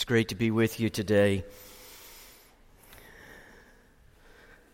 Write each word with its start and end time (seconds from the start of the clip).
It's 0.00 0.06
great 0.06 0.28
to 0.28 0.34
be 0.34 0.50
with 0.50 0.80
you 0.80 0.88
today. 0.88 1.44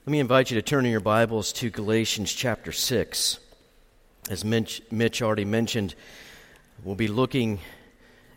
Let 0.07 0.13
me 0.13 0.21
invite 0.21 0.53
you 0.53 0.55
to 0.55 0.63
turn 0.63 0.87
in 0.87 0.93
your 0.93 1.01
Bibles 1.01 1.53
to 1.55 1.69
Galatians 1.69 2.33
chapter 2.33 2.71
6. 2.71 3.41
As 4.31 4.45
Mitch, 4.45 5.23
already 5.23 5.45
mentioned, 5.45 5.97
we'll 6.85 6.95
be 6.95 7.09
looking 7.09 7.59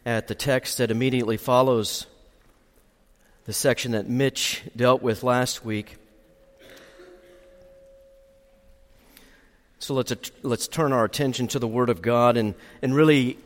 at 0.03 0.27
the 0.27 0.33
text 0.33 0.79
that 0.79 0.89
immediately 0.89 1.37
follows 1.37 2.07
the 3.45 3.53
section 3.53 3.91
that 3.91 4.09
Mitch 4.09 4.63
dealt 4.75 5.03
with 5.03 5.21
last 5.21 5.63
week. 5.63 5.97
So 9.77 9.93
let's, 9.93 10.11
let's 10.41 10.67
turn 10.67 10.91
our 10.91 11.05
attention 11.05 11.47
to 11.49 11.59
the 11.59 11.67
Word 11.67 11.91
of 11.91 12.01
God 12.01 12.35
and, 12.35 12.55
and 12.81 12.95
really 12.95 13.37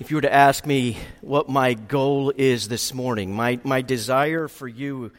if 0.00 0.10
you 0.10 0.16
were 0.16 0.22
to 0.22 0.32
ask 0.32 0.64
me 0.64 0.96
what 1.22 1.48
my 1.48 1.74
goal 1.74 2.32
is 2.36 2.68
this 2.68 2.94
morning, 2.94 3.34
my, 3.34 3.58
my 3.64 3.82
desire 3.82 4.46
for 4.46 4.68
you 4.68 5.10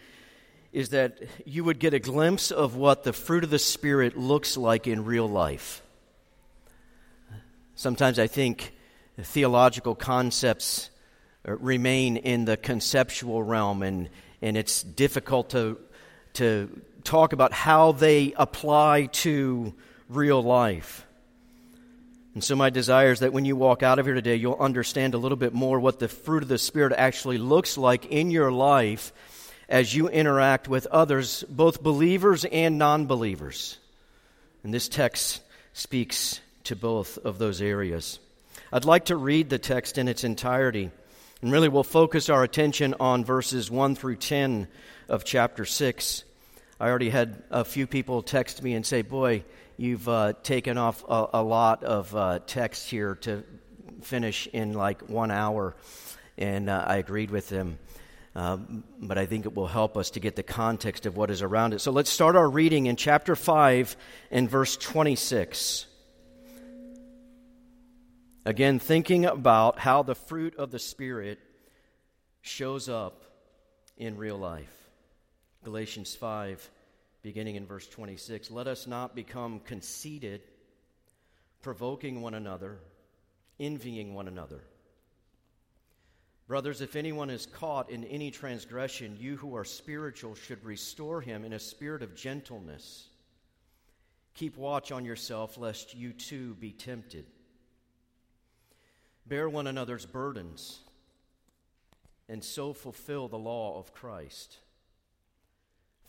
is 0.72 0.90
that 0.90 1.20
you 1.46 1.66
would 1.66 1.80
get 1.80 1.94
a 1.94 2.00
glimpse 2.00 2.50
of 2.50 2.78
what 2.78 3.04
the 3.04 3.12
fruit 3.12 3.44
of 3.44 3.50
the 3.50 3.60
Spirit 3.60 4.18
looks 4.18 4.56
like 4.56 4.88
in 4.88 5.04
real 5.04 5.28
life. 5.28 5.82
Sometimes 7.76 8.20
I 8.20 8.28
think 8.28 8.74
theological 9.18 9.96
concepts 9.96 10.90
uh, 11.46 11.58
remain 11.58 12.16
in 12.16 12.46
the 12.46 12.56
conceptual 12.56 13.44
realm, 13.44 13.84
and, 13.84 14.10
and 14.42 14.56
it's 14.56 14.82
difficult 14.82 15.50
to, 15.50 15.78
to 16.36 16.82
talk 17.04 17.34
about 17.34 17.52
how 17.52 17.92
they 17.92 18.34
apply 18.38 19.08
to 19.08 19.74
real 20.08 20.42
life. 20.42 21.06
And 22.34 22.44
so, 22.44 22.56
my 22.56 22.70
desire 22.70 23.12
is 23.12 23.20
that 23.20 23.34
when 23.34 23.46
you 23.46 23.56
walk 23.56 23.82
out 23.82 23.98
of 23.98 24.06
here 24.06 24.16
today, 24.16 24.36
you'll 24.36 24.56
understand 24.60 25.14
a 25.14 25.18
little 25.18 25.38
bit 25.38 25.54
more 25.54 25.80
what 25.80 26.00
the 26.00 26.08
fruit 26.08 26.44
of 26.44 26.50
the 26.50 26.60
Spirit 26.60 26.94
actually 26.96 27.40
looks 27.40 27.78
like 27.78 28.06
in 28.06 28.30
your 28.30 28.52
life 28.52 29.12
as 29.68 29.96
you 29.96 30.10
interact 30.10 30.68
with 30.68 30.86
others, 30.88 31.44
both 31.50 31.82
believers 31.82 32.46
and 32.46 32.78
non 32.78 33.08
believers. 33.08 33.78
And 34.64 34.74
this 34.74 34.90
text 34.90 35.42
speaks 35.74 36.40
to 36.66 36.76
both 36.76 37.18
of 37.20 37.40
those 37.40 37.62
areas. 37.62 38.20
I'd 38.72 38.86
like 38.86 39.06
to 39.06 39.16
read 39.16 39.50
the 39.50 39.58
text 39.58 39.98
in 39.98 40.08
its 40.08 40.24
entirety, 40.24 40.92
and 41.42 41.52
really 41.52 41.70
we'll 41.70 41.84
focus 41.84 42.30
our 42.30 42.44
attention 42.44 42.94
on 43.00 43.26
verses 43.26 43.72
1 43.72 43.96
through 43.96 44.18
10 44.18 44.68
of 45.08 45.24
chapter 45.24 45.66
6. 45.66 46.24
I 46.80 46.90
already 46.90 47.10
had 47.10 47.42
a 47.50 47.66
few 47.66 47.88
people 47.88 48.22
text 48.22 48.62
me 48.62 48.74
and 48.74 48.86
say, 48.86 49.02
Boy, 49.02 49.44
You've 49.80 50.10
uh, 50.10 50.34
taken 50.44 50.78
off 50.78 51.06
a, 51.08 51.28
a 51.36 51.42
lot 51.42 51.86
of 51.86 52.14
uh, 52.14 52.40
text 52.46 52.90
here 52.90 53.16
to 53.22 53.46
finish 54.02 54.46
in 54.52 54.74
like 54.74 55.08
one 55.08 55.32
hour, 55.32 55.74
and 56.38 56.70
uh, 56.70 56.84
I 56.86 56.98
agreed 56.98 57.32
with 57.32 57.48
them. 57.48 57.80
Um, 58.36 58.84
but 59.00 59.18
I 59.18 59.26
think 59.26 59.46
it 59.46 59.56
will 59.56 59.68
help 59.68 59.96
us 59.96 60.10
to 60.12 60.20
get 60.20 60.36
the 60.36 60.44
context 60.44 61.06
of 61.06 61.16
what 61.16 61.32
is 61.32 61.42
around 61.42 61.74
it. 61.74 61.80
So 61.80 61.94
let's 61.94 62.10
start 62.10 62.36
our 62.36 62.50
reading 62.50 62.88
in 62.88 62.98
chapter 62.98 63.38
5 63.38 63.96
and 64.32 64.50
verse 64.50 64.76
26. 64.76 65.86
Again, 68.46 68.80
thinking 68.80 69.24
about 69.24 69.80
how 69.80 70.04
the 70.04 70.16
fruit 70.16 70.58
of 70.58 70.72
the 70.72 70.80
Spirit 70.80 71.40
shows 72.42 72.90
up 72.90 73.24
in 73.96 74.18
real 74.18 74.38
life. 74.38 74.90
Galatians 75.64 76.16
5 76.16 76.70
beginning 77.22 77.56
in 77.56 77.66
verse 77.66 77.88
26. 77.88 78.52
Let 78.52 78.68
us 78.68 78.88
not 78.88 79.16
become 79.16 79.60
conceited, 79.60 80.42
provoking 81.62 82.22
one 82.22 82.34
another, 82.34 82.80
envying 83.60 84.14
one 84.14 84.28
another. 84.28 84.62
Brothers, 86.48 86.82
if 86.82 86.96
anyone 86.96 87.30
is 87.30 87.46
caught 87.46 87.92
in 87.92 88.04
any 88.06 88.32
transgression, 88.32 89.18
you 89.20 89.38
who 89.38 89.56
are 89.56 89.64
spiritual 89.64 90.34
should 90.34 90.66
restore 90.66 91.22
him 91.22 91.46
in 91.46 91.54
a 91.54 91.60
spirit 91.60 92.02
of 92.02 92.16
gentleness. 92.16 93.08
Keep 94.34 94.58
watch 94.58 94.92
on 94.92 95.06
yourself, 95.06 95.60
lest 95.60 95.94
you 95.94 96.12
too 96.12 96.56
be 96.56 96.72
tempted. 96.72 97.26
Bear 99.28 99.48
one 99.48 99.68
another's 99.68 100.08
burdens, 100.08 100.80
and 102.28 102.44
so 102.44 102.74
fulfill 102.74 103.28
the 103.28 103.38
law 103.38 103.78
of 103.78 103.94
Christ. 103.94 104.58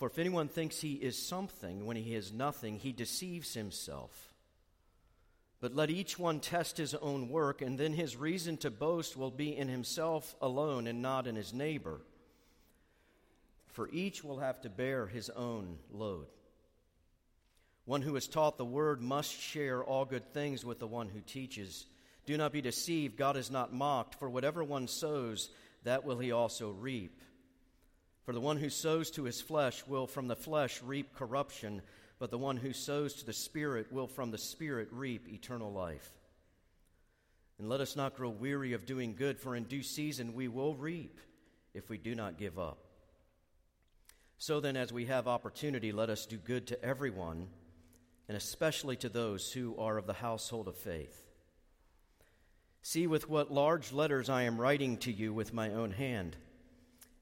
For 0.01 0.07
if 0.07 0.19
anyone 0.19 0.49
thinks 0.49 0.81
he 0.81 0.95
is 0.95 1.19
something 1.19 1.85
when 1.85 1.99
he 1.99 2.15
is 2.15 2.33
nothing, 2.33 2.79
he 2.79 2.91
deceives 2.91 3.53
himself. 3.53 4.33
But 5.61 5.77
let 5.77 5.91
each 5.91 6.19
one 6.19 6.41
test 6.41 6.79
his 6.79 6.95
own 6.95 7.29
work, 7.29 7.61
and 7.61 7.79
then 7.79 7.93
his 7.93 8.17
reason 8.17 8.57
to 8.59 8.71
boast 8.71 9.15
will 9.15 9.31
be 9.31 9.55
in 9.55 9.69
himself 9.69 10.35
alone 10.41 10.87
and 10.87 11.03
not 11.03 11.27
in 11.27 11.37
his 11.37 11.53
neighbor. 11.53 12.01
For 13.73 13.91
each 13.91 14.25
will 14.25 14.39
have 14.39 14.63
to 14.63 14.71
bear 14.71 15.07
his 15.07 15.29
own 15.29 15.77
load. 15.93 16.29
One 17.85 18.01
who 18.01 18.17
is 18.17 18.27
taught 18.27 18.57
the 18.57 18.65
word 18.65 19.03
must 19.03 19.39
share 19.39 19.85
all 19.85 20.07
good 20.07 20.33
things 20.33 20.65
with 20.65 20.79
the 20.79 20.87
one 20.87 21.11
who 21.11 21.21
teaches. 21.21 21.85
Do 22.25 22.39
not 22.39 22.53
be 22.53 22.63
deceived, 22.63 23.19
God 23.19 23.37
is 23.37 23.51
not 23.51 23.75
mocked, 23.75 24.15
for 24.15 24.31
whatever 24.31 24.65
one 24.65 24.89
sows, 24.89 25.51
that 25.85 26.07
will 26.07 26.19
he 26.19 26.33
also 26.33 26.71
reap. 26.71 27.21
For 28.25 28.33
the 28.33 28.41
one 28.41 28.59
who 28.59 28.71
sows 28.71 29.11
to 29.13 29.25
his 29.25 29.41
flesh 29.41 29.87
will 29.87 30.07
from 30.07 30.29
the 30.29 30.37
flesh 30.37 30.83
reap 30.83 31.15
corruption, 31.15 31.83
but 32.19 32.31
the 32.31 32.39
one 32.39 32.57
who 32.57 32.73
sows 32.73 33.15
to 33.15 33.27
the 33.27 33.33
Spirit 33.33 33.91
will 33.91 34.07
from 34.07 34.31
the 34.31 34.39
Spirit 34.39 34.89
reap 34.93 35.29
eternal 35.29 35.73
life. 35.73 36.13
And 37.59 37.69
let 37.69 37.81
us 37.81 37.97
not 37.97 38.17
grow 38.17 38.31
weary 38.31 38.73
of 38.73 38.87
doing 38.87 39.15
good, 39.15 39.39
for 39.39 39.57
in 39.57 39.65
due 39.65 39.83
season 39.83 40.35
we 40.35 40.49
will 40.49 40.75
reap 40.75 41.19
if 41.75 41.89
we 41.89 41.99
do 41.99 42.15
not 42.15 42.39
give 42.39 42.59
up. 42.59 42.79
So 44.39 44.61
then, 44.61 44.77
as 44.77 44.93
we 44.93 45.07
have 45.07 45.29
opportunity, 45.29 45.93
let 45.93 46.09
us 46.09 46.25
do 46.25 46.39
good 46.39 46.67
to 46.69 46.85
everyone, 46.85 47.49
and 48.29 48.37
especially 48.37 48.97
to 48.97 49.11
those 49.11 49.53
who 49.53 49.77
are 49.79 49.99
of 49.99 50.07
the 50.07 50.15
household 50.15 50.69
of 50.69 50.77
faith. 50.77 51.27
See 52.83 53.07
with 53.07 53.29
what 53.29 53.53
large 53.53 53.93
letters 53.93 54.31
I 54.31 54.45
am 54.45 54.59
writing 54.59 54.97
to 54.99 55.13
you 55.13 55.35
with 55.35 55.53
my 55.53 55.71
own 55.75 55.91
hand. 55.91 56.37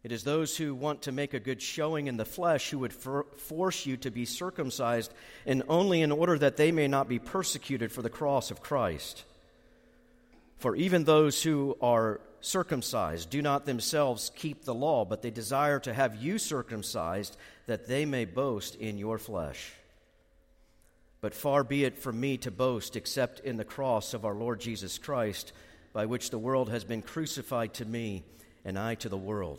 It 0.05 0.13
is 0.13 0.23
those 0.23 0.57
who 0.57 0.75
want 0.75 1.03
to 1.03 1.13
make 1.13 1.35
a 1.35 1.41
good 1.41 1.61
showing 1.61 2.07
in 2.07 2.17
the 2.17 2.25
flesh 2.25 2.71
who 2.71 2.79
would 2.79 2.93
for- 2.93 3.27
force 3.37 3.85
you 3.85 3.97
to 3.99 4.11
be 4.11 4.25
circumcised, 4.25 5.13
and 5.45 5.63
only 5.69 6.03
in 6.03 6.13
order 6.13 6.39
that 6.39 6.57
they 6.57 6.71
may 6.71 6.87
not 6.87 7.09
be 7.09 7.19
persecuted 7.19 7.91
for 7.91 8.03
the 8.03 8.11
cross 8.11 8.51
of 8.51 8.63
Christ. 8.63 9.25
For 10.59 10.77
even 10.77 11.05
those 11.05 11.43
who 11.43 11.77
are 11.83 12.21
circumcised 12.41 13.31
do 13.31 13.43
not 13.43 13.67
themselves 13.67 14.31
keep 14.37 14.65
the 14.65 14.75
law, 14.75 15.05
but 15.05 15.23
they 15.23 15.31
desire 15.31 15.81
to 15.81 15.93
have 15.93 16.23
you 16.23 16.39
circumcised, 16.39 17.37
that 17.67 17.89
they 17.89 18.05
may 18.05 18.25
boast 18.25 18.77
in 18.77 18.99
your 18.99 19.19
flesh. 19.19 19.73
But 21.21 21.35
far 21.35 21.65
be 21.65 21.85
it 21.85 21.99
from 21.99 22.21
me 22.21 22.37
to 22.39 22.51
boast 22.53 22.95
except 22.95 23.41
in 23.41 23.57
the 23.57 23.65
cross 23.65 24.15
of 24.15 24.25
our 24.25 24.35
Lord 24.35 24.61
Jesus 24.61 24.99
Christ, 24.99 25.53
by 25.93 26.07
which 26.07 26.31
the 26.31 26.39
world 26.39 26.71
has 26.71 26.85
been 26.85 27.03
crucified 27.03 27.75
to 27.75 27.85
me, 27.85 28.23
and 28.65 28.79
I 28.79 28.95
to 28.97 29.09
the 29.09 29.17
world. 29.17 29.59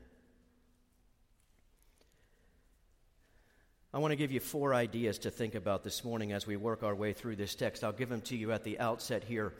I 3.93 3.99
want 3.99 4.13
to 4.13 4.15
give 4.15 4.31
you 4.31 4.39
four 4.39 4.73
ideas 4.73 5.19
to 5.19 5.31
think 5.31 5.53
about 5.53 5.83
this 5.83 6.05
morning 6.05 6.31
as 6.31 6.47
we 6.47 6.55
work 6.55 6.81
our 6.81 6.95
way 6.95 7.11
through 7.11 7.35
this 7.35 7.55
text. 7.55 7.83
I'll 7.83 7.91
give 7.91 8.07
them 8.07 8.21
to 8.21 8.37
you 8.37 8.53
at 8.53 8.63
the 8.63 8.79
outset 8.79 9.21
here, 9.21 9.53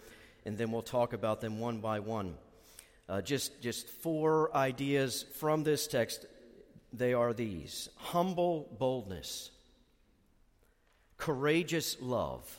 and 0.45 0.57
then 0.57 0.71
we'll 0.71 0.81
talk 0.81 1.11
about 1.11 1.41
them 1.41 1.59
one 1.59 1.81
by 1.81 1.99
one. 1.99 2.35
Uh, 3.09 3.21
just, 3.21 3.61
just 3.61 3.89
four 3.89 4.55
ideas 4.55 5.25
from 5.37 5.65
this 5.65 5.85
text. 5.85 6.25
They 6.93 7.13
are 7.13 7.33
these 7.33 7.89
humble 7.97 8.73
boldness, 8.79 9.51
courageous 11.17 11.97
love, 11.99 12.57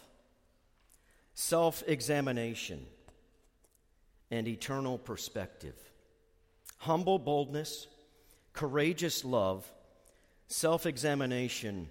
self 1.32 1.82
examination, 1.86 2.84
and 4.30 4.46
eternal 4.46 4.98
perspective. 4.98 5.76
Humble 6.76 7.18
boldness, 7.18 7.86
courageous 8.52 9.24
love, 9.24 9.66
self 10.52 10.84
examination, 10.84 11.88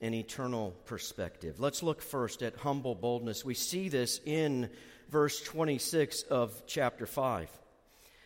and 0.00 0.14
eternal 0.14 0.74
perspective. 0.84 1.58
Let's 1.58 1.82
look 1.82 2.02
first 2.02 2.42
at 2.42 2.56
humble 2.56 2.94
boldness. 2.94 3.44
We 3.44 3.54
see 3.54 3.88
this 3.88 4.20
in 4.26 4.68
verse 5.08 5.42
26 5.42 6.24
of 6.24 6.62
chapter 6.66 7.06
5. 7.06 7.48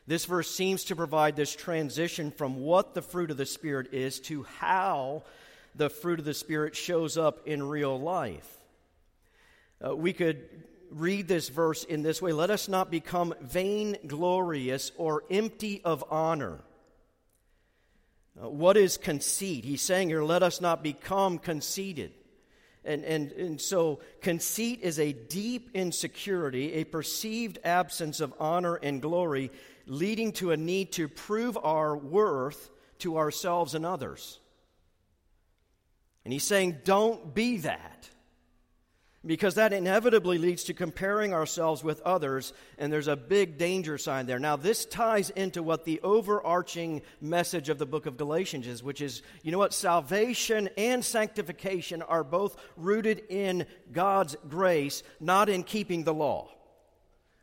This 0.07 0.25
verse 0.25 0.51
seems 0.51 0.85
to 0.87 0.97
provide 0.97 1.37
this 1.37 1.55
transition 1.55 2.33
from 2.33 2.61
what 2.61 2.95
the 2.95 3.03
fruit 3.03 3.31
of 3.31 3.37
the 3.37 3.47
Spirit 3.47 3.93
is 3.93 4.19
to 4.21 4.45
how 4.59 5.23
the 5.77 5.91
fruit 5.91 6.19
of 6.19 6.25
the 6.25 6.35
Spirit 6.35 6.75
shows 6.75 7.17
up 7.17 7.47
in 7.47 7.63
real 7.63 8.01
life. 8.01 8.59
Uh, 9.87 9.95
we 9.95 10.13
could 10.13 10.43
read 10.91 11.29
this 11.29 11.51
verse 11.51 11.85
in 11.85 12.03
this 12.03 12.21
way 12.21 12.33
Let 12.33 12.51
us 12.51 12.69
not 12.69 12.91
become 12.91 13.35
vainglorious 13.41 14.91
or 14.97 15.23
empty 15.31 15.83
of 15.85 16.03
honor. 16.11 16.59
Uh, 18.41 18.49
what 18.49 18.77
is 18.77 18.97
conceit? 18.97 19.65
He's 19.65 19.83
saying 19.83 20.09
here, 20.09 20.23
let 20.23 20.43
us 20.43 20.61
not 20.61 20.83
become 20.83 21.39
conceited. 21.39 22.13
And, 22.85 23.05
and, 23.05 23.33
and 23.33 23.61
so, 23.61 24.01
conceit 24.23 24.81
is 24.83 24.99
a 24.99 25.13
deep 25.13 25.71
insecurity, 25.75 26.75
a 26.75 26.85
perceived 26.85 27.59
absence 27.65 28.21
of 28.21 28.33
honor 28.39 28.77
and 28.77 29.03
glory, 29.03 29.51
leading 29.87 30.33
to 30.33 30.53
a 30.53 30.57
need 30.57 30.93
to 30.93 31.09
prove 31.09 31.59
our 31.59 31.97
worth 31.97 32.71
to 33.01 33.19
ourselves 33.19 33.75
and 33.75 33.85
others. 33.85 34.39
And 36.25 36.33
he's 36.33 36.47
saying, 36.47 36.79
don't 36.85 37.35
be 37.35 37.59
that 37.59 38.09
because 39.27 39.57
that 39.57 39.73
inevitably 39.73 40.39
leads 40.39 40.65
to 40.65 40.75
comparing 40.75 41.35
ourselves 41.35 41.83
with 41.83 42.01
others, 42.03 42.53
and 42.79 42.93
there's 42.93 43.09
a 43.09 43.17
big 43.17 43.59
danger 43.59 43.99
sign 43.99 44.27
there. 44.27 44.39
Now, 44.39 44.57
this 44.57 44.85
ties 44.85 45.31
into 45.31 45.63
what 45.63 45.85
the 45.85 46.01
overarching 46.03 47.03
message 47.21 47.69
of 47.69 47.79
the 47.79 47.87
book 47.87 48.07
of 48.07 48.17
Galatians 48.17 48.67
is, 48.67 48.83
which 48.83 49.01
is 49.01 49.23
you 49.43 49.51
know 49.51 49.59
what? 49.59 49.75
Salvation 49.75 50.69
and 50.77 51.05
sanctification 51.05 52.03
are 52.03 52.23
both 52.23 52.57
rooted 52.77 53.25
in 53.29 53.67
God's 53.91 54.37
grace, 54.49 55.03
not 55.19 55.49
in 55.49 55.65
keeping 55.65 56.05
the 56.05 56.15
law. 56.15 56.49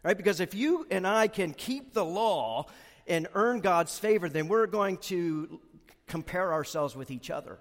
Right? 0.01 0.15
Because 0.15 0.39
if 0.39 0.53
you 0.53 0.87
and 0.91 1.05
I 1.05 1.27
can 1.27 1.53
keep 1.53 1.93
the 1.93 2.05
law 2.05 2.67
and 3.07 3.27
earn 3.33 3.59
God's 3.59 3.97
favor, 3.97 4.29
then 4.29 4.47
we're 4.47 4.67
going 4.67 4.97
to 4.97 5.59
compare 6.07 6.53
ourselves 6.53 6.95
with 6.95 7.11
each 7.11 7.29
other 7.29 7.57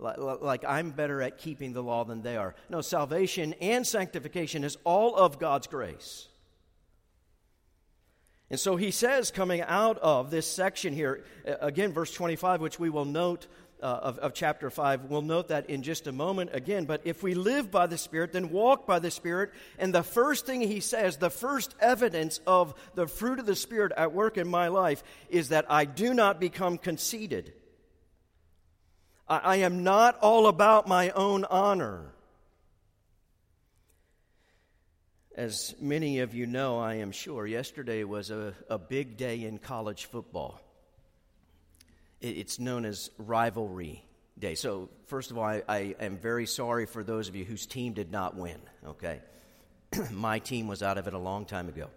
like 0.00 0.64
I'm 0.64 0.90
better 0.90 1.20
at 1.22 1.38
keeping 1.38 1.72
the 1.72 1.82
law 1.82 2.04
than 2.04 2.22
they 2.22 2.36
are. 2.36 2.54
No, 2.68 2.80
salvation 2.80 3.54
and 3.60 3.86
sanctification 3.86 4.64
is 4.64 4.78
all 4.84 5.14
of 5.14 5.38
God's 5.38 5.66
grace. 5.66 6.28
And 8.50 8.58
so 8.58 8.76
he 8.76 8.90
says, 8.90 9.30
coming 9.30 9.60
out 9.60 9.98
of 9.98 10.30
this 10.30 10.46
section 10.46 10.92
here, 10.92 11.22
again, 11.44 11.92
verse 11.92 12.12
25, 12.12 12.60
which 12.60 12.80
we 12.80 12.90
will 12.90 13.04
note 13.04 13.46
uh, 13.80 13.86
of, 13.86 14.18
of 14.18 14.34
chapter 14.34 14.70
5, 14.70 15.04
we'll 15.04 15.22
note 15.22 15.48
that 15.48 15.70
in 15.70 15.82
just 15.82 16.06
a 16.06 16.12
moment 16.12 16.50
again. 16.52 16.84
But 16.84 17.02
if 17.04 17.22
we 17.22 17.34
live 17.34 17.70
by 17.70 17.86
the 17.86 17.96
Spirit, 17.96 18.32
then 18.32 18.50
walk 18.50 18.86
by 18.86 18.98
the 18.98 19.10
Spirit. 19.10 19.52
And 19.78 19.94
the 19.94 20.02
first 20.02 20.46
thing 20.46 20.60
he 20.60 20.80
says, 20.80 21.16
the 21.16 21.30
first 21.30 21.74
evidence 21.80 22.40
of 22.46 22.74
the 22.94 23.06
fruit 23.06 23.38
of 23.38 23.46
the 23.46 23.56
Spirit 23.56 23.92
at 23.96 24.12
work 24.12 24.36
in 24.36 24.48
my 24.48 24.68
life, 24.68 25.02
is 25.28 25.50
that 25.50 25.66
I 25.70 25.84
do 25.84 26.12
not 26.12 26.40
become 26.40 26.76
conceited. 26.76 27.52
I, 29.30 29.56
am 29.58 29.84
not 29.84 30.18
all 30.20 30.48
about 30.48 30.88
my 30.88 31.10
own 31.10 31.44
honor. 31.44 32.12
As 35.36 35.72
many 35.80 36.18
of 36.18 36.34
you 36.34 36.46
know, 36.46 36.80
I 36.80 36.94
am 36.96 37.12
sure, 37.12 37.46
yesterday 37.46 38.02
was 38.02 38.32
a, 38.32 38.54
a 38.68 38.76
big 38.76 39.16
day 39.16 39.44
in 39.44 39.58
college 39.58 40.06
football. 40.06 40.60
It, 42.20 42.38
it's 42.38 42.58
known 42.58 42.84
as 42.84 43.10
Rivalry 43.18 44.04
Day. 44.36 44.56
So, 44.56 44.88
first 45.06 45.30
of 45.30 45.38
all, 45.38 45.44
I, 45.44 45.62
I 45.68 45.94
am 46.00 46.18
very 46.18 46.46
sorry 46.46 46.86
for 46.86 47.04
those 47.04 47.28
of 47.28 47.36
you 47.36 47.44
whose 47.44 47.66
team 47.66 47.92
did 47.92 48.10
not 48.10 48.34
win, 48.34 48.58
okay? 48.84 49.20
my 50.10 50.40
team 50.40 50.66
was 50.66 50.82
out 50.82 50.98
of 50.98 51.06
it 51.06 51.14
a 51.14 51.18
long 51.18 51.44
time 51.44 51.68
ago. 51.68 51.88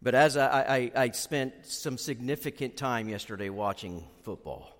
But 0.00 0.14
as 0.14 0.38
I, 0.38 0.62
I, 0.62 0.92
I, 0.94 1.10
spent 1.10 1.66
some 1.66 1.98
significant 1.98 2.76
time 2.76 3.08
yesterday 3.08 3.48
watching 3.48 4.04
football, 4.22 4.75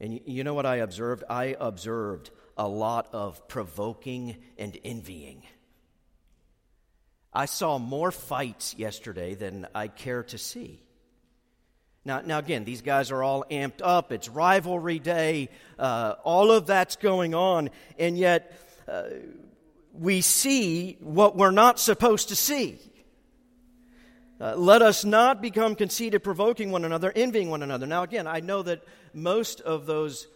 and 0.00 0.20
you 0.26 0.44
know 0.44 0.54
what 0.54 0.66
I 0.66 0.76
observed? 0.76 1.24
I 1.28 1.56
observed 1.58 2.30
a 2.56 2.68
lot 2.68 3.08
of 3.12 3.48
provoking 3.48 4.36
and 4.58 4.76
envying. 4.84 5.42
I 7.32 7.46
saw 7.46 7.78
more 7.78 8.12
fights 8.12 8.76
yesterday 8.76 9.34
than 9.34 9.66
I 9.74 9.88
care 9.88 10.22
to 10.24 10.38
see. 10.38 10.80
Now, 12.04 12.20
now 12.20 12.38
again, 12.38 12.64
these 12.64 12.82
guys 12.82 13.10
are 13.10 13.22
all 13.22 13.44
amped 13.50 13.80
up. 13.82 14.12
It's 14.12 14.28
rivalry 14.28 14.98
day. 14.98 15.48
Uh, 15.78 16.14
all 16.22 16.52
of 16.52 16.66
that's 16.66 16.96
going 16.96 17.34
on. 17.34 17.70
And 17.98 18.16
yet, 18.18 18.56
uh, 18.86 19.04
we 19.92 20.20
see 20.20 20.96
what 21.00 21.36
we're 21.36 21.50
not 21.50 21.80
supposed 21.80 22.28
to 22.28 22.36
see. 22.36 22.78
Uh, 24.40 24.56
let 24.56 24.82
us 24.82 25.04
not 25.04 25.40
become 25.40 25.76
conceited, 25.76 26.24
provoking 26.24 26.72
one 26.72 26.84
another, 26.84 27.12
envying 27.14 27.50
one 27.50 27.62
another. 27.62 27.86
Now, 27.86 28.02
again, 28.02 28.26
I 28.26 28.40
know 28.40 28.62
that 28.62 28.82
most 29.12 29.60
of 29.60 29.86
those 29.86 30.26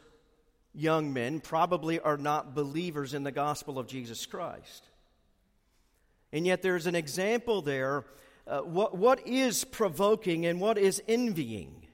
young 0.73 1.13
men 1.13 1.41
probably 1.41 1.99
are 1.99 2.17
not 2.17 2.55
believers 2.55 3.13
in 3.13 3.25
the 3.25 3.33
gospel 3.33 3.79
of 3.79 3.89
Jesus 3.89 4.25
Christ. 4.25 4.85
And 6.33 6.47
yet, 6.47 6.63
there's 6.63 6.87
an 6.87 6.95
example 6.95 7.61
there. 7.61 8.05
Uh, 8.47 8.61
what, 8.61 8.97
what 8.97 9.27
is 9.27 9.65
provoking 9.65 10.47
and 10.47 10.61
what 10.61 10.79
is 10.79 11.03
envying? 11.09 11.88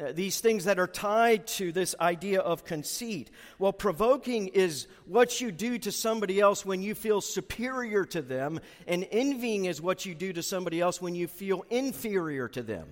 Uh, 0.00 0.12
these 0.12 0.40
things 0.40 0.64
that 0.64 0.78
are 0.78 0.86
tied 0.86 1.46
to 1.46 1.72
this 1.72 1.94
idea 2.00 2.40
of 2.40 2.64
conceit. 2.64 3.30
Well, 3.58 3.72
provoking 3.72 4.48
is 4.48 4.86
what 5.04 5.40
you 5.40 5.52
do 5.52 5.78
to 5.78 5.92
somebody 5.92 6.40
else 6.40 6.64
when 6.64 6.80
you 6.80 6.94
feel 6.94 7.20
superior 7.20 8.06
to 8.06 8.22
them, 8.22 8.60
and 8.86 9.06
envying 9.10 9.66
is 9.66 9.82
what 9.82 10.06
you 10.06 10.14
do 10.14 10.32
to 10.32 10.42
somebody 10.42 10.80
else 10.80 11.02
when 11.02 11.14
you 11.14 11.26
feel 11.26 11.64
inferior 11.68 12.48
to 12.48 12.62
them. 12.62 12.86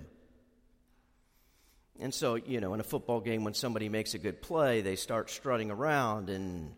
And 1.99 2.13
so, 2.13 2.35
you 2.35 2.61
know, 2.61 2.73
in 2.75 2.79
a 2.79 2.83
football 2.83 3.21
game, 3.21 3.43
when 3.43 3.55
somebody 3.55 3.89
makes 3.89 4.13
a 4.13 4.19
good 4.19 4.41
play, 4.41 4.81
they 4.81 4.95
start 4.95 5.31
strutting 5.31 5.71
around 5.71 6.29
and, 6.29 6.73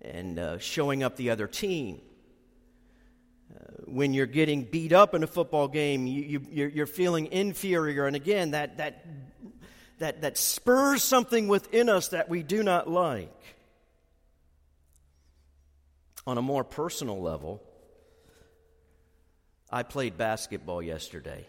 and 0.00 0.38
uh, 0.38 0.58
showing 0.58 1.02
up 1.02 1.16
the 1.16 1.30
other 1.30 1.48
team. 1.48 2.00
Uh, 3.52 3.58
when 3.86 4.14
you're 4.14 4.26
getting 4.26 4.62
beat 4.62 4.92
up 4.92 5.14
in 5.14 5.22
a 5.22 5.26
football 5.26 5.68
game, 5.68 6.06
you, 6.06 6.22
you, 6.22 6.46
you're, 6.50 6.68
you're 6.68 6.86
feeling 6.86 7.26
inferior. 7.26 8.06
And 8.06 8.16
again, 8.16 8.52
that, 8.52 8.78
that 8.78 9.04
that, 9.98 10.22
that 10.22 10.38
spurs 10.38 11.02
something 11.02 11.48
within 11.48 11.88
us 11.88 12.08
that 12.08 12.28
we 12.28 12.42
do 12.42 12.62
not 12.62 12.88
like. 12.88 13.30
On 16.26 16.38
a 16.38 16.42
more 16.42 16.64
personal 16.64 17.20
level, 17.20 17.62
I 19.70 19.82
played 19.82 20.16
basketball 20.16 20.82
yesterday. 20.82 21.46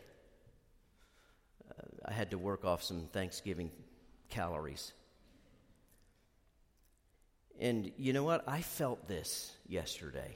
Uh, 1.70 2.10
I 2.10 2.12
had 2.12 2.32
to 2.32 2.38
work 2.38 2.66
off 2.66 2.84
some 2.84 3.08
Thanksgiving 3.14 3.72
calories. 4.30 4.94
And 7.60 7.92
you 7.98 8.12
know 8.12 8.24
what? 8.24 8.44
I 8.48 8.62
felt 8.62 9.08
this 9.08 9.52
yesterday. 9.68 10.36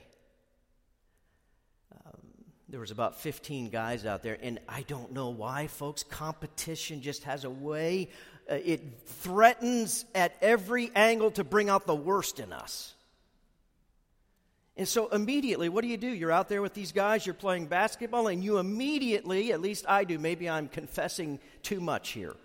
There 2.70 2.80
was 2.80 2.92
about 2.92 3.20
15 3.20 3.72
guys 3.72 4.06
out 4.06 4.22
there, 4.22 4.38
and 4.40 4.60
I 4.70 4.84
don't 4.84 5.12
know 5.12 5.30
why, 5.30 5.66
folks. 5.66 6.04
Competition 6.04 7.02
just 7.02 7.24
has 7.24 7.44
a 7.44 7.50
way, 7.50 8.10
uh, 8.50 8.56
it 8.64 8.82
threatens 9.08 10.06
at 10.14 10.36
every 10.40 10.92
angle 10.96 11.32
to 11.32 11.44
bring 11.44 11.70
out 11.70 11.88
the 11.88 11.96
worst 11.96 12.40
in 12.40 12.54
us. 12.54 12.94
And 14.78 14.88
so 14.88 15.08
immediately, 15.08 15.68
what 15.68 15.82
do 15.82 15.88
you 15.88 15.98
do? 15.98 16.08
You're 16.08 16.32
out 16.32 16.48
there 16.48 16.62
with 16.62 16.76
these 16.76 16.92
guys, 16.92 17.26
you're 17.26 17.34
playing 17.34 17.66
basketball, 17.66 18.28
and 18.28 18.44
you 18.44 18.60
immediately, 18.60 19.52
at 19.52 19.62
least 19.62 19.86
I 19.90 20.04
do, 20.04 20.20
maybe 20.20 20.48
I'm 20.48 20.68
confessing 20.68 21.40
too 21.64 21.82
much 21.82 22.10
here. 22.10 22.36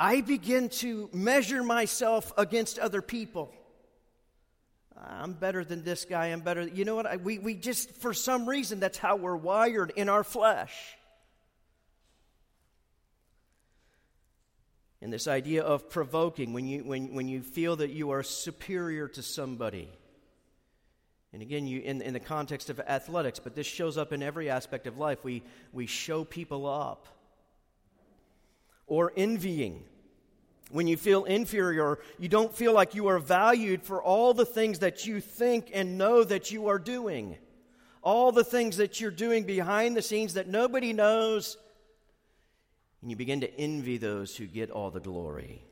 I 0.00 0.20
begin 0.20 0.68
to 0.80 1.08
measure 1.12 1.62
myself 1.62 2.32
against 2.36 2.80
other 2.80 3.02
people. 3.02 3.54
I'm 4.96 5.32
better 5.32 5.64
than 5.64 5.82
this 5.82 6.04
guy. 6.04 6.26
I'm 6.26 6.40
better. 6.40 6.62
You 6.62 6.84
know 6.84 6.94
what? 6.94 7.06
I, 7.06 7.16
we, 7.16 7.38
we 7.38 7.54
just, 7.54 7.90
for 7.96 8.14
some 8.14 8.48
reason, 8.48 8.80
that's 8.80 8.98
how 8.98 9.16
we're 9.16 9.36
wired 9.36 9.92
in 9.96 10.08
our 10.08 10.24
flesh. 10.24 10.74
And 15.02 15.12
this 15.12 15.28
idea 15.28 15.62
of 15.62 15.90
provoking, 15.90 16.52
when 16.52 16.66
you, 16.66 16.84
when, 16.84 17.12
when 17.14 17.28
you 17.28 17.42
feel 17.42 17.76
that 17.76 17.90
you 17.90 18.10
are 18.10 18.22
superior 18.22 19.08
to 19.08 19.22
somebody. 19.22 19.90
And 21.32 21.42
again, 21.42 21.66
you, 21.66 21.80
in, 21.80 22.00
in 22.00 22.14
the 22.14 22.20
context 22.20 22.70
of 22.70 22.80
athletics, 22.80 23.40
but 23.40 23.54
this 23.54 23.66
shows 23.66 23.98
up 23.98 24.12
in 24.12 24.22
every 24.22 24.48
aspect 24.48 24.86
of 24.86 24.96
life. 24.96 25.22
We, 25.24 25.42
we 25.72 25.86
show 25.86 26.24
people 26.24 26.66
up. 26.66 27.08
Or 28.86 29.12
envying 29.16 29.82
when 30.74 30.88
you 30.88 30.96
feel 30.96 31.22
inferior, 31.22 32.00
you 32.18 32.28
don't 32.28 32.52
feel 32.52 32.72
like 32.72 32.96
you 32.96 33.06
are 33.06 33.20
valued 33.20 33.80
for 33.80 34.02
all 34.02 34.34
the 34.34 34.44
things 34.44 34.80
that 34.80 35.06
you 35.06 35.20
think 35.20 35.70
and 35.72 35.96
know 35.96 36.24
that 36.24 36.50
you 36.50 36.66
are 36.66 36.80
doing, 36.80 37.38
all 38.02 38.32
the 38.32 38.42
things 38.42 38.78
that 38.78 39.00
you're 39.00 39.12
doing 39.12 39.44
behind 39.44 39.96
the 39.96 40.02
scenes 40.02 40.34
that 40.34 40.48
nobody 40.48 40.92
knows, 40.92 41.56
and 43.00 43.08
you 43.08 43.16
begin 43.16 43.42
to 43.42 43.56
envy 43.56 43.98
those 43.98 44.36
who 44.36 44.46
get 44.46 44.72
all 44.72 44.90
the 44.90 44.98
glory. 44.98 45.64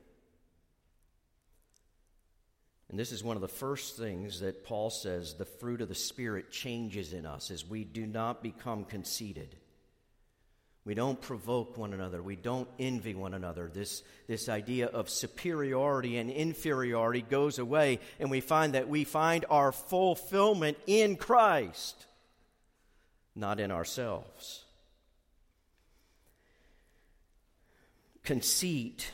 And 2.88 2.96
this 2.96 3.10
is 3.10 3.24
one 3.24 3.36
of 3.36 3.42
the 3.42 3.48
first 3.48 3.96
things 3.96 4.38
that 4.38 4.64
Paul 4.64 4.88
says 4.88 5.34
the 5.34 5.44
fruit 5.44 5.80
of 5.80 5.88
the 5.88 5.96
Spirit 5.96 6.52
changes 6.52 7.12
in 7.12 7.26
us 7.26 7.50
as 7.50 7.66
we 7.66 7.82
do 7.82 8.06
not 8.06 8.40
become 8.40 8.84
conceited. 8.84 9.56
We 10.84 10.94
don't 10.94 11.20
provoke 11.20 11.78
one 11.78 11.92
another. 11.92 12.22
We 12.22 12.34
don't 12.34 12.68
envy 12.78 13.14
one 13.14 13.34
another. 13.34 13.70
This, 13.72 14.02
this 14.26 14.48
idea 14.48 14.86
of 14.86 15.08
superiority 15.08 16.16
and 16.16 16.28
inferiority 16.28 17.22
goes 17.22 17.60
away, 17.60 18.00
and 18.18 18.30
we 18.30 18.40
find 18.40 18.74
that 18.74 18.88
we 18.88 19.04
find 19.04 19.44
our 19.48 19.70
fulfillment 19.70 20.76
in 20.86 21.16
Christ, 21.16 22.06
not 23.36 23.60
in 23.60 23.70
ourselves. 23.70 24.64
Conceit 28.24 29.10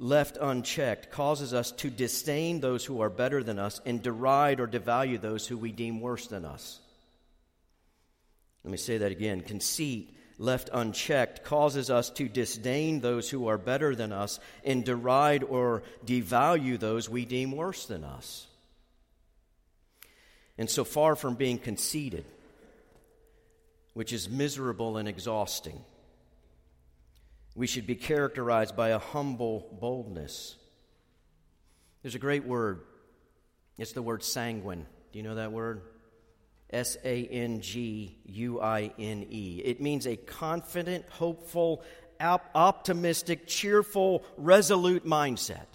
left 0.00 0.38
unchecked, 0.40 1.10
causes 1.10 1.52
us 1.52 1.70
to 1.72 1.90
disdain 1.90 2.60
those 2.60 2.84
who 2.84 3.02
are 3.02 3.10
better 3.10 3.42
than 3.42 3.58
us 3.58 3.80
and 3.84 4.02
deride 4.02 4.58
or 4.58 4.66
devalue 4.66 5.20
those 5.20 5.46
who 5.46 5.58
we 5.58 5.70
deem 5.70 6.00
worse 6.00 6.26
than 6.26 6.44
us. 6.44 6.80
Let 8.64 8.70
me 8.70 8.78
say 8.78 8.98
that 8.98 9.12
again. 9.12 9.42
Conceit, 9.42 10.14
left 10.40 10.70
unchecked, 10.72 11.44
causes 11.44 11.90
us 11.90 12.08
to 12.08 12.26
disdain 12.26 13.00
those 13.00 13.28
who 13.28 13.46
are 13.46 13.58
better 13.58 13.94
than 13.94 14.10
us 14.10 14.40
and 14.64 14.84
deride 14.84 15.44
or 15.44 15.82
devalue 16.04 16.80
those 16.80 17.10
we 17.10 17.26
deem 17.26 17.52
worse 17.52 17.84
than 17.84 18.02
us. 18.02 18.46
And 20.56 20.68
so 20.68 20.82
far 20.82 21.14
from 21.14 21.34
being 21.34 21.58
conceited, 21.58 22.24
which 23.92 24.14
is 24.14 24.30
miserable 24.30 24.96
and 24.96 25.06
exhausting, 25.06 25.78
we 27.54 27.66
should 27.66 27.86
be 27.86 27.94
characterized 27.94 28.74
by 28.74 28.88
a 28.88 28.98
humble 28.98 29.68
boldness. 29.78 30.56
There's 32.02 32.14
a 32.14 32.18
great 32.18 32.46
word. 32.46 32.80
It's 33.76 33.92
the 33.92 34.02
word 34.02 34.22
sanguine. 34.22 34.86
Do 35.12 35.18
you 35.18 35.22
know 35.22 35.34
that 35.34 35.52
word? 35.52 35.82
S 36.72 36.96
A 37.04 37.26
N 37.26 37.60
G 37.60 38.16
U 38.26 38.60
I 38.60 38.92
N 38.98 39.26
E. 39.28 39.62
It 39.64 39.80
means 39.80 40.06
a 40.06 40.16
confident, 40.16 41.04
hopeful, 41.10 41.82
optimistic, 42.20 43.46
cheerful, 43.46 44.24
resolute 44.36 45.04
mindset. 45.04 45.66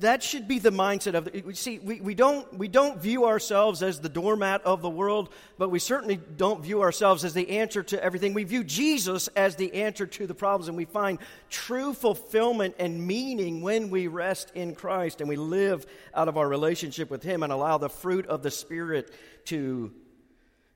That 0.00 0.20
should 0.20 0.48
be 0.48 0.58
the 0.58 0.72
mindset 0.72 1.14
of 1.14 1.26
the, 1.26 1.54
see 1.54 1.78
we, 1.78 2.00
we, 2.00 2.14
don't, 2.16 2.52
we 2.58 2.66
don't 2.66 3.00
view 3.00 3.26
ourselves 3.26 3.84
as 3.84 4.00
the 4.00 4.08
doormat 4.08 4.62
of 4.62 4.82
the 4.82 4.90
world 4.90 5.28
but 5.58 5.68
we 5.68 5.78
certainly 5.78 6.16
don't 6.16 6.60
view 6.60 6.82
ourselves 6.82 7.24
as 7.24 7.34
the 7.34 7.50
answer 7.50 7.84
to 7.84 8.02
everything. 8.02 8.34
We 8.34 8.42
view 8.42 8.64
jesus 8.64 9.28
as 9.28 9.54
the 9.54 9.72
answer 9.74 10.08
to 10.08 10.26
the 10.26 10.34
problems 10.34 10.66
and 10.66 10.76
we 10.76 10.86
find 10.86 11.20
true 11.50 11.94
fulfillment 11.94 12.74
and 12.80 13.06
meaning 13.06 13.62
when 13.62 13.90
we 13.90 14.08
rest 14.08 14.50
in 14.56 14.74
christ 14.74 15.20
and 15.20 15.28
we 15.28 15.36
live 15.36 15.86
out 16.14 16.26
of 16.26 16.36
our 16.36 16.48
relationship 16.48 17.08
with 17.08 17.22
him 17.22 17.44
and 17.44 17.52
allow 17.52 17.78
the 17.78 17.88
fruit 17.88 18.26
of 18.26 18.42
the 18.42 18.50
spirit 18.50 19.14
to 19.44 19.92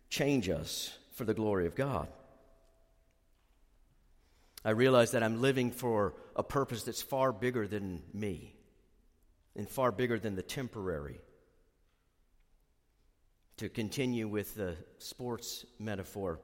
change 0.08 0.48
us 0.48 0.96
for 1.14 1.24
the 1.24 1.34
glory 1.34 1.66
of 1.66 1.74
god. 1.74 2.06
I 4.64 4.70
realize 4.70 5.10
that 5.10 5.24
i'm 5.24 5.40
living 5.40 5.72
for 5.72 6.14
a 6.36 6.44
purpose 6.44 6.84
that's 6.84 7.02
far 7.02 7.32
bigger 7.32 7.66
than 7.66 8.00
me 8.12 8.53
and 9.56 9.68
far 9.68 9.92
bigger 9.92 10.18
than 10.18 10.34
the 10.34 10.42
temporary. 10.42 11.20
To 13.58 13.68
continue 13.68 14.26
with 14.26 14.56
the 14.56 14.76
sports 14.98 15.64
metaphor, 15.78 16.40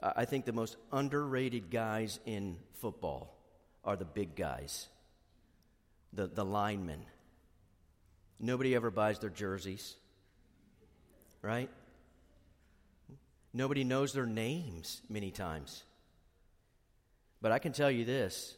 I 0.00 0.24
think 0.24 0.44
the 0.44 0.52
most 0.52 0.76
underrated 0.92 1.70
guys 1.70 2.20
in 2.24 2.56
football 2.74 3.36
are 3.84 3.96
the 3.96 4.04
big 4.04 4.36
guys, 4.36 4.86
the, 6.12 6.28
the 6.28 6.44
linemen. 6.44 7.04
Nobody 8.38 8.76
ever 8.76 8.92
buys 8.92 9.18
their 9.18 9.30
jerseys, 9.30 9.96
right? 11.42 11.68
Nobody 13.52 13.82
knows 13.82 14.12
their 14.12 14.26
names 14.26 15.02
many 15.08 15.32
times. 15.32 15.82
But 17.40 17.50
I 17.50 17.58
can 17.58 17.72
tell 17.72 17.90
you 17.90 18.04
this 18.04 18.54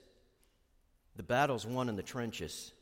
the 1.16 1.22
battle's 1.22 1.66
won 1.66 1.88
in 1.88 1.96
the 1.96 2.02
trenches 2.02 2.72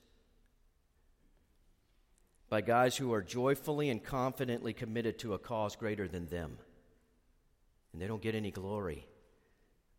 by 2.48 2.60
guys 2.60 2.96
who 2.96 3.12
are 3.12 3.22
joyfully 3.22 3.90
and 3.90 4.02
confidently 4.02 4.72
committed 4.72 5.18
to 5.18 5.34
a 5.34 5.38
cause 5.38 5.76
greater 5.76 6.08
than 6.08 6.26
them. 6.26 6.58
And 7.92 8.00
they 8.00 8.06
don't 8.06 8.22
get 8.22 8.34
any 8.34 8.50
glory, 8.50 9.06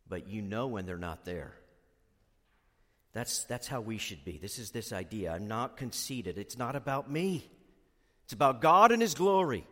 but 0.08 0.28
you 0.28 0.42
know 0.42 0.66
when 0.66 0.86
they're 0.86 0.98
not 0.98 1.24
there. 1.24 1.54
That's, 3.12 3.44
that's 3.44 3.66
how 3.66 3.80
we 3.80 3.98
should 3.98 4.24
be. 4.24 4.38
This 4.38 4.58
is 4.58 4.70
this 4.70 4.92
idea. 4.92 5.32
I'm 5.32 5.48
not 5.48 5.76
conceited. 5.76 6.38
It's 6.38 6.58
not 6.58 6.76
about 6.76 7.10
me, 7.10 7.44
it's 8.24 8.32
about 8.32 8.60
God 8.60 8.92
and 8.92 9.02
His 9.02 9.14
glory. 9.14 9.66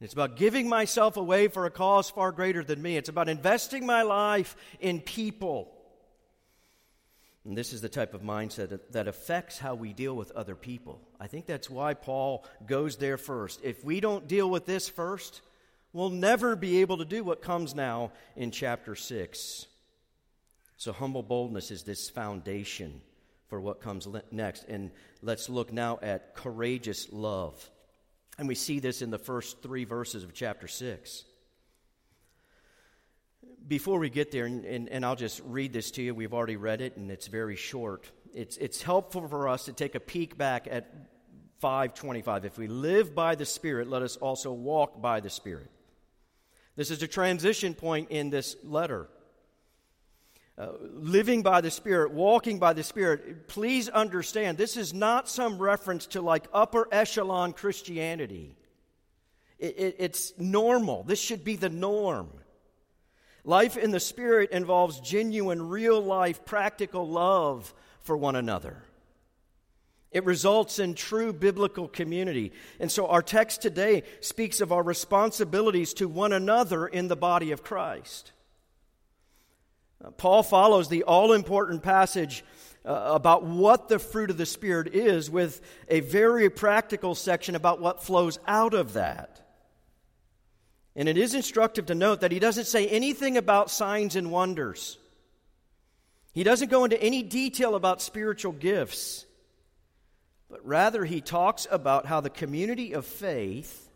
It's 0.00 0.12
about 0.12 0.36
giving 0.36 0.68
myself 0.68 1.16
away 1.16 1.48
for 1.48 1.66
a 1.66 1.72
cause 1.72 2.08
far 2.08 2.30
greater 2.30 2.62
than 2.62 2.80
me. 2.80 2.96
It's 2.96 3.08
about 3.08 3.28
investing 3.28 3.84
my 3.84 4.02
life 4.02 4.54
in 4.78 5.00
people 5.00 5.74
and 7.48 7.56
this 7.56 7.72
is 7.72 7.80
the 7.80 7.88
type 7.88 8.12
of 8.12 8.20
mindset 8.20 8.68
that, 8.68 8.92
that, 8.92 9.08
affects 9.08 9.58
how 9.58 9.74
we 9.74 9.94
deal 9.94 10.14
with 10.14 10.30
other 10.32 10.54
people. 10.54 11.00
I 11.18 11.28
think 11.28 11.46
that's 11.46 11.70
why 11.70 11.94
Paul 11.94 12.44
goes 12.66 12.98
there 12.98 13.16
first. 13.16 13.60
If 13.64 13.82
we 13.82 14.00
don't 14.00 14.28
deal 14.28 14.50
with 14.50 14.66
this 14.66 14.90
first, 14.90 15.40
we'll 15.94 16.10
never 16.10 16.56
be 16.56 16.82
able 16.82 16.98
to 16.98 17.06
do 17.06 17.24
what 17.24 17.40
comes 17.40 17.74
now 17.74 18.12
in 18.36 18.50
chapter 18.50 18.94
6. 18.94 19.66
So, 20.76 20.92
humble 20.92 21.22
boldness 21.22 21.70
is 21.70 21.84
this 21.84 22.10
foundation 22.10 23.00
for 23.48 23.58
what 23.62 23.80
comes 23.80 24.06
next. 24.30 24.66
And 24.68 24.90
let's 25.22 25.48
look 25.48 25.72
now 25.72 25.98
at 26.02 26.34
courageous 26.34 27.10
love. 27.10 27.70
And 28.38 28.46
we 28.46 28.56
see 28.56 28.78
this 28.78 29.00
in 29.00 29.10
the 29.10 29.18
first 29.18 29.62
three 29.62 29.84
verses 29.84 30.22
of 30.22 30.34
chapter 30.34 30.68
6 30.68 31.24
before 33.68 33.98
we 33.98 34.08
get 34.08 34.32
there, 34.32 34.46
and, 34.46 34.64
and, 34.64 34.88
and, 34.88 35.04
I'll 35.04 35.16
just 35.16 35.40
read 35.44 35.72
this 35.72 35.90
to 35.92 36.02
you, 36.02 36.14
we've 36.14 36.32
already 36.32 36.56
read 36.56 36.80
it, 36.80 36.96
and 36.96 37.10
it's 37.10 37.26
very 37.26 37.56
short. 37.56 38.10
It's, 38.32 38.56
it's 38.56 38.82
helpful 38.82 39.28
for 39.28 39.48
us 39.48 39.66
to 39.66 39.72
take 39.72 39.94
a 39.94 40.00
peek 40.00 40.38
back 40.38 40.66
at 40.70 40.90
525. 41.60 42.44
If 42.46 42.56
we 42.56 42.66
live 42.66 43.14
by 43.14 43.34
the 43.34 43.44
Spirit, 43.44 43.88
let 43.88 44.02
us 44.02 44.16
also 44.16 44.52
walk 44.52 45.00
by 45.02 45.20
the 45.20 45.30
Spirit. 45.30 45.70
This 46.76 46.90
is 46.90 47.02
a 47.02 47.08
transition 47.08 47.74
point 47.74 48.10
in 48.10 48.30
this 48.30 48.56
letter. 48.62 49.08
Uh, 50.56 50.72
living 50.80 51.42
by 51.42 51.60
the 51.60 51.70
Spirit, 51.70 52.12
walking 52.12 52.58
by 52.58 52.72
the 52.72 52.82
Spirit, 52.82 53.48
please 53.48 53.88
understand 53.88 54.56
this 54.56 54.76
is 54.76 54.94
not 54.94 55.28
some 55.28 55.58
reference 55.58 56.06
to 56.06 56.20
like 56.20 56.46
upper 56.52 56.88
echelon 56.90 57.52
Christianity. 57.52 58.56
It, 59.58 59.78
it, 59.78 59.96
it's 59.98 60.32
normal. 60.38 61.02
This 61.02 61.20
should 61.20 61.44
be 61.44 61.56
the 61.56 61.68
norm. 61.68 62.30
Life 63.48 63.78
in 63.78 63.92
the 63.92 63.98
Spirit 63.98 64.50
involves 64.50 65.00
genuine, 65.00 65.70
real 65.70 66.02
life, 66.02 66.44
practical 66.44 67.08
love 67.08 67.72
for 68.02 68.14
one 68.14 68.36
another. 68.36 68.82
It 70.12 70.26
results 70.26 70.78
in 70.78 70.92
true 70.92 71.32
biblical 71.32 71.88
community. 71.88 72.52
And 72.78 72.92
so 72.92 73.06
our 73.06 73.22
text 73.22 73.62
today 73.62 74.02
speaks 74.20 74.60
of 74.60 74.70
our 74.70 74.82
responsibilities 74.82 75.94
to 75.94 76.08
one 76.08 76.34
another 76.34 76.86
in 76.86 77.08
the 77.08 77.16
body 77.16 77.52
of 77.52 77.62
Christ. 77.62 78.32
Uh, 80.04 80.10
Paul 80.10 80.42
follows 80.42 80.90
the 80.90 81.04
all 81.04 81.32
important 81.32 81.82
passage 81.82 82.44
uh, 82.84 82.90
about 83.14 83.44
what 83.44 83.88
the 83.88 83.98
fruit 83.98 84.28
of 84.28 84.36
the 84.36 84.44
Spirit 84.44 84.94
is 84.94 85.30
with 85.30 85.62
a 85.88 86.00
very 86.00 86.50
practical 86.50 87.14
section 87.14 87.54
about 87.54 87.80
what 87.80 88.02
flows 88.02 88.38
out 88.46 88.74
of 88.74 88.92
that. 88.92 89.47
And 90.98 91.08
it 91.08 91.16
is 91.16 91.32
instructive 91.32 91.86
to 91.86 91.94
note 91.94 92.22
that 92.22 92.32
he 92.32 92.40
doesn't 92.40 92.64
say 92.64 92.88
anything 92.88 93.36
about 93.36 93.70
signs 93.70 94.16
and 94.16 94.32
wonders. 94.32 94.98
He 96.32 96.42
doesn't 96.42 96.72
go 96.72 96.82
into 96.82 97.00
any 97.00 97.22
detail 97.22 97.76
about 97.76 98.02
spiritual 98.02 98.50
gifts, 98.50 99.24
but 100.50 100.66
rather 100.66 101.04
he 101.04 101.20
talks 101.20 101.68
about 101.70 102.06
how 102.06 102.20
the 102.20 102.30
community 102.30 102.94
of 102.94 103.06
faith 103.06 103.88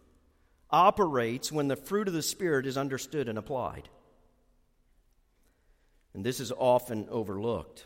operates 0.70 1.50
when 1.50 1.66
the 1.66 1.74
fruit 1.74 2.06
of 2.06 2.14
the 2.14 2.22
Spirit 2.22 2.66
is 2.66 2.78
understood 2.78 3.28
and 3.28 3.36
applied. 3.36 3.88
And 6.14 6.22
this 6.24 6.38
is 6.38 6.52
often 6.52 7.08
overlooked. 7.10 7.84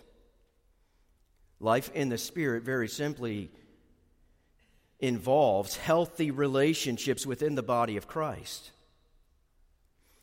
Life 1.58 1.90
in 1.94 2.10
the 2.10 2.18
Spirit, 2.18 2.64
very 2.64 2.88
simply, 2.88 3.50
involves 5.00 5.74
healthy 5.74 6.30
relationships 6.30 7.24
within 7.24 7.54
the 7.54 7.62
body 7.62 7.96
of 7.96 8.06
Christ. 8.06 8.72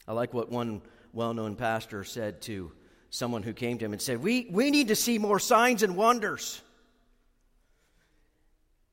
I 0.08 0.14
like 0.14 0.34
what 0.34 0.50
one 0.50 0.82
well 1.14 1.34
known 1.34 1.56
pastor 1.56 2.04
said 2.04 2.42
to 2.44 2.72
someone 3.10 3.44
who 3.44 3.54
came 3.54 3.78
to 3.78 3.86
him 3.86 3.94
and 3.94 4.02
said, 4.02 4.22
we, 4.22 4.48
we 4.50 4.72
need 4.72 4.88
to 4.88 4.96
see 4.96 5.18
more 5.18 5.40
signs 5.40 5.84
and 5.84 5.96
wonders. 5.96 6.62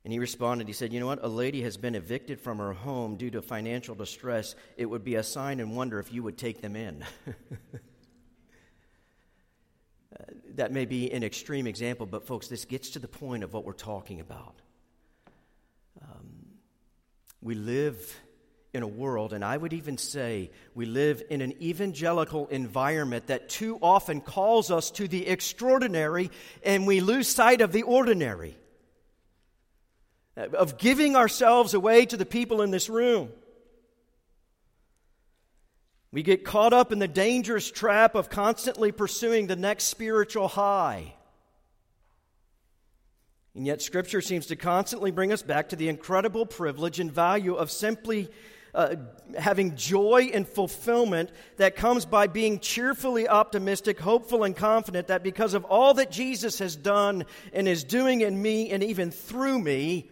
And 0.05 0.12
he 0.12 0.19
responded, 0.19 0.67
he 0.67 0.73
said, 0.73 0.93
You 0.93 1.00
know 1.00 1.07
what? 1.07 1.23
A 1.23 1.29
lady 1.29 1.62
has 1.62 1.76
been 1.76 1.95
evicted 1.95 2.40
from 2.40 2.59
her 2.59 2.73
home 2.73 3.17
due 3.17 3.31
to 3.31 3.43
financial 3.43 3.95
distress. 3.95 4.55
It 4.76 4.87
would 4.87 5.05
be 5.05 5.17
a 5.17 5.23
sign 5.23 5.61
and 5.61 5.76
wonder 5.76 5.99
if 5.99 6.12
you 6.12 6.23
would 6.23 6.38
take 6.38 6.62
them 6.62 6.75
in. 6.75 7.05
that 10.55 10.73
may 10.73 10.87
be 10.87 11.12
an 11.12 11.23
extreme 11.23 11.67
example, 11.67 12.07
but 12.07 12.26
folks, 12.26 12.49
this 12.49 12.64
gets 12.64 12.90
to 12.90 12.99
the 12.99 13.09
point 13.09 13.45
of 13.45 13.52
what 13.52 13.64
we're 13.64 13.73
talking 13.73 14.21
about. 14.21 14.55
Um, 16.02 16.47
we 17.43 17.55
live 17.55 18.19
in 18.73 18.83
a 18.83 18.89
world, 18.89 19.33
and 19.33 19.45
I 19.45 19.57
would 19.57 19.73
even 19.73 19.99
say 19.99 20.50
we 20.75 20.87
live 20.87 21.23
in 21.29 21.41
an 21.41 21.61
evangelical 21.61 22.47
environment 22.49 23.27
that 23.27 23.49
too 23.49 23.79
often 23.83 24.21
calls 24.21 24.71
us 24.71 24.93
to 24.93 25.09
the 25.09 25.27
extraordinary, 25.27 26.31
and 26.62 26.87
we 26.87 27.00
lose 27.00 27.27
sight 27.27 27.62
of 27.62 27.73
the 27.73 27.83
ordinary, 27.83 28.57
uh, 30.37 30.49
of 30.57 30.79
giving 30.79 31.17
ourselves 31.17 31.75
away 31.75 32.07
to 32.07 32.17
the 32.17 32.27
people 32.27 32.62
in 32.62 32.71
this 32.71 32.89
room. 32.89 33.31
We 36.12 36.23
get 36.23 36.45
caught 36.45 36.73
up 36.73 36.93
in 36.93 36.99
the 37.00 37.09
dangerous 37.09 37.71
trap 37.71 38.15
of 38.15 38.31
constantly 38.31 38.93
pursuing 38.93 39.47
the 39.47 39.57
next 39.57 39.85
spiritual 39.85 40.49
high. 40.49 41.15
And 43.55 43.67
yet, 43.67 43.83
Scripture 43.83 44.21
seems 44.21 44.47
to 44.47 44.57
constantly 44.57 45.11
bring 45.11 45.33
us 45.33 45.43
back 45.43 45.71
to 45.71 45.77
the 45.77 45.89
incredible 45.89 46.47
privilege 46.47 47.00
and 47.00 47.11
value 47.11 47.55
of 47.55 47.71
simply 47.71 48.29
uh, 48.75 48.97
having 49.39 49.77
joy 49.77 50.31
and 50.33 50.47
fulfillment 50.47 51.31
that 51.57 51.77
comes 51.77 52.05
by 52.05 52.27
being 52.27 52.61
cheerfully 52.61 53.29
optimistic, 53.29 53.99
hopeful, 53.99 54.45
and 54.45 54.57
confident 54.57 55.09
that 55.09 55.23
because 55.23 55.55
of 55.55 55.65
all 55.65 55.95
that 55.95 56.11
Jesus 56.11 56.59
has 56.59 56.77
done 56.77 57.25
and 57.53 57.67
is 57.69 57.85
doing 57.85 58.21
in 58.21 58.41
me 58.41 58.71
and 58.71 58.83
even 58.83 59.11
through 59.11 59.59
me, 59.59 60.11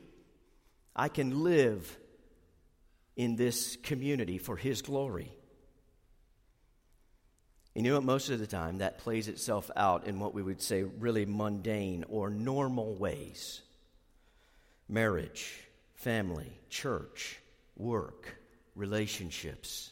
I 0.94 1.08
can 1.08 1.44
live 1.44 1.98
in 3.16 3.36
this 3.36 3.76
community 3.76 4.38
for 4.38 4.56
His 4.56 4.82
glory. 4.82 5.32
You 7.74 7.82
know 7.82 7.94
what? 7.94 8.04
Most 8.04 8.30
of 8.30 8.40
the 8.40 8.46
time, 8.46 8.78
that 8.78 8.98
plays 8.98 9.28
itself 9.28 9.70
out 9.76 10.08
in 10.08 10.18
what 10.18 10.34
we 10.34 10.42
would 10.42 10.60
say 10.60 10.82
really 10.82 11.26
mundane 11.26 12.04
or 12.08 12.28
normal 12.28 12.96
ways 12.96 13.62
marriage, 14.88 15.54
family, 15.94 16.58
church, 16.70 17.38
work, 17.76 18.37
relationships. 18.78 19.90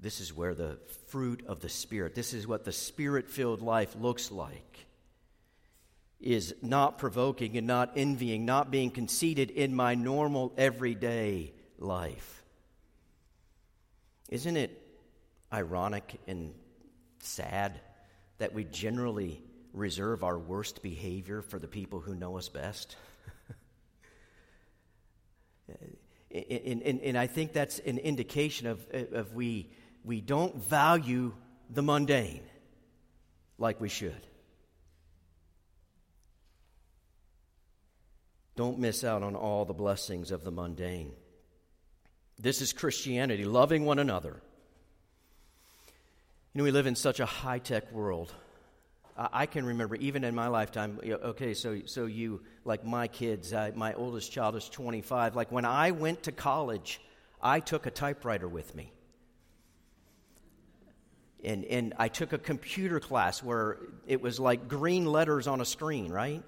This 0.00 0.20
is 0.20 0.34
where 0.34 0.54
the 0.54 0.78
fruit 1.08 1.44
of 1.46 1.60
the 1.60 1.68
Spirit, 1.68 2.14
this 2.14 2.34
is 2.34 2.46
what 2.46 2.64
the 2.64 2.72
Spirit 2.72 3.30
filled 3.30 3.62
life 3.62 3.96
looks 3.98 4.30
like, 4.30 4.86
is 6.20 6.54
not 6.62 6.98
provoking 6.98 7.56
and 7.56 7.66
not 7.66 7.92
envying, 7.96 8.44
not 8.44 8.70
being 8.70 8.90
conceited 8.90 9.50
in 9.50 9.74
my 9.74 9.94
normal 9.94 10.52
everyday 10.58 11.52
life. 11.78 12.42
Isn't 14.28 14.56
it 14.56 14.80
ironic 15.52 16.20
and 16.26 16.52
sad 17.20 17.80
that 18.38 18.52
we 18.52 18.64
generally 18.64 19.42
reserve 19.72 20.22
our 20.22 20.38
worst 20.38 20.82
behavior 20.82 21.40
for 21.40 21.58
the 21.58 21.68
people 21.68 22.00
who 22.00 22.14
know 22.14 22.36
us 22.36 22.48
best? 22.48 22.96
and, 26.34 26.82
and, 26.82 27.00
and, 27.00 27.18
I 27.18 27.26
think 27.26 27.52
that's 27.52 27.78
an 27.78 27.98
indication 27.98 28.66
of, 28.66 28.84
of 29.12 29.34
we, 29.34 29.70
we 30.04 30.20
don't 30.20 30.56
value 30.56 31.32
the 31.70 31.82
mundane 31.82 32.42
like 33.56 33.80
we 33.80 33.88
should. 33.88 34.26
Don't 38.56 38.78
miss 38.78 39.04
out 39.04 39.22
on 39.22 39.36
all 39.36 39.64
the 39.64 39.74
blessings 39.74 40.30
of 40.32 40.42
the 40.44 40.50
mundane. 40.50 41.12
This 42.38 42.60
is 42.60 42.72
Christianity, 42.72 43.44
loving 43.44 43.84
one 43.84 44.00
another 44.00 44.42
you 46.54 46.60
know, 46.60 46.64
we 46.64 46.70
live 46.70 46.86
in 46.86 46.94
such 46.94 47.18
a 47.18 47.26
high 47.26 47.58
tech 47.58 47.90
world. 47.90 48.32
I 49.16 49.46
can 49.46 49.64
remember, 49.64 49.94
even 49.96 50.24
in 50.24 50.34
my 50.34 50.48
lifetime, 50.48 50.98
okay, 51.04 51.54
so, 51.54 51.82
so 51.86 52.06
you, 52.06 52.42
like 52.64 52.84
my 52.84 53.06
kids, 53.06 53.52
my 53.74 53.94
oldest 53.94 54.32
child 54.32 54.56
is 54.56 54.68
25. 54.68 55.36
Like 55.36 55.52
when 55.52 55.64
I 55.64 55.92
went 55.92 56.24
to 56.24 56.32
college, 56.32 57.00
I 57.40 57.60
took 57.60 57.86
a 57.86 57.90
typewriter 57.90 58.48
with 58.48 58.74
me. 58.74 58.92
And, 61.44 61.64
and 61.66 61.94
I 61.98 62.08
took 62.08 62.32
a 62.32 62.38
computer 62.38 62.98
class 62.98 63.42
where 63.42 63.78
it 64.06 64.20
was 64.20 64.40
like 64.40 64.66
green 64.66 65.06
letters 65.06 65.46
on 65.46 65.60
a 65.60 65.64
screen, 65.64 66.10
right? 66.10 66.42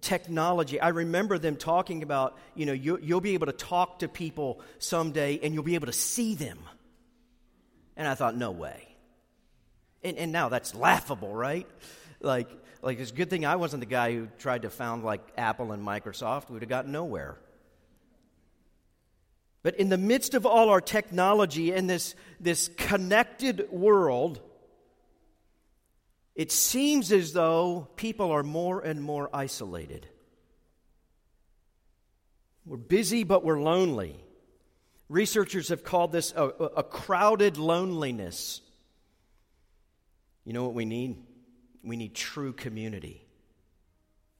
technology. 0.00 0.80
I 0.80 0.88
remember 0.88 1.38
them 1.38 1.56
talking 1.56 2.02
about, 2.02 2.38
you 2.54 2.66
know, 2.66 2.72
you, 2.72 2.98
will 3.02 3.20
be 3.20 3.34
able 3.34 3.46
to 3.46 3.52
talk 3.52 4.00
to 4.00 4.08
people 4.08 4.60
someday 4.78 5.40
and 5.42 5.54
you'll 5.54 5.62
be 5.62 5.76
able 5.76 5.86
to 5.86 5.92
see 5.92 6.34
them. 6.34 6.58
And 7.96 8.06
I 8.06 8.14
thought, 8.14 8.36
no 8.36 8.50
way. 8.50 8.93
And, 10.04 10.18
and 10.18 10.30
now 10.30 10.48
that's 10.48 10.74
laughable, 10.74 11.34
right? 11.34 11.66
Like, 12.20 12.48
like 12.82 13.00
it's 13.00 13.10
a 13.10 13.14
good 13.14 13.30
thing 13.30 13.46
I 13.46 13.56
wasn't 13.56 13.80
the 13.80 13.86
guy 13.86 14.12
who 14.12 14.28
tried 14.38 14.62
to 14.62 14.70
found 14.70 15.02
like 15.02 15.22
Apple 15.36 15.72
and 15.72 15.84
Microsoft. 15.84 16.50
We'd 16.50 16.62
have 16.62 16.68
gotten 16.68 16.92
nowhere. 16.92 17.38
But 19.62 19.76
in 19.76 19.88
the 19.88 19.96
midst 19.96 20.34
of 20.34 20.44
all 20.44 20.68
our 20.68 20.82
technology 20.82 21.72
and 21.72 21.88
this, 21.88 22.14
this 22.38 22.68
connected 22.76 23.66
world, 23.70 24.42
it 26.34 26.52
seems 26.52 27.10
as 27.10 27.32
though 27.32 27.88
people 27.96 28.30
are 28.30 28.42
more 28.42 28.80
and 28.80 29.02
more 29.02 29.30
isolated. 29.32 30.06
We're 32.66 32.76
busy, 32.76 33.24
but 33.24 33.42
we're 33.42 33.60
lonely. 33.60 34.16
Researchers 35.08 35.68
have 35.68 35.82
called 35.82 36.12
this 36.12 36.32
a, 36.36 36.44
a 36.44 36.82
crowded 36.82 37.56
loneliness. 37.56 38.60
You 40.44 40.52
know 40.52 40.64
what 40.64 40.74
we 40.74 40.84
need? 40.84 41.16
We 41.82 41.96
need 41.96 42.14
true 42.14 42.52
community, 42.52 43.26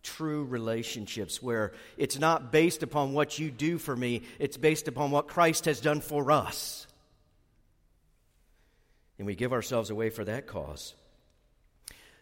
true 0.02 0.44
relationships 0.44 1.42
where 1.42 1.72
it's 1.96 2.18
not 2.18 2.52
based 2.52 2.82
upon 2.82 3.12
what 3.12 3.38
you 3.38 3.50
do 3.50 3.78
for 3.78 3.94
me, 3.94 4.22
it's 4.38 4.56
based 4.56 4.88
upon 4.88 5.10
what 5.10 5.28
Christ 5.28 5.64
has 5.66 5.80
done 5.80 6.00
for 6.00 6.30
us. 6.30 6.86
And 9.18 9.26
we 9.26 9.34
give 9.34 9.52
ourselves 9.52 9.90
away 9.90 10.10
for 10.10 10.24
that 10.24 10.46
cause. 10.46 10.94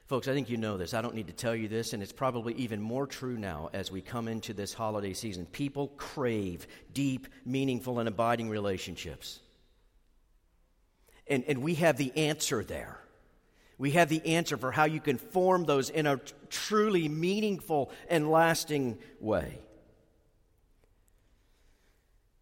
Folks, 0.06 0.28
I 0.28 0.34
think 0.34 0.50
you 0.50 0.58
know 0.58 0.76
this. 0.76 0.92
I 0.92 1.00
don't 1.00 1.14
need 1.14 1.28
to 1.28 1.32
tell 1.32 1.56
you 1.56 1.68
this, 1.68 1.94
and 1.94 2.02
it's 2.02 2.12
probably 2.12 2.52
even 2.54 2.82
more 2.82 3.06
true 3.06 3.38
now 3.38 3.70
as 3.72 3.90
we 3.90 4.02
come 4.02 4.28
into 4.28 4.52
this 4.52 4.74
holiday 4.74 5.14
season. 5.14 5.46
People 5.46 5.88
crave 5.96 6.66
deep, 6.92 7.28
meaningful, 7.46 7.98
and 7.98 8.08
abiding 8.08 8.50
relationships. 8.50 9.40
And, 11.26 11.44
and 11.48 11.62
we 11.62 11.76
have 11.76 11.96
the 11.96 12.12
answer 12.14 12.62
there. 12.62 12.98
We 13.78 13.92
have 13.92 14.08
the 14.08 14.24
answer 14.26 14.56
for 14.56 14.70
how 14.70 14.84
you 14.84 15.00
can 15.00 15.18
form 15.18 15.64
those 15.64 15.90
in 15.90 16.06
a 16.06 16.20
truly 16.50 17.08
meaningful 17.08 17.90
and 18.08 18.30
lasting 18.30 18.98
way. 19.20 19.58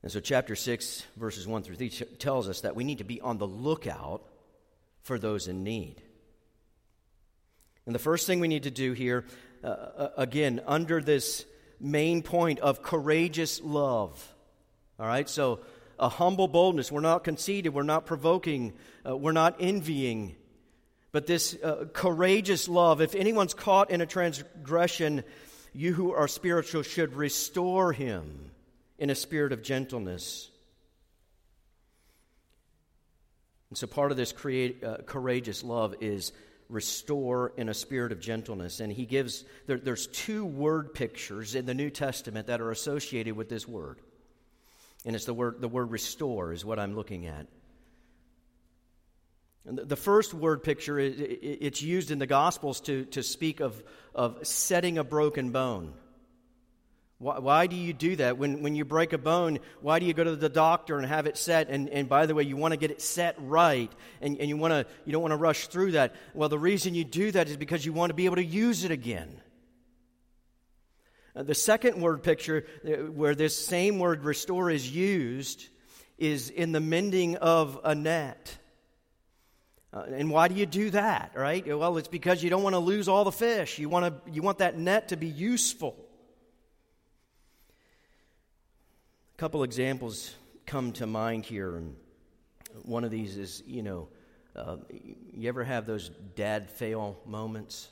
And 0.03 0.11
so, 0.11 0.21
chapter 0.21 0.57
6, 0.57 1.05
verses 1.17 1.47
1 1.47 1.63
through 1.63 1.77
3 1.77 1.91
tells 2.19 2.49
us 2.49 2.63
that 2.63 2.75
we 2.75 2.85
need 2.85 2.99
to 2.99 3.05
be 3.05 3.21
on 3.21 3.39
the 3.39 3.47
lookout 3.47 4.23
for 5.03 5.19
those 5.19 5.47
in 5.47 5.63
need. 5.63 6.03
And 7.87 7.95
the 7.95 7.99
first 7.99 8.27
thing 8.27 8.41
we 8.41 8.49
need 8.49 8.63
to 8.63 8.71
do 8.71 8.93
here, 8.93 9.25
uh, 9.63 9.67
uh, 9.67 10.09
again, 10.17 10.63
under 10.67 11.01
this 11.01 11.45
main 11.81 12.23
point 12.23 12.61
of 12.61 12.83
courageous 12.83 13.61
love. 13.61 14.35
All 14.99 15.07
right, 15.07 15.29
so 15.29 15.61
a 15.99 16.09
humble 16.09 16.49
boldness. 16.49 16.91
We're 16.91 17.01
not 17.01 17.25
conceited, 17.25 17.75
we're 17.75 17.83
not 17.83 18.07
provoking, 18.07 18.73
uh, 19.07 19.17
we're 19.17 19.33
not 19.33 19.57
envying. 19.61 20.37
But 21.13 21.27
this 21.27 21.57
uh, 21.63 21.87
courageous 21.93 22.69
love, 22.69 23.01
if 23.01 23.15
anyone's 23.15 23.55
caught 23.55 23.91
in 23.91 24.01
a 24.01 24.07
transgression, 24.07 25.25
you 25.73 25.93
who 25.93 26.13
are 26.13 26.29
spiritual 26.29 26.83
should 26.83 27.15
restore 27.15 27.93
him 27.93 28.51
in 28.99 29.11
a 29.11 29.15
spirit 29.15 29.53
of 29.53 29.63
gentleness. 29.63 30.51
And 33.71 33.79
so 33.79 33.87
part 33.87 34.11
of 34.11 34.17
this 34.17 34.33
create, 34.33 34.85
uh, 34.85 34.99
courageous 35.07 35.65
love 35.65 35.95
is 36.01 36.33
restore 36.69 37.53
in 37.57 37.69
a 37.69 37.75
spirit 37.75 38.13
of 38.13 38.21
gentleness. 38.21 38.81
And 38.81 38.93
he 38.93 39.07
gives, 39.07 39.45
there, 39.67 39.79
there's 39.79 40.07
two 40.07 40.45
word 40.45 40.95
pictures 40.95 41.55
in 41.55 41.67
the 41.67 41.75
New 41.75 41.91
Testament 41.91 42.47
that 42.47 42.61
are 42.61 42.71
associated 42.71 43.37
with 43.37 43.49
this 43.49 43.67
word. 43.67 44.01
And 45.05 45.17
it's 45.17 45.25
the 45.25 45.35
word, 45.35 45.61
the 45.61 45.69
word 45.69 45.91
restore 45.91 46.53
is 46.53 46.65
what 46.65 46.79
I'm 46.79 46.95
looking 46.95 47.27
at. 47.27 47.47
The 49.71 49.97
first 49.97 50.35
word 50.35 50.65
picture, 50.65 50.99
it's 50.99 51.81
used 51.81 52.11
in 52.11 52.19
the 52.19 52.27
Gospels 52.27 52.81
to, 52.83 53.05
to 53.07 53.23
speak 53.23 53.61
of, 53.61 53.81
of 54.15 54.45
setting 54.45 54.99
a 54.99 55.05
broken 55.05 55.53
bone. 55.53 55.95
Why, 57.19 57.39
why, 57.39 57.67
do 57.69 57.77
you 57.77 57.93
do 57.93 58.17
that? 58.17 58.37
When, 58.37 58.63
when 58.63 58.75
you 58.75 58.85
break 58.85 59.13
a 59.13 59.19
bone, 59.19 59.61
why 59.81 60.01
do 60.01 60.07
you 60.07 60.15
go 60.15 60.25
to 60.25 60.35
the 60.35 60.49
doctor 60.49 60.99
and 60.99 61.07
have 61.07 61.27
it 61.27 61.37
set? 61.37 61.69
And, 61.69 61.89
and 61.91 62.09
by 62.09 62.27
the 62.27 62.35
way, 62.35 62.43
you 62.43 62.57
want 62.57 62.73
to 62.73 62.79
get 62.79 62.91
it 62.91 63.01
set 63.01 63.37
right, 63.39 63.93
and, 64.21 64.39
and 64.39 64.49
you, 64.49 64.57
want 64.57 64.73
to, 64.73 64.87
you 65.05 65.13
don't 65.13 65.23
want 65.23 65.33
to 65.33 65.37
rush 65.37 65.69
through 65.69 65.93
that. 65.93 66.17
Well, 66.35 66.49
the 66.49 66.59
reason 66.59 66.95
you 66.95 67.05
do 67.05 67.31
that 67.31 67.49
is 67.49 67.57
because 67.57 67.85
you 67.85 67.93
want 67.93 68.11
to 68.11 68.15
be 68.15 68.25
able 68.25 68.37
to 68.37 68.45
use 68.45 68.85
it 68.85 68.91
again. 68.91 69.41
Uh, 71.37 71.45
the 71.45 71.55
second 71.55 72.01
word 72.01 72.25
picture, 72.25 72.65
uh, 72.85 73.13
where 73.13 73.37
this 73.37 73.57
same 73.57 73.99
word 74.01 74.25
restore 74.25 74.69
is 74.69 74.91
used, 74.91 75.69
is 76.19 76.51
in 76.51 76.73
the 76.73 76.81
mending 76.81 77.37
of 77.37 77.79
a 77.85 77.95
net. 77.95 78.57
Uh, 79.93 80.05
and 80.13 80.31
why 80.31 80.47
do 80.47 80.55
you 80.55 80.67
do 80.67 80.91
that, 80.91 81.33
right? 81.35 81.67
Well, 81.67 81.97
it's 81.97 82.07
because 82.07 82.45
you 82.45 82.51
don't 82.51 82.63
want 82.63 82.75
to 82.75 82.81
lose 82.81 83.09
all 83.09 83.25
the 83.25 83.33
fish. 83.33 83.79
You 83.79 83.89
want, 83.89 84.25
to, 84.25 84.31
you 84.31 84.41
want 84.41 84.59
that 84.59 84.79
net 84.79 85.09
to 85.09 85.17
be 85.17 85.27
useful. 85.27 85.97
A 89.35 89.39
couple 89.39 89.65
examples 89.65 90.33
come 90.65 90.93
to 90.93 91.09
mind 91.09 91.45
here. 91.45 91.75
And 91.77 91.97
one 92.85 93.03
of 93.03 93.11
these 93.11 93.37
is, 93.37 93.65
you 93.67 93.83
know, 93.83 94.09
uh, 94.55 94.77
you 95.33 95.49
ever 95.49 95.65
have 95.65 95.87
those 95.87 96.09
dad 96.37 96.71
fail 96.71 97.19
moments? 97.27 97.89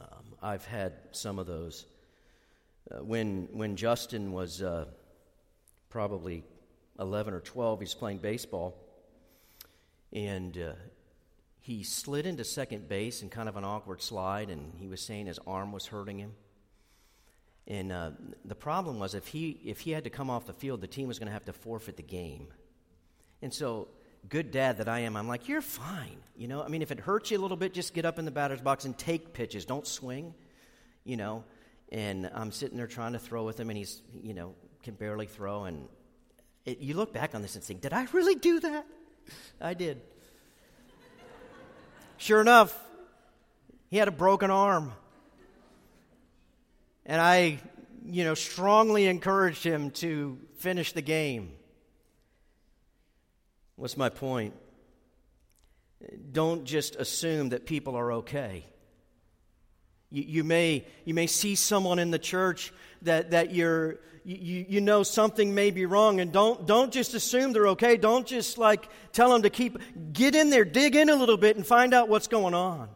Um, 0.00 0.24
I've 0.42 0.64
had 0.64 0.94
some 1.12 1.38
of 1.38 1.46
those. 1.46 1.86
Uh, 2.90 3.04
when, 3.04 3.48
when 3.52 3.76
Justin 3.76 4.32
was 4.32 4.60
uh, 4.60 4.86
probably 5.88 6.42
11 6.98 7.32
or 7.32 7.40
12, 7.40 7.78
he's 7.78 7.94
playing 7.94 8.18
baseball 8.18 8.74
and 10.12 10.56
uh, 10.56 10.72
he 11.60 11.82
slid 11.82 12.26
into 12.26 12.44
second 12.44 12.88
base 12.88 13.22
in 13.22 13.28
kind 13.28 13.48
of 13.48 13.56
an 13.56 13.64
awkward 13.64 14.02
slide, 14.02 14.50
and 14.50 14.74
he 14.78 14.88
was 14.88 15.00
saying 15.00 15.26
his 15.26 15.38
arm 15.46 15.72
was 15.72 15.86
hurting 15.86 16.18
him. 16.18 16.32
And 17.66 17.92
uh, 17.92 18.10
the 18.44 18.54
problem 18.54 18.98
was 18.98 19.14
if 19.14 19.28
he, 19.28 19.60
if 19.64 19.80
he 19.80 19.92
had 19.92 20.04
to 20.04 20.10
come 20.10 20.30
off 20.30 20.46
the 20.46 20.52
field, 20.52 20.80
the 20.80 20.88
team 20.88 21.06
was 21.06 21.18
going 21.18 21.28
to 21.28 21.32
have 21.32 21.44
to 21.44 21.52
forfeit 21.52 21.96
the 21.96 22.02
game. 22.02 22.48
And 23.42 23.54
so, 23.54 23.88
good 24.28 24.50
dad 24.50 24.78
that 24.78 24.88
I 24.88 25.00
am, 25.00 25.16
I'm 25.16 25.28
like, 25.28 25.48
you're 25.48 25.62
fine. 25.62 26.16
You 26.36 26.48
know, 26.48 26.62
I 26.62 26.68
mean, 26.68 26.82
if 26.82 26.90
it 26.90 26.98
hurts 26.98 27.30
you 27.30 27.38
a 27.38 27.42
little 27.42 27.56
bit, 27.56 27.72
just 27.72 27.94
get 27.94 28.04
up 28.04 28.18
in 28.18 28.24
the 28.24 28.30
batter's 28.30 28.60
box 28.60 28.84
and 28.84 28.98
take 28.98 29.32
pitches. 29.32 29.64
Don't 29.64 29.86
swing, 29.86 30.34
you 31.04 31.16
know. 31.16 31.44
And 31.92 32.30
I'm 32.34 32.52
sitting 32.52 32.76
there 32.76 32.86
trying 32.86 33.12
to 33.12 33.18
throw 33.18 33.44
with 33.44 33.58
him, 33.60 33.70
and 33.70 33.76
he's, 33.76 34.02
you 34.22 34.34
know, 34.34 34.54
can 34.82 34.94
barely 34.94 35.26
throw. 35.26 35.64
And 35.64 35.88
it, 36.64 36.78
you 36.78 36.94
look 36.94 37.12
back 37.12 37.34
on 37.34 37.42
this 37.42 37.54
and 37.54 37.62
think, 37.62 37.80
did 37.80 37.92
I 37.92 38.06
really 38.12 38.34
do 38.34 38.60
that? 38.60 38.86
I 39.60 39.74
did. 39.74 40.00
Sure 42.16 42.40
enough, 42.40 42.78
he 43.88 43.96
had 43.96 44.08
a 44.08 44.12
broken 44.12 44.50
arm. 44.50 44.92
And 47.06 47.20
I, 47.20 47.58
you 48.04 48.24
know, 48.24 48.34
strongly 48.34 49.06
encouraged 49.06 49.64
him 49.64 49.90
to 49.92 50.38
finish 50.58 50.92
the 50.92 51.02
game. 51.02 51.52
What's 53.76 53.96
my 53.96 54.10
point? 54.10 54.54
Don't 56.32 56.64
just 56.64 56.96
assume 56.96 57.50
that 57.50 57.66
people 57.66 57.96
are 57.96 58.12
okay. 58.12 58.64
You, 60.10 60.22
you, 60.22 60.44
may, 60.44 60.84
you 61.04 61.14
may 61.14 61.26
see 61.26 61.54
someone 61.54 61.98
in 61.98 62.10
the 62.10 62.18
church 62.18 62.72
that, 63.02 63.30
that 63.30 63.54
you're, 63.54 64.00
you, 64.24 64.66
you 64.68 64.80
know 64.80 65.02
something 65.02 65.54
may 65.54 65.70
be 65.70 65.86
wrong, 65.86 66.20
and 66.20 66.32
don't, 66.32 66.66
don't 66.66 66.92
just 66.92 67.14
assume 67.14 67.52
they're 67.52 67.68
okay. 67.68 67.96
Don't 67.96 68.26
just 68.26 68.58
like 68.58 68.88
tell 69.12 69.30
them 69.30 69.42
to 69.42 69.50
keep, 69.50 69.78
get 70.12 70.34
in 70.34 70.50
there, 70.50 70.64
dig 70.64 70.96
in 70.96 71.08
a 71.08 71.16
little 71.16 71.36
bit, 71.36 71.56
and 71.56 71.66
find 71.66 71.94
out 71.94 72.08
what's 72.08 72.28
going 72.28 72.54
on. 72.54 72.88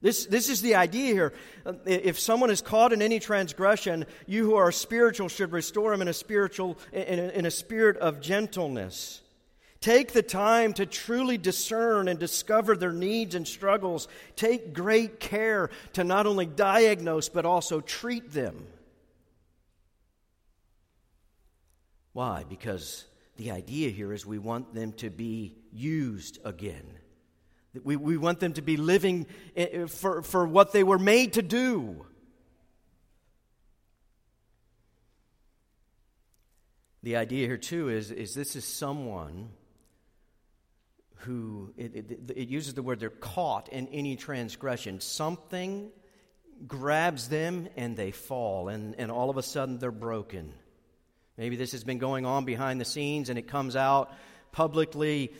This, 0.00 0.26
this 0.26 0.48
is 0.48 0.62
the 0.62 0.76
idea 0.76 1.12
here. 1.12 1.32
Uh, 1.66 1.72
if 1.84 2.18
someone 2.18 2.50
is 2.50 2.62
caught 2.62 2.92
in 2.92 3.02
any 3.02 3.18
transgression, 3.18 4.06
you 4.26 4.44
who 4.44 4.54
are 4.54 4.70
spiritual 4.70 5.28
should 5.28 5.50
restore 5.50 5.92
him 5.92 6.02
in 6.02 6.08
a 6.08 6.12
spiritual, 6.12 6.78
in 6.92 7.18
a, 7.18 7.28
in 7.30 7.46
a 7.46 7.50
spirit 7.50 7.96
of 7.96 8.20
gentleness. 8.20 9.22
Take 9.80 10.12
the 10.12 10.22
time 10.22 10.72
to 10.74 10.86
truly 10.86 11.38
discern 11.38 12.08
and 12.08 12.18
discover 12.18 12.76
their 12.76 12.92
needs 12.92 13.34
and 13.34 13.46
struggles. 13.46 14.08
Take 14.34 14.72
great 14.72 15.20
care 15.20 15.70
to 15.92 16.04
not 16.04 16.26
only 16.26 16.46
diagnose, 16.46 17.28
but 17.28 17.44
also 17.44 17.80
treat 17.80 18.32
them. 18.32 18.66
Why? 22.18 22.42
Because 22.48 23.04
the 23.36 23.52
idea 23.52 23.90
here 23.90 24.12
is 24.12 24.26
we 24.26 24.40
want 24.40 24.74
them 24.74 24.90
to 24.94 25.08
be 25.08 25.54
used 25.72 26.40
again. 26.44 26.98
We, 27.84 27.94
we 27.94 28.16
want 28.16 28.40
them 28.40 28.54
to 28.54 28.60
be 28.60 28.76
living 28.76 29.28
eh, 29.54 29.66
eh, 29.70 29.86
for, 29.86 30.22
for 30.22 30.44
what 30.44 30.72
they 30.72 30.82
were 30.82 30.98
made 30.98 31.34
to 31.34 31.42
do. 31.42 32.04
The 37.04 37.14
idea 37.14 37.46
here, 37.46 37.56
too, 37.56 37.88
is, 37.88 38.10
is 38.10 38.34
this 38.34 38.56
is 38.56 38.64
someone 38.64 39.50
who, 41.18 41.72
it, 41.76 41.94
it, 41.94 42.30
it 42.34 42.48
uses 42.48 42.74
the 42.74 42.82
word 42.82 42.98
they're 42.98 43.10
caught 43.10 43.68
in 43.68 43.86
any 43.92 44.16
transgression. 44.16 44.98
Something 44.98 45.92
grabs 46.66 47.28
them 47.28 47.68
and 47.76 47.96
they 47.96 48.10
fall, 48.10 48.70
and, 48.70 48.96
and 48.98 49.12
all 49.12 49.30
of 49.30 49.36
a 49.36 49.42
sudden 49.44 49.78
they're 49.78 49.92
broken. 49.92 50.52
Maybe 51.38 51.56
this 51.56 51.72
has 51.72 51.84
been 51.84 51.98
going 51.98 52.26
on 52.26 52.44
behind 52.44 52.80
the 52.80 52.84
scenes 52.84 53.30
and 53.30 53.38
it 53.38 53.48
comes 53.48 53.76
out 53.76 54.12
publicly. 54.52 55.32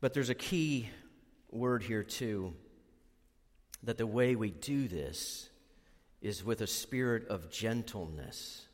But 0.00 0.14
there's 0.14 0.30
a 0.30 0.34
key 0.34 0.88
word 1.50 1.82
here, 1.82 2.02
too 2.02 2.54
that 3.84 3.98
the 3.98 4.06
way 4.06 4.36
we 4.36 4.50
do 4.50 4.86
this 4.88 5.48
is 6.20 6.44
with 6.44 6.60
a 6.60 6.66
spirit 6.66 7.26
of 7.28 7.50
gentleness. 7.50 8.64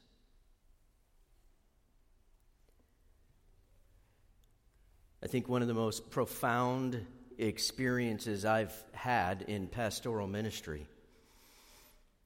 I 5.23 5.27
think 5.27 5.49
one 5.49 5.63
of 5.63 5.69
the 5.69 5.75
most 5.75 6.11
profound 6.11 7.05
experiences 7.39 8.45
I've 8.45 8.75
had 8.93 9.43
in 9.43 9.67
pastoral 9.67 10.27
ministry. 10.27 10.87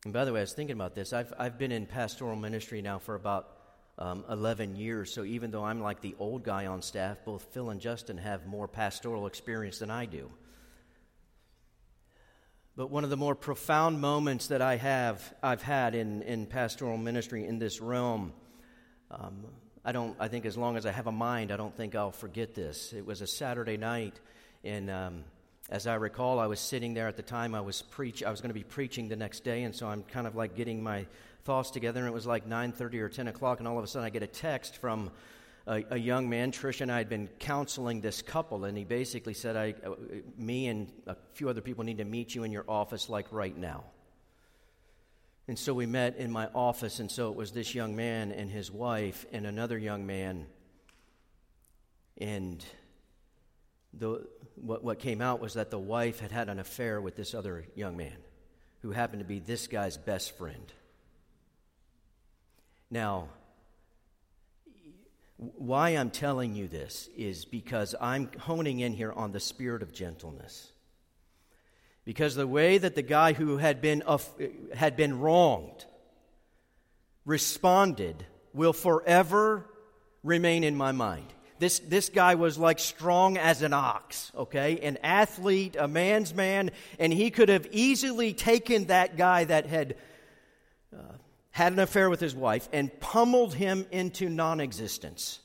And 0.04 0.12
by 0.12 0.24
the 0.24 0.32
way, 0.32 0.40
I 0.40 0.42
was 0.42 0.52
thinking 0.52 0.74
about 0.74 0.94
this. 0.94 1.12
I've, 1.12 1.32
I've 1.38 1.58
been 1.58 1.70
in 1.70 1.86
pastoral 1.86 2.34
ministry 2.34 2.82
now 2.82 2.98
for 2.98 3.14
about 3.14 3.48
um, 3.98 4.24
11 4.28 4.74
years. 4.74 5.14
So 5.14 5.24
even 5.24 5.50
though 5.50 5.64
I'm 5.64 5.80
like 5.80 6.00
the 6.00 6.16
old 6.18 6.42
guy 6.42 6.66
on 6.66 6.82
staff, 6.82 7.18
both 7.24 7.46
Phil 7.52 7.70
and 7.70 7.80
Justin 7.80 8.18
have 8.18 8.46
more 8.46 8.66
pastoral 8.66 9.26
experience 9.26 9.78
than 9.78 9.90
I 9.90 10.06
do. 10.06 10.30
But 12.74 12.90
one 12.90 13.04
of 13.04 13.10
the 13.10 13.16
more 13.16 13.34
profound 13.34 14.00
moments 14.00 14.48
that 14.48 14.62
I 14.62 14.76
have, 14.76 15.34
I've 15.42 15.62
had 15.62 15.94
in, 15.94 16.22
in 16.22 16.46
pastoral 16.46 16.96
ministry 16.96 17.46
in 17.46 17.58
this 17.58 17.80
realm, 17.80 18.32
um, 19.10 19.44
I 19.84 19.92
don't. 19.92 20.16
I 20.18 20.28
think 20.28 20.46
as 20.46 20.56
long 20.56 20.76
as 20.76 20.86
I 20.86 20.92
have 20.92 21.06
a 21.06 21.12
mind, 21.12 21.52
I 21.52 21.56
don't 21.56 21.76
think 21.76 21.94
I'll 21.94 22.12
forget 22.12 22.54
this. 22.54 22.92
It 22.92 23.04
was 23.04 23.20
a 23.20 23.26
Saturday 23.26 23.76
night, 23.76 24.18
and 24.64 24.88
um, 24.88 25.24
as 25.72 25.86
I 25.86 25.94
recall, 25.94 26.38
I 26.38 26.46
was 26.46 26.60
sitting 26.60 26.92
there 26.92 27.08
at 27.08 27.16
the 27.16 27.22
time. 27.22 27.54
I 27.54 27.62
was 27.62 27.80
preach. 27.80 28.22
I 28.22 28.30
was 28.30 28.42
going 28.42 28.50
to 28.50 28.54
be 28.54 28.62
preaching 28.62 29.08
the 29.08 29.16
next 29.16 29.42
day, 29.42 29.62
and 29.62 29.74
so 29.74 29.88
I'm 29.88 30.02
kind 30.02 30.26
of 30.26 30.36
like 30.36 30.54
getting 30.54 30.82
my 30.82 31.06
thoughts 31.44 31.70
together. 31.70 32.00
And 32.00 32.08
it 32.08 32.12
was 32.12 32.26
like 32.26 32.46
9:30 32.46 33.00
or 33.00 33.08
10 33.08 33.28
o'clock, 33.28 33.58
and 33.58 33.66
all 33.66 33.78
of 33.78 33.82
a 33.82 33.86
sudden 33.86 34.04
I 34.04 34.10
get 34.10 34.22
a 34.22 34.26
text 34.26 34.76
from 34.76 35.10
a, 35.66 35.82
a, 35.92 35.96
young 35.96 36.28
man. 36.28 36.52
Trish 36.52 36.82
and 36.82 36.92
I 36.92 36.98
had 36.98 37.08
been 37.08 37.26
counseling 37.38 38.02
this 38.02 38.20
couple, 38.20 38.66
and 38.66 38.76
he 38.76 38.84
basically 38.84 39.32
said, 39.32 39.56
"I, 39.56 39.74
uh, 39.82 39.94
me 40.36 40.66
and 40.66 40.92
a 41.06 41.16
few 41.32 41.48
other 41.48 41.62
people 41.62 41.84
need 41.84 41.98
to 41.98 42.04
meet 42.04 42.34
you 42.34 42.44
in 42.44 42.52
your 42.52 42.66
office, 42.68 43.08
like 43.08 43.32
right 43.32 43.56
now." 43.56 43.84
And 45.48 45.58
so 45.58 45.72
we 45.72 45.86
met 45.86 46.18
in 46.18 46.30
my 46.30 46.48
office, 46.54 47.00
and 47.00 47.10
so 47.10 47.30
it 47.30 47.36
was 47.36 47.52
this 47.52 47.74
young 47.74 47.96
man 47.96 48.30
and 48.30 48.50
his 48.50 48.70
wife 48.70 49.24
and 49.32 49.46
another 49.46 49.78
young 49.78 50.04
man. 50.04 50.48
And 52.18 52.62
the, 53.92 54.26
what, 54.54 54.82
what 54.82 54.98
came 54.98 55.20
out 55.20 55.40
was 55.40 55.54
that 55.54 55.70
the 55.70 55.78
wife 55.78 56.20
had 56.20 56.30
had 56.30 56.48
an 56.48 56.58
affair 56.58 57.00
with 57.00 57.16
this 57.16 57.34
other 57.34 57.66
young 57.74 57.96
man 57.96 58.16
who 58.80 58.90
happened 58.90 59.20
to 59.20 59.26
be 59.26 59.38
this 59.38 59.66
guy's 59.66 59.96
best 59.96 60.36
friend. 60.36 60.72
Now, 62.90 63.28
why 65.36 65.90
I'm 65.90 66.10
telling 66.10 66.54
you 66.54 66.68
this 66.68 67.08
is 67.16 67.44
because 67.44 67.94
I'm 68.00 68.30
honing 68.38 68.80
in 68.80 68.92
here 68.92 69.12
on 69.12 69.32
the 69.32 69.40
spirit 69.40 69.82
of 69.82 69.92
gentleness. 69.92 70.72
Because 72.04 72.34
the 72.34 72.46
way 72.46 72.78
that 72.78 72.94
the 72.94 73.02
guy 73.02 73.32
who 73.32 73.58
had 73.58 73.80
been, 73.80 74.02
uh, 74.06 74.18
had 74.74 74.96
been 74.96 75.20
wronged 75.20 75.84
responded 77.24 78.26
will 78.52 78.72
forever 78.72 79.66
remain 80.22 80.64
in 80.64 80.76
my 80.76 80.92
mind. 80.92 81.32
This, 81.62 81.78
this 81.78 82.08
guy 82.08 82.34
was 82.34 82.58
like 82.58 82.80
strong 82.80 83.38
as 83.38 83.62
an 83.62 83.72
ox, 83.72 84.32
okay? 84.34 84.80
An 84.80 84.98
athlete, 85.04 85.76
a 85.78 85.86
man's 85.86 86.34
man, 86.34 86.72
and 86.98 87.12
he 87.12 87.30
could 87.30 87.48
have 87.48 87.68
easily 87.70 88.34
taken 88.34 88.86
that 88.86 89.16
guy 89.16 89.44
that 89.44 89.66
had 89.66 89.94
uh, 90.92 91.12
had 91.52 91.72
an 91.72 91.78
affair 91.78 92.10
with 92.10 92.18
his 92.18 92.34
wife 92.34 92.68
and 92.72 92.90
pummeled 92.98 93.54
him 93.54 93.86
into 93.92 94.28
non 94.28 94.58
existence. 94.58 95.38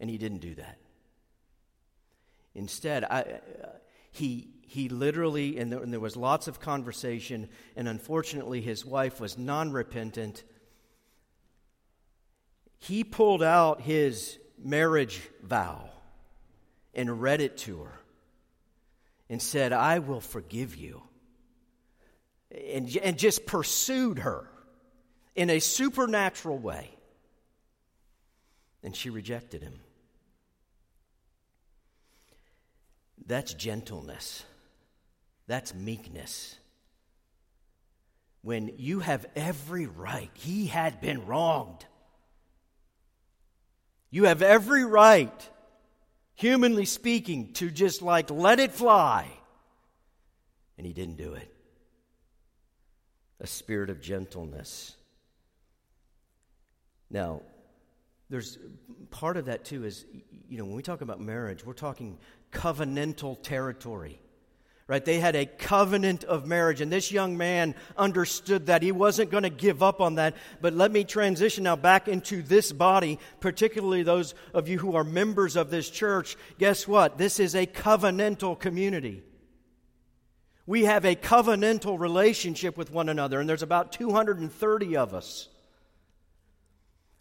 And 0.00 0.10
he 0.10 0.18
didn't 0.18 0.40
do 0.40 0.56
that. 0.56 0.78
Instead, 2.56 3.04
I, 3.04 3.20
uh, 3.20 3.66
he, 4.10 4.48
he 4.62 4.88
literally, 4.88 5.58
and 5.58 5.70
there, 5.70 5.80
and 5.80 5.92
there 5.92 6.00
was 6.00 6.16
lots 6.16 6.48
of 6.48 6.58
conversation, 6.58 7.48
and 7.76 7.86
unfortunately, 7.86 8.60
his 8.62 8.84
wife 8.84 9.20
was 9.20 9.38
non 9.38 9.70
repentant. 9.70 10.42
He 12.80 13.04
pulled 13.04 13.44
out 13.44 13.82
his 13.82 14.38
marriage 14.62 15.20
vow 15.42 15.88
and 16.94 17.20
read 17.20 17.40
it 17.40 17.58
to 17.58 17.82
her 17.82 18.00
and 19.28 19.40
said, 19.40 19.72
I 19.72 19.98
will 19.98 20.20
forgive 20.20 20.76
you. 20.76 21.02
And, 22.50 22.94
and 22.96 23.18
just 23.18 23.46
pursued 23.46 24.20
her 24.20 24.48
in 25.34 25.50
a 25.50 25.60
supernatural 25.60 26.58
way. 26.58 26.90
And 28.82 28.96
she 28.96 29.10
rejected 29.10 29.62
him. 29.62 29.80
That's 33.26 33.52
gentleness. 33.52 34.44
That's 35.46 35.74
meekness. 35.74 36.56
When 38.42 38.72
you 38.78 39.00
have 39.00 39.26
every 39.36 39.86
right, 39.86 40.30
he 40.34 40.66
had 40.66 41.00
been 41.00 41.26
wronged. 41.26 41.84
You 44.10 44.24
have 44.24 44.42
every 44.42 44.84
right, 44.84 45.50
humanly 46.34 46.84
speaking, 46.84 47.52
to 47.54 47.70
just 47.70 48.02
like 48.02 48.30
let 48.30 48.60
it 48.60 48.72
fly. 48.72 49.28
And 50.76 50.86
he 50.86 50.92
didn't 50.92 51.16
do 51.16 51.34
it. 51.34 51.54
A 53.40 53.46
spirit 53.46 53.90
of 53.90 54.00
gentleness. 54.00 54.96
Now, 57.10 57.42
there's 58.30 58.58
part 59.10 59.36
of 59.36 59.46
that 59.46 59.64
too 59.64 59.84
is, 59.84 60.04
you 60.48 60.58
know, 60.58 60.64
when 60.64 60.74
we 60.74 60.82
talk 60.82 61.00
about 61.00 61.20
marriage, 61.20 61.64
we're 61.64 61.72
talking 61.72 62.18
covenantal 62.52 63.42
territory 63.42 64.20
right? 64.88 65.04
They 65.04 65.20
had 65.20 65.36
a 65.36 65.44
covenant 65.44 66.24
of 66.24 66.46
marriage, 66.46 66.80
and 66.80 66.90
this 66.90 67.12
young 67.12 67.36
man 67.36 67.74
understood 67.96 68.66
that. 68.66 68.82
He 68.82 68.90
wasn't 68.90 69.30
going 69.30 69.42
to 69.42 69.50
give 69.50 69.82
up 69.82 70.00
on 70.00 70.14
that. 70.14 70.34
But 70.62 70.72
let 70.72 70.90
me 70.90 71.04
transition 71.04 71.64
now 71.64 71.76
back 71.76 72.08
into 72.08 72.42
this 72.42 72.72
body, 72.72 73.18
particularly 73.38 74.02
those 74.02 74.34
of 74.54 74.66
you 74.66 74.78
who 74.78 74.96
are 74.96 75.04
members 75.04 75.56
of 75.56 75.70
this 75.70 75.90
church. 75.90 76.36
Guess 76.58 76.88
what? 76.88 77.18
This 77.18 77.38
is 77.38 77.54
a 77.54 77.66
covenantal 77.66 78.58
community. 78.58 79.22
We 80.66 80.84
have 80.84 81.04
a 81.04 81.14
covenantal 81.14 81.98
relationship 81.98 82.78
with 82.78 82.90
one 82.90 83.10
another, 83.10 83.40
and 83.40 83.48
there's 83.48 83.62
about 83.62 83.92
230 83.92 84.96
of 84.96 85.14
us. 85.14 85.48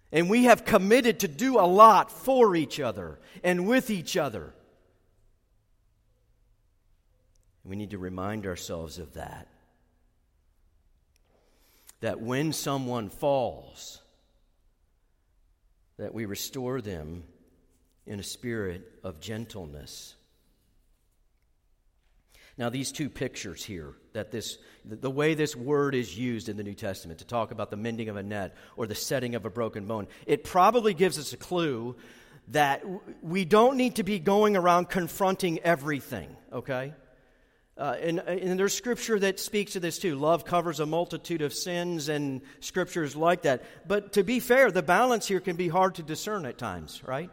And 0.09 0.29
we 0.29 0.45
have 0.45 0.63
committed 0.63 1.19
to 1.19 1.27
do 1.27 1.59
a 1.59 1.67
lot 1.67 2.11
for 2.11 2.55
each 2.55 2.79
other 2.79 3.19
and 3.43 3.67
with 3.67 3.89
each 3.89 4.15
other. 4.15 4.53
We 7.67 7.75
need 7.75 7.91
to 7.91 7.97
remind 7.97 8.45
ourselves 8.45 8.97
of 8.97 9.13
that. 9.13 9.47
That 11.99 12.21
when 12.21 12.53
someone 12.53 13.09
falls, 13.09 14.01
that 15.97 16.13
we 16.13 16.25
restore 16.25 16.79
them 16.79 17.23
in 18.05 18.19
a 18.19 18.23
spirit 18.23 18.89
of 19.03 19.19
gentleness. 19.19 20.15
Now, 22.57 22.69
these 22.69 22.91
two 22.91 23.09
pictures 23.09 23.63
here, 23.63 23.93
that 24.13 24.31
this, 24.31 24.57
the 24.83 25.11
way 25.11 25.35
this 25.35 25.55
word 25.55 25.93
is 25.93 26.17
used 26.17 26.49
in 26.49 26.57
the 26.57 26.63
New 26.63 26.73
Testament 26.73 27.19
to 27.19 27.25
talk 27.25 27.51
about 27.51 27.69
the 27.69 27.77
mending 27.77 28.09
of 28.09 28.15
a 28.15 28.23
net 28.23 28.55
or 28.75 28.87
the 28.87 28.95
setting 28.95 29.35
of 29.35 29.45
a 29.45 29.49
broken 29.49 29.85
bone, 29.85 30.07
it 30.25 30.43
probably 30.43 30.95
gives 30.95 31.19
us 31.19 31.33
a 31.33 31.37
clue 31.37 31.95
that 32.49 32.83
we 33.21 33.45
don't 33.45 33.77
need 33.77 33.97
to 33.97 34.03
be 34.03 34.19
going 34.19 34.55
around 34.55 34.89
confronting 34.89 35.59
everything, 35.59 36.35
okay? 36.51 36.93
Uh, 37.77 37.95
and, 38.01 38.19
and, 38.19 38.59
there's 38.59 38.73
scripture 38.73 39.19
that 39.19 39.39
speaks 39.39 39.73
to 39.73 39.79
this 39.79 39.99
too. 39.99 40.15
Love 40.15 40.45
covers 40.45 40.79
a 40.79 40.85
multitude 40.87 41.43
of 41.43 41.53
sins, 41.53 42.09
and 42.09 42.41
scriptures 42.59 43.15
like 43.15 43.43
that. 43.43 43.63
But 43.87 44.13
to 44.13 44.23
be 44.23 44.39
fair, 44.39 44.71
the 44.71 44.81
balance 44.81 45.27
here 45.27 45.39
can 45.39 45.57
be 45.57 45.67
hard 45.67 45.95
to 45.95 46.03
discern 46.03 46.47
at 46.47 46.57
times, 46.57 47.03
right? 47.05 47.29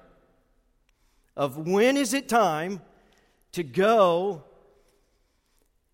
Of 1.34 1.56
when 1.56 1.96
is 1.96 2.12
it 2.12 2.28
time 2.28 2.82
to 3.52 3.62
go 3.62 4.44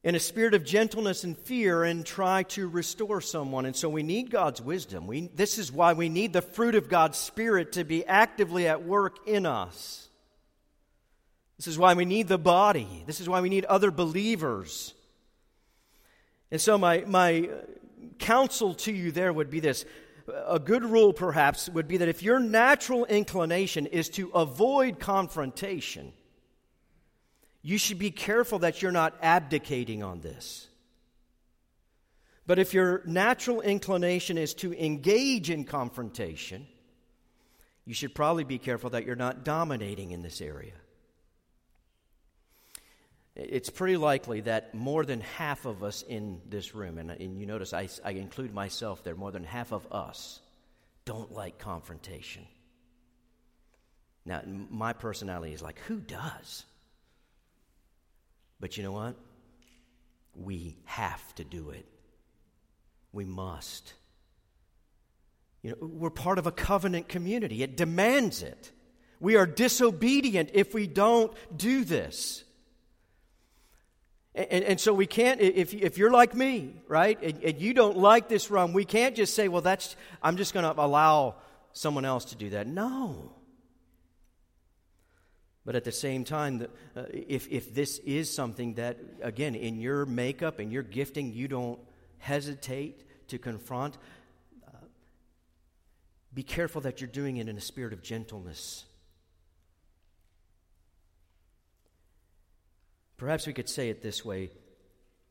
in 0.03 0.15
a 0.15 0.21
spirit 0.21 0.55
of 0.55 0.65
gentleness 0.65 1.25
and 1.25 1.37
fear 1.37 1.85
and 1.85 2.07
try 2.07 2.43
to 2.45 2.69
restore 2.69 3.21
someone. 3.21 3.67
And 3.67 3.77
so 3.77 3.89
we 3.89 4.03
need 4.03 4.31
God's 4.31 4.61
wisdom. 4.61 5.07
We, 5.07 5.29
this 5.35 5.59
is 5.59 5.71
why 5.71 5.93
we 5.93 6.09
need 6.09 6.33
the 6.33 6.43
fruit 6.43 6.75
of 6.75 6.89
God's 6.89 7.19
Spirit 7.19 7.73
to 7.73 7.85
be 7.85 8.05
actively 8.07 8.67
at 8.67 8.83
work 8.85 9.29
in 9.29 9.45
us. 9.47 10.09
This 11.61 11.67
is 11.67 11.79
why 11.79 11.93
we 11.93 12.07
need 12.07 12.27
the 12.27 12.39
body. 12.39 13.05
This 13.07 13.21
is 13.21 13.29
why 13.29 13.43
we 13.43 13.51
need 13.51 13.67
other 13.67 13.91
believers. 13.91 14.95
And 16.51 16.59
so, 16.59 16.79
my, 16.79 17.05
my 17.07 17.51
counsel 18.19 18.73
to 18.77 18.91
you 18.91 19.13
there 19.13 19.31
would 19.31 19.51
be 19.51 19.61
this. 19.61 19.85
A 20.47 20.59
good 20.59 20.83
rule, 20.83 21.13
perhaps, 21.13 21.69
would 21.69 21.87
be 21.87 21.99
that 21.99 22.09
if 22.09 22.23
your 22.23 22.41
natural 22.41 23.05
inclination 23.05 23.85
is 23.85 24.09
to 24.11 24.31
avoid 24.31 25.01
confrontation, 25.01 26.15
you 27.61 27.77
should 27.77 27.99
be 27.99 28.11
careful 28.11 28.61
that 28.61 28.81
you're 28.81 28.91
not 28.91 29.19
abdicating 29.21 30.03
on 30.03 30.23
this. 30.23 30.67
But 32.47 32.59
if 32.59 32.73
your 32.73 33.03
natural 33.05 33.61
inclination 33.61 34.39
is 34.39 34.55
to 34.55 34.73
engage 34.73 35.51
in 35.51 35.65
confrontation, 35.65 36.67
you 37.85 37.93
should 37.93 38.15
probably 38.15 38.45
be 38.45 38.57
careful 38.57 38.89
that 38.91 39.05
you're 39.05 39.15
not 39.15 39.45
dominating 39.45 40.13
in 40.13 40.23
this 40.23 40.41
area 40.41 40.73
it's 43.41 43.71
pretty 43.71 43.97
likely 43.97 44.43
that 44.43 44.75
more 44.75 45.05
than 45.05 45.21
half 45.21 45.65
of 45.65 45.83
us 45.83 46.03
in 46.03 46.41
this 46.49 46.75
room, 46.75 46.99
and, 46.99 47.11
and 47.11 47.41
you 47.41 47.47
notice 47.47 47.73
I, 47.73 47.89
I 48.05 48.11
include 48.11 48.53
myself 48.53 49.03
there, 49.03 49.15
more 49.15 49.33
than 49.33 49.45
half 49.45 49.73
of 49.73 49.91
us 49.91 50.41
don't 51.07 51.33
like 51.33 51.59
confrontation. 51.59 52.47
Now, 54.27 54.43
my 54.45 54.93
personality 54.93 55.55
is 55.55 55.63
like, 55.63 55.79
who 55.81 55.97
does? 55.97 56.65
But 58.61 58.77
you 58.77 58.83
know 58.83 58.93
what? 58.93 59.17
We 60.35 60.77
have 60.85 61.35
to 61.37 61.45
do 61.45 61.71
it. 61.71 61.87
We 63.13 63.25
must. 63.25 63.95
You 65.63 65.71
know, 65.71 65.77
we're 65.81 66.11
part 66.11 66.39
of 66.39 66.47
a 66.47 66.53
covenant 66.53 67.09
community. 67.09 67.63
It 67.63 67.77
demands 67.77 68.43
it. 68.43 68.71
We 69.19 69.37
are 69.37 69.47
disobedient 69.47 70.51
if 70.53 70.75
we 70.75 70.87
don't 70.87 71.33
do 71.57 71.85
this. 71.85 72.45
And, 74.35 74.65
and, 74.65 74.81
so 74.81 74.95
we 74.95 75.07
can't, 75.07 75.41
if, 75.41 75.75
if 75.75 75.99
you're 75.99 76.13
like 76.13 76.35
me, 76.35 76.83
right, 76.87 77.21
and, 77.21 77.43
and 77.43 77.61
you 77.61 77.75
don't 77.75 77.97
like 77.97 78.29
this 78.29 78.49
rum, 78.49 78.73
we 78.73 78.85
can't 78.85 79.17
just 79.17 79.35
say, 79.35 79.49
well, 79.49 79.61
that's, 79.61 79.97
I'm 80.23 80.37
just 80.37 80.55
going 80.55 80.63
to 80.63 80.81
allow 80.81 81.35
someone 81.73 82.05
else 82.05 82.27
to 82.27 82.37
do 82.37 82.51
that. 82.51 82.69
No. 82.69 83.33
But 85.65 85.75
at 85.75 85.83
the 85.83 85.93
same 85.93 86.23
time, 86.23 86.65
uh, 86.97 87.03
if, 87.13 87.49
if 87.49 87.75
this 87.75 87.99
is 87.99 88.33
something 88.33 88.75
that, 88.75 88.99
again, 89.21 89.57
in 89.57 89.81
your 89.81 90.07
makeup 90.07 90.61
and 90.61 90.73
your 90.73 90.85
gifting, 90.85 91.33
you 91.33 91.49
don't 91.49 91.81
hesitate 92.19 93.29
to 93.29 93.39
confront, 93.39 93.99
uh, 94.67 94.77
be 96.33 96.45
careful 96.45 96.81
that 96.83 97.01
you're 97.01 97.09
doing 97.09 97.39
it 97.39 97.49
in 97.49 97.57
a 97.57 97.61
spirit 97.61 97.93
of 97.93 98.01
gentleness 98.01 98.85
Perhaps 103.21 103.47
we 103.47 103.53
could 103.53 103.69
say 103.69 103.91
it 103.91 104.01
this 104.01 104.25
way 104.25 104.49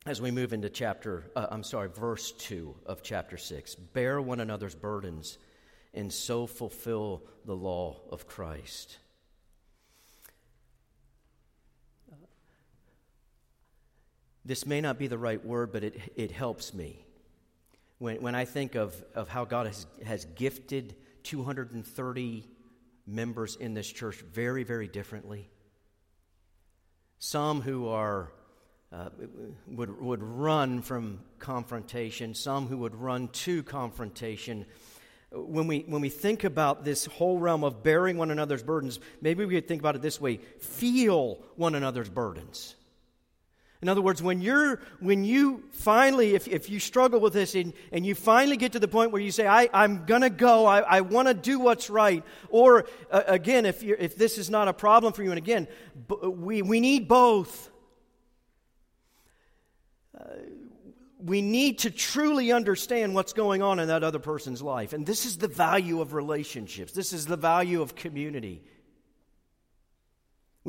as 0.05 0.21
we 0.21 0.29
move 0.29 0.53
into 0.53 0.69
chapter, 0.69 1.23
uh, 1.35 1.47
I'm 1.49 1.63
sorry, 1.63 1.89
verse 1.89 2.31
2 2.33 2.75
of 2.85 3.01
chapter 3.01 3.35
6. 3.35 3.73
Bear 3.73 4.21
one 4.21 4.39
another's 4.39 4.75
burdens 4.75 5.39
and 5.95 6.13
so 6.13 6.45
fulfill 6.45 7.23
the 7.45 7.55
law 7.55 7.99
of 8.11 8.27
Christ. 8.27 8.99
This 14.45 14.67
may 14.67 14.81
not 14.81 14.99
be 14.99 15.07
the 15.07 15.17
right 15.17 15.43
word, 15.43 15.71
but 15.71 15.83
it, 15.83 15.99
it 16.15 16.29
helps 16.29 16.75
me. 16.75 17.03
When, 17.97 18.21
when 18.21 18.35
I 18.35 18.45
think 18.45 18.75
of, 18.75 19.03
of 19.15 19.29
how 19.29 19.45
God 19.45 19.65
has, 19.65 19.87
has 20.05 20.25
gifted 20.25 20.95
230 21.23 22.47
members 23.07 23.55
in 23.55 23.73
this 23.73 23.91
church 23.91 24.17
very, 24.17 24.63
very 24.63 24.87
differently 24.87 25.49
some 27.19 27.61
who 27.61 27.89
are 27.89 28.31
uh, 28.91 29.09
would, 29.67 30.01
would 30.01 30.23
run 30.23 30.81
from 30.81 31.19
confrontation, 31.37 32.33
some 32.33 32.67
who 32.67 32.77
would 32.77 32.95
run 32.95 33.27
to 33.27 33.61
confrontation. 33.63 34.65
When 35.31 35.67
we, 35.67 35.81
when 35.81 36.01
we 36.01 36.09
think 36.09 36.43
about 36.43 36.83
this 36.83 37.05
whole 37.05 37.37
realm 37.37 37.63
of 37.63 37.83
bearing 37.83 38.17
one 38.17 38.31
another's 38.31 38.63
burdens, 38.63 38.99
maybe 39.21 39.45
we 39.45 39.53
could 39.53 39.67
think 39.67 39.81
about 39.81 39.95
it 39.95 40.01
this 40.01 40.19
way 40.19 40.37
feel 40.59 41.37
one 41.55 41.75
another's 41.75 42.09
burdens. 42.09 42.75
In 43.81 43.87
other 43.87 44.01
words, 44.01 44.21
when 44.21 44.41
you're 44.41 44.81
when 44.99 45.23
you 45.23 45.63
finally, 45.71 46.35
if, 46.35 46.49
if 46.49 46.69
you 46.69 46.81
struggle 46.81 47.21
with 47.21 47.31
this 47.31 47.55
and, 47.55 47.73
and 47.93 48.05
you 48.05 48.13
finally 48.13 48.57
get 48.57 48.73
to 48.73 48.79
the 48.79 48.89
point 48.89 49.11
where 49.11 49.21
you 49.21 49.31
say, 49.31 49.47
I, 49.47 49.69
I'm 49.73 50.05
gonna 50.05 50.29
go, 50.29 50.65
I, 50.65 50.79
I 50.79 51.01
wanna 51.01 51.33
do 51.33 51.59
what's 51.59 51.89
right, 51.89 52.23
or 52.49 52.85
uh, 53.09 53.23
again, 53.27 53.65
if 53.65 53.81
you 53.81 53.95
if 53.97 54.17
this 54.17 54.37
is 54.37 54.49
not 54.49 54.67
a 54.67 54.73
problem 54.73 55.13
for 55.13 55.23
you, 55.23 55.29
and 55.29 55.37
again, 55.37 55.67
b- 56.09 56.27
we, 56.27 56.61
we 56.61 56.79
need 56.81 57.07
both. 57.07 57.69
Uh, 60.19 60.25
we 61.21 61.41
need 61.41 61.79
to 61.79 61.91
truly 61.91 62.51
understand 62.51 63.13
what's 63.13 63.33
going 63.33 63.61
on 63.61 63.79
in 63.79 63.89
that 63.89 64.03
other 64.03 64.19
person's 64.19 64.61
life. 64.61 64.93
And 64.93 65.05
this 65.05 65.25
is 65.25 65.37
the 65.37 65.49
value 65.49 65.99
of 65.99 66.13
relationships. 66.13 66.93
This 66.93 67.11
is 67.11 67.25
the 67.25 67.35
value 67.35 67.81
of 67.81 67.93
community. 67.93 68.63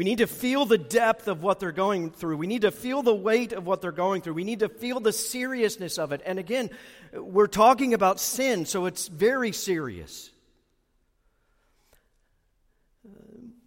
We 0.00 0.04
need 0.04 0.18
to 0.20 0.26
feel 0.26 0.64
the 0.64 0.78
depth 0.78 1.28
of 1.28 1.42
what 1.42 1.60
they're 1.60 1.72
going 1.72 2.10
through. 2.10 2.38
We 2.38 2.46
need 2.46 2.62
to 2.62 2.70
feel 2.70 3.02
the 3.02 3.14
weight 3.14 3.52
of 3.52 3.66
what 3.66 3.82
they're 3.82 3.92
going 3.92 4.22
through. 4.22 4.32
We 4.32 4.44
need 4.44 4.60
to 4.60 4.70
feel 4.70 4.98
the 4.98 5.12
seriousness 5.12 5.98
of 5.98 6.12
it. 6.12 6.22
And 6.24 6.38
again, 6.38 6.70
we're 7.12 7.46
talking 7.46 7.92
about 7.92 8.18
sin, 8.18 8.64
so 8.64 8.86
it's 8.86 9.08
very 9.08 9.52
serious. 9.52 10.30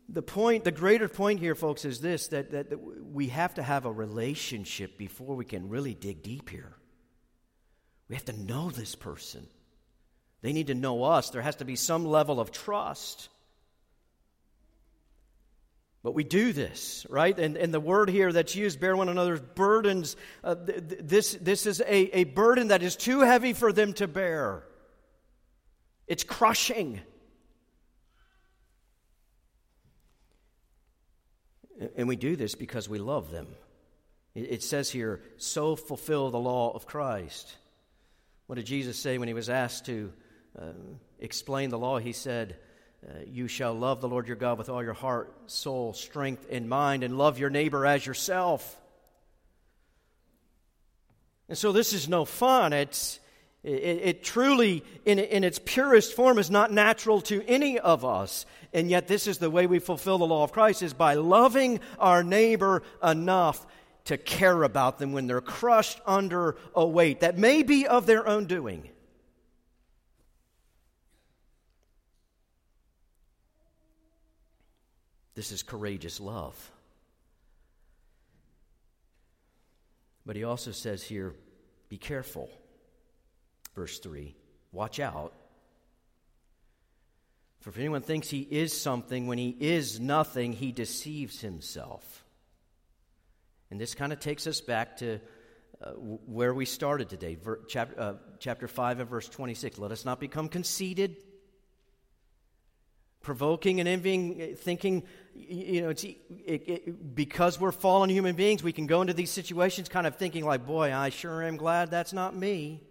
The 0.10 0.24
point, 0.24 0.64
the 0.64 0.72
greater 0.72 1.08
point 1.08 1.40
here, 1.40 1.54
folks, 1.54 1.86
is 1.86 2.02
this 2.02 2.30
that, 2.30 2.50
that, 2.50 2.72
that 2.72 2.80
we 2.80 3.28
have 3.28 3.54
to 3.54 3.62
have 3.62 3.86
a 3.86 3.92
relationship 3.92 4.98
before 4.98 5.36
we 5.36 5.46
can 5.46 5.70
really 5.70 5.94
dig 5.94 6.24
deep 6.24 6.50
here. 6.50 6.74
We 8.10 8.16
have 8.16 8.26
to 8.26 8.34
know 8.34 8.72
this 8.72 8.96
person. 8.96 9.46
They 10.42 10.52
need 10.52 10.66
to 10.66 10.74
know 10.74 11.04
us. 11.04 11.30
There 11.30 11.44
has 11.44 11.58
to 11.58 11.66
be 11.66 11.76
some 11.76 12.08
level 12.08 12.40
of 12.40 12.52
trust. 12.52 13.30
But 16.04 16.14
we 16.14 16.26
do 16.26 16.52
this, 16.52 17.08
right? 17.10 17.38
And, 17.40 17.56
and 17.56 17.74
the 17.74 17.80
word 17.80 18.10
here 18.10 18.34
that's 18.34 18.56
used, 18.56 18.82
bear 18.82 18.96
one 18.96 19.08
another's 19.08 19.40
burdens, 19.40 20.18
uh, 20.44 20.56
th- 20.56 20.84
this, 21.00 21.38
this 21.40 21.66
is 21.66 21.80
a, 21.80 22.20
a 22.20 22.24
burden 22.26 22.68
that 22.68 22.84
is 22.84 22.98
too 22.98 23.22
heavy 23.22 23.54
for 23.54 23.72
them 23.72 23.94
to 23.94 24.08
bear. 24.08 24.64
It's 26.06 26.26
crushing. 26.26 27.00
And 31.96 32.10
we 32.10 32.18
do 32.18 32.36
this 32.36 32.56
because 32.56 32.90
we 32.90 33.00
love 33.00 33.32
them. 33.32 33.48
It 34.36 34.62
says 34.64 34.90
here, 34.90 35.22
so 35.38 35.76
fulfill 35.78 36.32
the 36.32 36.40
law 36.40 36.72
of 36.72 36.86
Christ. 36.86 37.56
What 38.48 38.56
did 38.56 38.66
Jesus 38.66 38.98
say 38.98 39.18
when 39.18 39.28
he 39.28 39.34
was 39.34 39.48
asked 39.48 39.86
to 39.86 40.12
uh, 40.60 40.74
explain 41.20 41.70
the 41.70 41.78
law? 41.78 41.98
He 41.98 42.14
said, 42.14 42.58
uh, 43.08 43.20
You 43.28 43.48
shall 43.48 43.74
love 43.74 44.02
the 44.02 44.08
Lord 44.08 44.28
your 44.28 44.36
God 44.36 44.58
with 44.58 44.70
all 44.70 44.84
your 44.84 44.94
heart, 44.94 45.34
soul, 45.48 45.94
strength, 45.94 46.46
and 46.50 46.70
mind, 46.70 47.04
and 47.04 47.18
love 47.18 47.40
your 47.40 47.50
neighbor 47.50 47.86
as 47.86 48.06
yourself. 48.06 48.80
And 51.50 51.58
so 51.58 51.72
this 51.72 51.94
is 51.94 52.08
no 52.08 52.26
fun. 52.26 52.74
It's, 52.74 53.20
it, 53.64 53.70
it, 53.70 54.24
truly, 54.24 54.84
in, 55.06 55.20
in 55.20 55.44
its 55.44 55.60
purest 55.64 56.14
form, 56.14 56.38
is 56.38 56.50
not 56.50 56.72
natural 56.72 57.22
to 57.22 57.44
any 57.48 57.80
of 57.80 58.06
us. 58.06 58.46
And 58.74 58.90
yet, 58.90 59.08
this 59.08 59.28
is 59.28 59.38
the 59.38 59.50
way 59.50 59.68
we 59.68 59.80
fulfill 59.80 60.18
the 60.18 60.26
law 60.26 60.44
of 60.44 60.52
Christ 60.52 60.82
is 60.82 60.94
by 60.94 61.16
loving 61.16 61.80
our 62.00 62.24
neighbor 62.24 62.84
enough 63.04 63.66
to 64.06 64.18
care 64.18 64.64
about 64.64 65.00
them 65.00 65.14
when 65.14 65.28
they're 65.28 65.42
crushed 65.42 66.00
under 66.06 66.58
a 66.76 66.86
weight 66.86 67.22
that 67.22 67.38
may 67.38 67.64
be 67.64 67.88
of 67.88 68.06
their 68.06 68.28
own 68.28 68.46
doing. 68.46 68.90
This 75.36 75.52
is 75.52 75.64
courageous 75.64 76.20
love. 76.20 76.72
But 80.26 80.36
he 80.36 80.44
also 80.44 80.72
says 80.72 81.04
here 81.04 81.34
be 81.90 81.98
careful. 81.98 82.50
Verse 83.76 84.00
3 84.00 84.36
Watch 84.72 85.00
out. 85.00 85.34
For 87.62 87.70
if 87.70 87.78
anyone 87.78 88.02
thinks 88.02 88.30
he 88.30 88.42
is 88.42 88.80
something 88.80 89.28
when 89.28 89.38
he 89.38 89.56
is 89.58 90.00
nothing, 90.00 90.52
he 90.52 90.72
deceives 90.74 91.40
himself. 91.40 92.26
And 93.72 93.80
this 93.80 93.96
kind 93.96 94.12
of 94.12 94.20
takes 94.20 94.48
us 94.48 94.60
back 94.60 94.98
to 94.98 95.20
uh, 95.82 95.92
where 95.92 96.54
we 96.54 96.66
started 96.66 97.10
today, 97.10 97.36
ver- 97.36 97.62
chapter, 97.68 98.00
uh, 98.00 98.14
chapter 98.40 98.68
5 98.68 99.00
and 99.00 99.10
verse 99.10 99.30
26. 99.30 99.80
Let 99.80 99.92
us 99.92 100.04
not 100.04 100.20
become 100.20 100.50
conceited 100.50 101.16
provoking 103.24 103.80
and 103.80 103.90
envying, 103.90 104.42
eh, 104.42 104.48
thinking, 104.56 105.04
you 105.36 105.82
know, 105.82 105.90
it, 105.90 106.18
it, 106.46 107.16
because 107.16 107.60
we're 107.60 107.72
fallen 107.72 108.10
human 108.10 108.36
beings, 108.36 108.64
we 108.64 108.72
can 108.72 108.88
go 108.88 109.02
into 109.02 109.14
these 109.14 109.32
situations 109.32 109.90
kind 109.90 110.08
of 110.08 110.16
thinking, 110.16 110.46
like, 110.46 110.66
boy, 110.66 110.94
I 110.94 111.10
sure 111.10 111.44
am 111.44 111.58
glad 111.58 111.92
that's 111.92 112.14
not 112.14 112.36
me. 112.36 112.82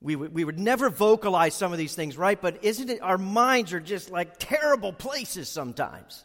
We 0.00 0.16
would, 0.16 0.34
we 0.34 0.44
would 0.44 0.58
never 0.58 0.90
vocalize 0.90 1.54
some 1.54 1.72
of 1.72 1.78
these 1.78 1.94
things, 1.94 2.18
right? 2.18 2.40
But 2.40 2.62
isn't 2.64 2.90
it, 2.90 3.02
our 3.02 3.18
minds 3.18 3.72
are 3.72 3.80
just 3.80 4.10
like 4.10 4.34
terrible 4.38 4.92
places 4.92 5.48
sometimes. 5.48 6.22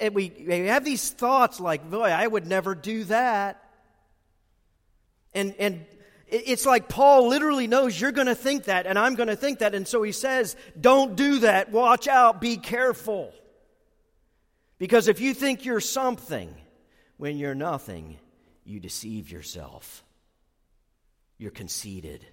And 0.00 0.14
we, 0.14 0.32
we 0.46 0.66
have 0.66 0.84
these 0.84 1.10
thoughts 1.10 1.60
like, 1.60 1.88
boy, 1.90 2.04
I 2.04 2.26
would 2.26 2.46
never 2.46 2.74
do 2.74 3.04
that. 3.04 3.62
And, 5.32 5.54
and 5.58 5.84
it's 6.28 6.66
like 6.66 6.88
Paul 6.88 7.28
literally 7.28 7.66
knows 7.66 8.00
you're 8.00 8.12
going 8.12 8.26
to 8.26 8.34
think 8.34 8.64
that, 8.64 8.86
and 8.86 8.98
I'm 8.98 9.14
going 9.14 9.28
to 9.28 9.36
think 9.36 9.60
that. 9.60 9.74
And 9.74 9.86
so 9.86 10.02
he 10.02 10.12
says, 10.12 10.56
Don't 10.80 11.16
do 11.16 11.40
that. 11.40 11.70
Watch 11.70 12.08
out. 12.08 12.40
Be 12.40 12.56
careful. 12.56 13.32
Because 14.80 15.06
if 15.06 15.20
you 15.20 15.32
think 15.32 15.64
you're 15.64 15.78
something 15.78 16.52
when 17.18 17.38
you're 17.38 17.54
nothing, 17.54 18.16
you 18.64 18.80
deceive 18.80 19.30
yourself. 19.30 20.02
You're 21.38 21.52
conceited. 21.52 22.26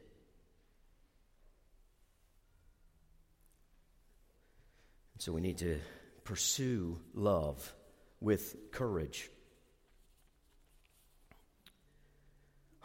So 5.19 5.31
we 5.31 5.41
need 5.41 5.59
to 5.59 5.79
pursue 6.23 6.99
love 7.13 7.71
with 8.19 8.55
courage. 8.71 9.29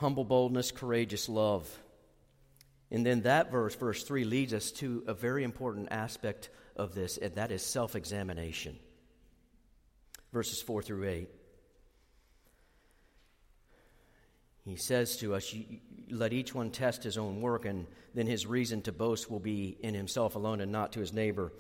humble 0.03 0.25
boldness, 0.25 0.73
courageous 0.73 1.29
love. 1.29 1.71
And 2.91 3.07
then 3.07 3.23
that 3.23 3.53
verse, 3.53 3.77
verse 3.77 4.03
3, 4.03 4.25
leads 4.25 4.53
us 4.53 4.73
to 4.73 5.05
a 5.07 5.15
very 5.15 5.45
important 5.45 5.89
aspect 5.93 6.51
of 6.77 6.93
this, 6.95 7.17
and 7.19 7.37
that 7.37 7.53
is 7.53 7.63
self 7.63 7.95
examination. 7.95 8.79
Verses 10.33 10.63
4 10.63 10.83
through 10.83 11.09
8. 11.09 11.29
He 14.65 14.77
says 14.77 15.17
to 15.19 15.35
us, 15.35 15.55
Let 16.11 16.33
each 16.33 16.55
one 16.55 16.71
test 16.71 17.03
his 17.03 17.19
own 17.19 17.41
work, 17.41 17.65
and 17.65 17.87
then 18.15 18.27
his 18.27 18.47
reason 18.47 18.83
to 18.83 18.93
boast 18.93 19.31
will 19.31 19.41
be 19.41 19.77
in 19.81 19.95
himself 19.95 20.37
alone 20.37 20.61
and 20.61 20.71
not 20.71 20.93
to 20.93 21.01
his 21.01 21.13
neighbor. 21.13 21.53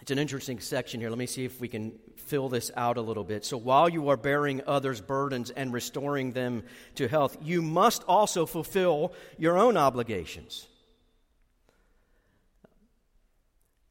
It's 0.00 0.10
an 0.10 0.18
interesting 0.18 0.58
section 0.58 0.98
here. 0.98 1.10
Let 1.10 1.18
me 1.18 1.26
see 1.26 1.44
if 1.44 1.60
we 1.60 1.68
can 1.68 1.92
fill 2.16 2.48
this 2.48 2.72
out 2.76 2.96
a 2.96 3.00
little 3.00 3.22
bit. 3.22 3.44
So, 3.44 3.56
while 3.56 3.88
you 3.88 4.08
are 4.08 4.16
bearing 4.16 4.60
others' 4.66 5.00
burdens 5.00 5.50
and 5.50 5.72
restoring 5.72 6.32
them 6.32 6.64
to 6.96 7.06
health, 7.06 7.36
you 7.40 7.62
must 7.62 8.02
also 8.08 8.44
fulfill 8.44 9.12
your 9.38 9.56
own 9.56 9.76
obligations. 9.76 10.66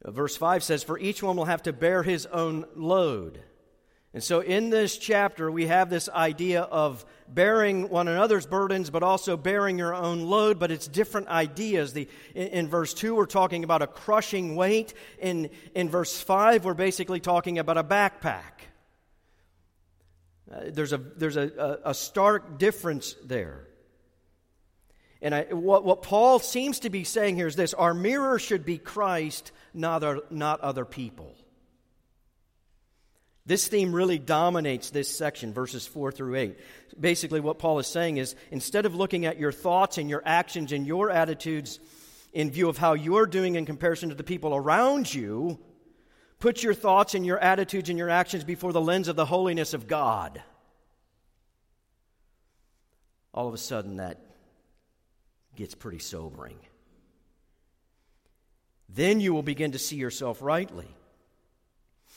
Verse 0.04 0.36
5 0.36 0.64
says, 0.64 0.82
For 0.82 0.98
each 0.98 1.22
one 1.22 1.36
will 1.36 1.44
have 1.44 1.62
to 1.64 1.72
bear 1.72 2.02
his 2.02 2.26
own 2.26 2.64
load. 2.74 3.40
And 4.14 4.22
so, 4.22 4.40
in 4.40 4.68
this 4.68 4.98
chapter, 4.98 5.50
we 5.50 5.68
have 5.68 5.88
this 5.88 6.08
idea 6.10 6.62
of 6.62 7.06
bearing 7.28 7.88
one 7.88 8.08
another's 8.08 8.44
burdens, 8.44 8.90
but 8.90 9.02
also 9.02 9.38
bearing 9.38 9.78
your 9.78 9.94
own 9.94 10.22
load, 10.22 10.58
but 10.58 10.70
it's 10.70 10.86
different 10.86 11.28
ideas. 11.28 11.94
The, 11.94 12.08
in, 12.34 12.48
in, 12.48 12.68
verse 12.68 12.92
2, 12.92 13.14
we're 13.14 13.24
talking 13.24 13.64
about 13.64 13.80
a 13.80 13.86
crushing 13.86 14.54
weight. 14.54 14.92
In, 15.18 15.48
in 15.74 15.88
verse 15.88 16.20
5, 16.20 16.66
we're 16.66 16.74
basically 16.74 17.20
talking 17.20 17.58
about 17.58 17.78
a 17.78 17.84
backpack. 17.84 18.66
Uh, 20.52 20.64
there's 20.66 20.92
a, 20.92 20.98
there's 20.98 21.38
a, 21.38 21.78
a, 21.84 21.90
a, 21.90 21.94
stark 21.94 22.58
difference 22.58 23.16
there. 23.24 23.66
And 25.22 25.34
I, 25.34 25.42
what, 25.52 25.84
what 25.84 26.02
Paul 26.02 26.38
seems 26.38 26.80
to 26.80 26.90
be 26.90 27.04
saying 27.04 27.36
here 27.36 27.46
is 27.46 27.56
this 27.56 27.72
our 27.72 27.94
mirror 27.94 28.38
should 28.38 28.66
be 28.66 28.76
Christ, 28.76 29.52
not, 29.74 30.04
our, 30.04 30.20
not 30.30 30.60
other 30.60 30.84
people. 30.84 31.34
This 33.44 33.66
theme 33.66 33.92
really 33.92 34.18
dominates 34.18 34.90
this 34.90 35.08
section, 35.08 35.52
verses 35.52 35.86
4 35.86 36.12
through 36.12 36.36
8. 36.36 36.58
Basically, 36.98 37.40
what 37.40 37.58
Paul 37.58 37.80
is 37.80 37.88
saying 37.88 38.18
is 38.18 38.36
instead 38.52 38.86
of 38.86 38.94
looking 38.94 39.26
at 39.26 39.38
your 39.38 39.50
thoughts 39.50 39.98
and 39.98 40.08
your 40.08 40.22
actions 40.24 40.70
and 40.70 40.86
your 40.86 41.10
attitudes 41.10 41.80
in 42.32 42.50
view 42.50 42.68
of 42.68 42.78
how 42.78 42.94
you're 42.94 43.26
doing 43.26 43.56
in 43.56 43.66
comparison 43.66 44.10
to 44.10 44.14
the 44.14 44.22
people 44.22 44.54
around 44.54 45.12
you, 45.12 45.58
put 46.38 46.62
your 46.62 46.72
thoughts 46.72 47.14
and 47.14 47.26
your 47.26 47.38
attitudes 47.38 47.88
and 47.88 47.98
your 47.98 48.10
actions 48.10 48.44
before 48.44 48.72
the 48.72 48.80
lens 48.80 49.08
of 49.08 49.16
the 49.16 49.26
holiness 49.26 49.74
of 49.74 49.88
God. 49.88 50.40
All 53.34 53.48
of 53.48 53.54
a 53.54 53.58
sudden, 53.58 53.96
that 53.96 54.20
gets 55.56 55.74
pretty 55.74 55.98
sobering. 55.98 56.58
Then 58.94 59.20
you 59.20 59.32
will 59.32 59.42
begin 59.42 59.72
to 59.72 59.78
see 59.78 59.96
yourself 59.96 60.42
rightly. 60.42 60.88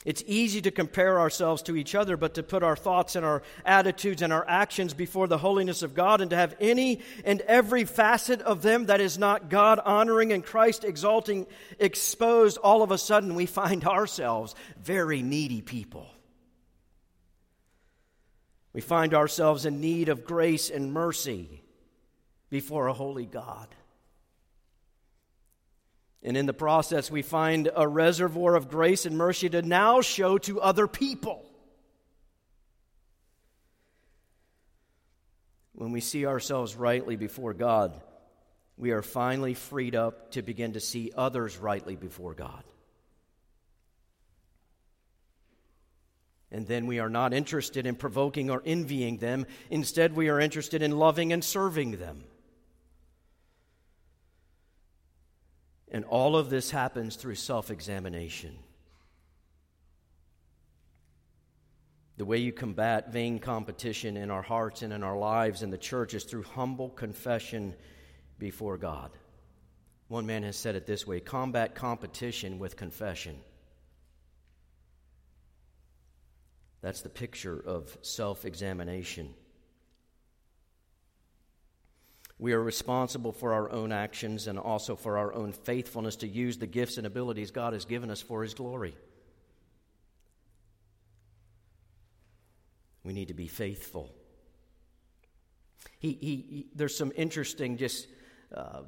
It's 0.05 0.23
easy 0.27 0.61
to 0.61 0.71
compare 0.71 1.19
ourselves 1.19 1.63
to 1.63 1.75
each 1.75 1.95
other, 1.95 2.15
but 2.15 2.35
to 2.35 2.43
put 2.43 2.61
our 2.61 2.75
thoughts 2.75 3.15
and 3.15 3.25
our 3.25 3.41
attitudes 3.65 4.21
and 4.21 4.31
our 4.31 4.47
actions 4.47 4.93
before 4.93 5.27
the 5.27 5.39
holiness 5.39 5.81
of 5.81 5.95
God 5.95 6.21
and 6.21 6.29
to 6.29 6.35
have 6.35 6.55
any 6.59 7.01
and 7.23 7.41
every 7.41 7.85
facet 7.85 8.39
of 8.41 8.61
them 8.61 8.85
that 8.85 9.01
is 9.01 9.17
not 9.17 9.49
God 9.49 9.79
honoring 9.83 10.31
and 10.31 10.45
Christ 10.45 10.83
exalting 10.83 11.47
exposed, 11.79 12.57
all 12.57 12.83
of 12.83 12.91
a 12.91 12.99
sudden 12.99 13.33
we 13.33 13.47
find 13.47 13.83
ourselves 13.87 14.53
very 14.79 15.23
needy 15.23 15.61
people. 15.61 16.07
We 18.73 18.81
find 18.81 19.15
ourselves 19.15 19.65
in 19.65 19.81
need 19.81 20.09
of 20.09 20.25
grace 20.25 20.69
and 20.69 20.93
mercy 20.93 21.63
before 22.51 22.87
a 22.87 22.93
holy 22.93 23.25
God. 23.25 23.69
And 26.25 26.35
in 26.35 26.47
the 26.47 26.53
process, 26.53 27.11
we 27.11 27.21
find 27.21 27.69
a 27.75 27.87
reservoir 27.87 28.55
of 28.55 28.67
grace 28.67 29.05
and 29.05 29.15
mercy 29.15 29.47
to 29.49 29.61
now 29.61 30.01
show 30.01 30.39
to 30.39 30.59
other 30.59 30.87
people. 30.87 31.45
When 35.73 35.91
we 35.91 36.01
see 36.01 36.25
ourselves 36.25 36.75
rightly 36.75 37.15
before 37.15 37.53
God, 37.53 38.01
we 38.75 38.89
are 38.89 39.03
finally 39.03 39.53
freed 39.53 39.93
up 39.93 40.31
to 40.31 40.41
begin 40.41 40.73
to 40.73 40.79
see 40.79 41.11
others 41.15 41.57
rightly 41.57 41.95
before 41.95 42.33
God. 42.33 42.63
And 46.51 46.65
then 46.65 46.87
we 46.87 46.97
are 46.97 47.09
not 47.09 47.35
interested 47.35 47.85
in 47.85 47.93
provoking 47.93 48.49
or 48.49 48.63
envying 48.65 49.17
them. 49.17 49.45
Instead, 49.69 50.15
we 50.15 50.29
are 50.29 50.39
interested 50.39 50.81
in 50.81 50.97
loving 50.97 51.31
and 51.33 51.43
serving 51.43 51.97
them. 51.97 52.23
And 55.95 56.03
all 56.03 56.35
of 56.35 56.49
this 56.49 56.71
happens 56.71 57.15
through 57.15 57.35
self 57.35 57.71
examination. 57.71 58.53
The 62.17 62.25
way 62.25 62.39
you 62.39 62.51
combat 62.51 63.13
vain 63.13 63.39
competition 63.39 64.17
in 64.17 64.29
our 64.29 64.41
hearts 64.41 64.81
and 64.81 64.91
in 64.91 65.03
our 65.03 65.17
lives 65.17 65.63
in 65.63 65.69
the 65.69 65.77
church 65.77 66.13
is 66.13 66.25
through 66.25 66.43
humble 66.43 66.89
confession 66.89 67.73
before 68.37 68.77
God. 68.77 69.09
One 70.09 70.25
man 70.25 70.43
has 70.43 70.57
said 70.57 70.75
it 70.75 70.85
this 70.85 71.07
way 71.07 71.21
combat 71.21 71.75
competition 71.75 72.59
with 72.59 72.75
confession. 72.75 73.37
That's 76.81 77.03
the 77.03 77.09
picture 77.09 77.57
of 77.65 77.97
self 78.01 78.43
examination. 78.43 79.33
We 82.37 82.53
are 82.53 82.61
responsible 82.61 83.31
for 83.31 83.53
our 83.53 83.71
own 83.71 83.91
actions 83.91 84.47
and 84.47 84.59
also 84.59 84.95
for 84.95 85.17
our 85.17 85.33
own 85.33 85.53
faithfulness 85.53 86.17
to 86.17 86.27
use 86.27 86.57
the 86.57 86.67
gifts 86.67 86.97
and 86.97 87.07
abilities 87.07 87.51
God 87.51 87.73
has 87.73 87.85
given 87.85 88.11
us 88.11 88.21
for 88.21 88.43
His 88.43 88.53
glory. 88.53 88.95
We 93.03 93.13
need 93.13 93.29
to 93.29 93.33
be 93.33 93.47
faithful. 93.47 94.13
He, 95.99 96.13
he, 96.13 96.35
he 96.35 96.67
there's 96.75 96.97
some 96.97 97.13
interesting, 97.15 97.77
just, 97.77 98.07
uh, 98.53 98.81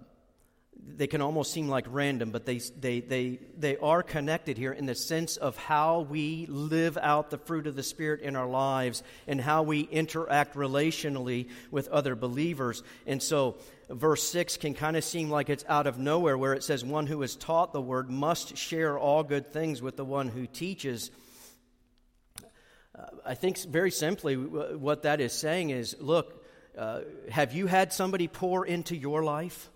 they 0.86 1.08
can 1.08 1.22
almost 1.22 1.54
seem 1.54 1.68
like 1.68 1.86
random, 1.90 2.32
but 2.32 2.46
they, 2.46 2.58
they, 2.80 3.02
they, 3.02 3.40
they 3.58 3.78
are 3.78 4.02
connected 4.02 4.58
here 4.58 4.72
in 4.72 4.86
the 4.86 4.96
sense 4.96 5.38
of 5.38 5.56
how 5.56 6.02
we 6.02 6.46
live 6.48 6.98
out 7.02 7.30
the 7.30 7.38
fruit 7.38 7.68
of 7.68 7.76
the 7.76 7.84
Spirit 7.84 8.22
in 8.22 8.36
our 8.36 8.48
lives 8.48 9.04
and 9.28 9.40
how 9.40 9.64
we 9.64 9.82
interact 9.82 10.56
relationally 10.56 11.50
with 11.70 11.88
other 11.90 12.16
believers. 12.16 12.82
And 13.06 13.22
so, 13.22 13.58
verse 13.90 14.24
6 14.24 14.58
can 14.58 14.74
kind 14.74 14.98
of 14.98 15.04
seem 15.04 15.30
like 15.30 15.50
it's 15.50 15.66
out 15.68 15.88
of 15.88 16.00
nowhere, 16.00 16.38
where 16.38 16.54
it 16.54 16.64
says, 16.64 16.84
One 16.84 17.06
who 17.08 17.22
is 17.22 17.36
taught 17.36 17.74
the 17.74 17.82
word 17.82 18.10
must 18.10 18.58
share 18.58 18.98
all 18.98 19.24
good 19.24 19.54
things 19.54 19.82
with 19.82 19.98
the 19.98 20.06
one 20.06 20.30
who 20.30 20.48
teaches. 20.48 21.12
I 23.26 23.36
think 23.36 23.60
very 23.60 23.92
simply 23.92 24.36
what 24.36 25.04
that 25.04 25.22
is 25.22 25.34
saying 25.34 25.70
is 25.70 25.96
look, 26.00 26.44
uh, 26.78 27.02
have 27.30 27.54
you 27.54 27.68
had 27.68 27.94
somebody 27.94 28.28
pour 28.28 28.66
into 28.66 28.96
your 28.96 29.24
life? 29.24 29.70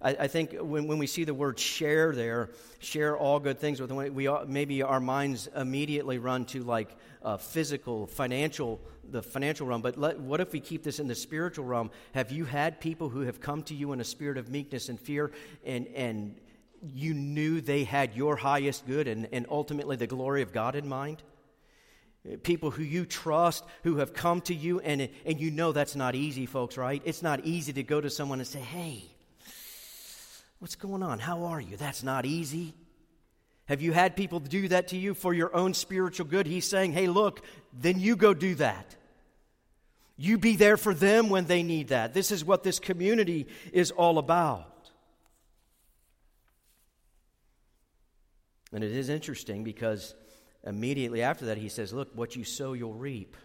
I, 0.00 0.10
I, 0.10 0.26
think 0.26 0.54
when, 0.60 0.86
when 0.86 0.98
we 0.98 1.06
see 1.06 1.24
the 1.24 1.34
word 1.34 1.58
share 1.58 2.12
there, 2.12 2.50
share 2.78 3.16
all 3.16 3.40
good 3.40 3.58
things 3.58 3.80
with 3.80 3.90
we 3.90 4.28
maybe 4.46 4.82
our 4.82 5.00
minds 5.00 5.48
immediately 5.56 6.18
run 6.18 6.44
to 6.46 6.62
like 6.62 6.94
uh, 7.22 7.36
physical, 7.36 8.06
financial, 8.06 8.80
the 9.10 9.22
financial 9.22 9.66
realm. 9.66 9.82
But 9.82 9.96
let, 9.96 10.20
what 10.20 10.40
if 10.40 10.52
we 10.52 10.60
keep 10.60 10.82
this 10.82 10.98
in 10.98 11.06
the 11.06 11.14
spiritual 11.14 11.64
realm? 11.64 11.90
Have 12.14 12.32
you 12.32 12.44
had 12.44 12.80
people 12.80 13.08
who 13.08 13.20
have 13.20 13.40
come 13.40 13.62
to 13.64 13.74
you 13.74 13.92
in 13.92 14.00
a 14.00 14.04
spirit 14.04 14.38
of 14.38 14.50
meekness 14.50 14.88
and 14.88 15.00
fear 15.00 15.32
and, 15.64 15.86
and 15.88 16.40
you 16.94 17.14
knew 17.14 17.60
they 17.60 17.84
had 17.84 18.14
your 18.14 18.36
highest 18.36 18.86
good 18.86 19.08
and, 19.08 19.28
and 19.32 19.46
ultimately 19.50 19.96
the 19.96 20.06
glory 20.06 20.42
of 20.42 20.52
God 20.52 20.74
in 20.74 20.88
mind? 20.88 21.22
People 22.42 22.70
who 22.70 22.84
you 22.84 23.04
trust, 23.04 23.64
who 23.82 23.96
have 23.96 24.12
come 24.12 24.40
to 24.42 24.54
you, 24.54 24.78
and, 24.80 25.08
and 25.26 25.40
you 25.40 25.50
know 25.50 25.72
that's 25.72 25.96
not 25.96 26.14
easy, 26.14 26.46
folks, 26.46 26.76
right? 26.76 27.02
It's 27.04 27.22
not 27.22 27.44
easy 27.44 27.72
to 27.72 27.82
go 27.82 28.00
to 28.00 28.08
someone 28.10 28.38
and 28.38 28.46
say, 28.46 28.60
hey, 28.60 29.11
what's 30.62 30.76
going 30.76 31.02
on? 31.02 31.18
How 31.18 31.46
are 31.46 31.60
you? 31.60 31.76
That's 31.76 32.04
not 32.04 32.24
easy. 32.24 32.72
Have 33.64 33.82
you 33.82 33.90
had 33.90 34.14
people 34.14 34.38
do 34.38 34.68
that 34.68 34.88
to 34.88 34.96
you 34.96 35.12
for 35.12 35.34
your 35.34 35.52
own 35.56 35.74
spiritual 35.74 36.24
good? 36.24 36.46
He's 36.46 36.68
saying, 36.68 36.92
hey, 36.92 37.08
look, 37.08 37.44
then 37.72 37.98
you 37.98 38.14
go 38.14 38.32
do 38.32 38.54
that. 38.54 38.94
You 40.16 40.38
be 40.38 40.54
there 40.54 40.76
for 40.76 40.94
them 40.94 41.30
when 41.30 41.46
they 41.46 41.64
need 41.64 41.88
that. 41.88 42.14
This 42.14 42.30
is 42.30 42.44
what 42.44 42.62
this 42.62 42.78
community 42.78 43.48
is 43.72 43.90
all 43.90 44.18
about. 44.18 44.88
And 48.72 48.84
it 48.84 48.92
is 48.92 49.08
interesting 49.08 49.64
because 49.64 50.14
immediately 50.62 51.22
after 51.22 51.46
that, 51.46 51.58
he 51.58 51.70
says, 51.70 51.92
Look, 51.92 52.10
what 52.14 52.36
you 52.36 52.44
sow, 52.44 52.72
you'll 52.72 52.94
reap. 52.94 53.36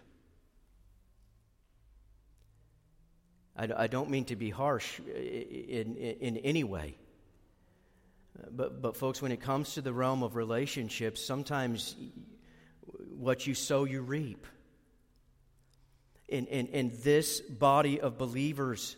I, 3.56 3.68
I 3.76 3.86
don't 3.88 4.08
mean 4.08 4.26
to 4.26 4.36
be 4.36 4.50
harsh 4.50 5.00
in, 5.00 5.96
in, 5.96 6.16
in 6.20 6.36
any 6.38 6.62
way. 6.62 6.94
But, 8.50 8.80
but, 8.80 8.96
folks, 8.96 9.20
when 9.20 9.32
it 9.32 9.40
comes 9.40 9.74
to 9.74 9.82
the 9.82 9.92
realm 9.92 10.22
of 10.22 10.36
relationships, 10.36 11.24
sometimes 11.24 11.96
what 13.16 13.46
you 13.46 13.54
sow, 13.54 13.84
you 13.84 14.00
reap. 14.00 14.46
In, 16.28 16.46
in, 16.46 16.66
in 16.68 16.92
this 17.02 17.40
body 17.40 18.00
of 18.00 18.18
believers, 18.18 18.96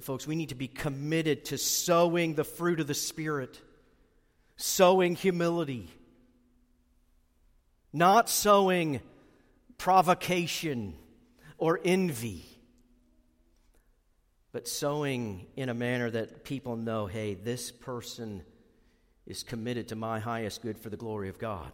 folks, 0.00 0.26
we 0.26 0.36
need 0.36 0.50
to 0.50 0.54
be 0.54 0.68
committed 0.68 1.46
to 1.46 1.58
sowing 1.58 2.34
the 2.34 2.44
fruit 2.44 2.80
of 2.80 2.86
the 2.86 2.94
Spirit, 2.94 3.60
sowing 4.56 5.16
humility, 5.16 5.88
not 7.92 8.28
sowing 8.28 9.00
provocation 9.78 10.94
or 11.56 11.80
envy, 11.84 12.44
but 14.58 14.66
sowing 14.66 15.46
in 15.54 15.68
a 15.68 15.74
manner 15.74 16.10
that 16.10 16.42
people 16.42 16.74
know 16.74 17.06
hey, 17.06 17.34
this 17.34 17.70
person 17.70 18.42
is 19.24 19.44
committed 19.44 19.86
to 19.86 19.94
my 19.94 20.18
highest 20.18 20.62
good 20.62 20.76
for 20.76 20.90
the 20.90 20.96
glory 20.96 21.28
of 21.28 21.38
God. 21.38 21.70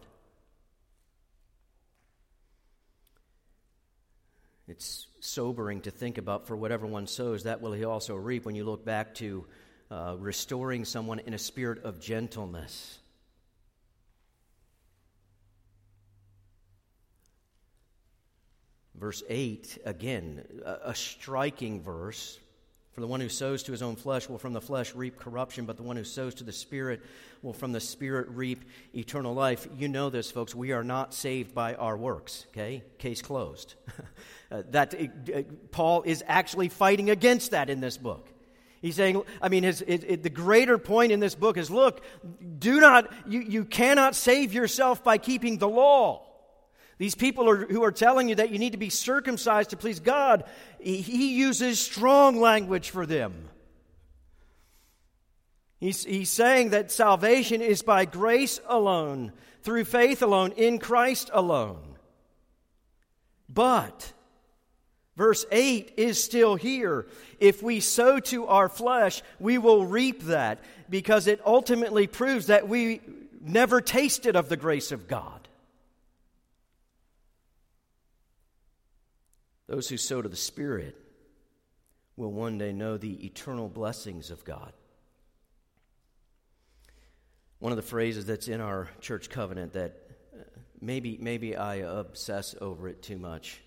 It's 4.67 5.07
sobering 5.19 5.81
to 5.81 5.89
think 5.89 6.19
about 6.19 6.45
for 6.45 6.55
whatever 6.55 6.85
one 6.85 7.07
sows, 7.07 7.45
that 7.45 7.59
will 7.59 7.73
he 7.73 7.85
also 7.85 8.15
reap 8.15 8.45
when 8.45 8.53
you 8.53 8.63
look 8.63 8.85
back 8.85 9.15
to 9.15 9.47
uh, 9.89 10.15
restoring 10.19 10.85
someone 10.85 11.17
in 11.17 11.33
a 11.33 11.39
spirit 11.39 11.83
of 11.83 11.99
gentleness. 11.99 12.99
Verse 18.93 19.23
8, 19.27 19.79
again, 19.85 20.45
a, 20.63 20.89
a 20.91 20.95
striking 20.95 21.81
verse. 21.81 22.39
For 22.95 23.01
the 23.01 23.07
one 23.07 23.19
who 23.19 23.27
sows 23.27 23.61
to 23.63 23.73
his 23.73 23.81
own 23.81 23.97
flesh 23.97 24.29
will 24.29 24.37
from 24.37 24.53
the 24.53 24.61
flesh 24.61 24.95
reap 24.95 25.19
corruption, 25.19 25.65
but 25.65 25.75
the 25.75 25.83
one 25.83 25.97
who 25.97 26.05
sows 26.05 26.33
to 26.35 26.45
the 26.45 26.53
Spirit 26.53 27.01
will 27.41 27.51
from 27.51 27.73
the 27.73 27.81
Spirit 27.81 28.29
reap 28.29 28.63
eternal 28.95 29.33
life. 29.33 29.67
You 29.77 29.89
know 29.89 30.09
this, 30.09 30.31
folks. 30.31 30.55
We 30.55 30.71
are 30.71 30.83
not 30.83 31.13
saved 31.13 31.53
by 31.53 31.75
our 31.75 31.97
works, 31.97 32.45
okay? 32.51 32.83
Case 32.97 33.21
closed. 33.21 33.75
uh, 34.51 34.63
that, 34.71 34.95
uh, 34.95 35.41
Paul 35.71 36.03
is 36.03 36.23
actually 36.25 36.69
fighting 36.69 37.09
against 37.09 37.51
that 37.51 37.69
in 37.69 37.81
this 37.81 37.97
book. 37.97 38.29
He's 38.81 38.95
saying, 38.95 39.21
I 39.41 39.49
mean, 39.49 39.63
his, 39.63 39.79
the 39.79 40.31
greater 40.33 40.77
point 40.77 41.11
in 41.11 41.19
this 41.19 41.35
book 41.35 41.57
is 41.57 41.69
look, 41.69 42.01
do 42.59 42.79
not, 42.79 43.11
you, 43.27 43.41
you 43.41 43.65
cannot 43.65 44.15
save 44.15 44.53
yourself 44.53 45.03
by 45.03 45.17
keeping 45.17 45.57
the 45.57 45.67
law. 45.67 46.25
These 46.97 47.15
people 47.15 47.49
are, 47.49 47.65
who 47.65 47.83
are 47.83 47.91
telling 47.91 48.29
you 48.29 48.35
that 48.35 48.51
you 48.51 48.59
need 48.59 48.71
to 48.71 48.77
be 48.77 48.89
circumcised 48.89 49.71
to 49.71 49.77
please 49.77 49.99
God, 49.99 50.45
he, 50.79 51.35
uses 51.35 51.79
strong 51.79 52.39
language 52.39 52.89
for 52.89 53.05
them. 53.05 53.49
He's, 55.79 56.05
he's 56.05 56.29
saying 56.29 56.69
that 56.69 56.91
salvation 56.91 57.61
is 57.61 57.81
by 57.81 58.05
grace 58.05 58.61
alone, 58.67 59.33
through 59.61 59.85
faith 59.85 60.21
alone, 60.21 60.53
in 60.53 60.79
Christ 60.79 61.29
alone. 61.33 61.97
But, 63.49 64.13
verse 65.17 65.45
8 65.51 65.93
is 65.97 66.23
still 66.23 66.55
here. 66.55 67.07
If 67.39 67.61
we 67.61 67.81
sow 67.81 68.19
to 68.21 68.47
our 68.47 68.69
flesh, 68.69 69.21
we 69.37 69.57
will 69.57 69.85
reap 69.85 70.23
that 70.23 70.59
because 70.89 71.27
it 71.27 71.41
ultimately 71.45 72.07
proves 72.07 72.47
that 72.47 72.69
we 72.69 73.01
never 73.41 73.81
tasted 73.81 74.35
of 74.37 74.47
the 74.47 74.57
grace 74.57 74.93
of 74.93 75.07
God. 75.09 75.44
Those 79.67 79.89
who 79.89 79.97
sow 79.97 80.21
to 80.21 80.29
the 80.29 80.35
Spirit 80.35 80.95
will 82.17 82.31
one 82.31 82.57
day 82.57 82.71
know 82.71 82.97
the 82.97 83.25
eternal 83.25 83.67
blessings 83.67 84.29
of 84.31 84.43
God. 84.45 84.71
One 87.59 87.71
of 87.71 87.77
the 87.77 87.81
phrases 87.81 88.25
that's 88.25 88.47
in 88.47 88.61
our 88.61 88.89
church 89.01 89.29
covenant 89.29 89.73
that 89.73 89.95
uh, 90.33 90.43
maybe, 90.81 91.17
maybe 91.19 91.55
I 91.55 91.75
obsess 91.77 92.53
over 92.61 92.87
it 92.87 93.01
too 93.01 93.17
much. 93.17 93.59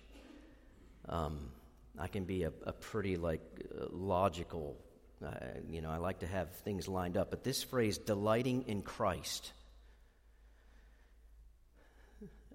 Um, 1.07 1.51
I 1.97 2.07
can 2.07 2.23
be 2.23 2.43
a, 2.43 2.53
a 2.63 2.71
pretty 2.71 3.17
like 3.17 3.41
uh, 3.77 3.87
logical, 3.91 4.77
uh, 5.25 5.31
you 5.69 5.81
know, 5.81 5.89
I 5.89 5.97
like 5.97 6.19
to 6.19 6.27
have 6.27 6.49
things 6.57 6.87
lined 6.87 7.17
up. 7.17 7.29
But 7.29 7.43
this 7.43 7.61
phrase, 7.61 7.97
delighting 7.97 8.65
in 8.67 8.83
Christ, 8.83 9.51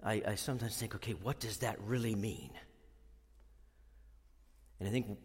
I, 0.03 0.23
I 0.25 0.35
sometimes 0.35 0.75
think, 0.77 0.95
okay, 0.95 1.13
what 1.13 1.39
does 1.39 1.57
that 1.57 1.79
really 1.81 2.15
mean? 2.15 2.49
And 4.79 4.89
I 4.89 4.91
think 4.91 5.17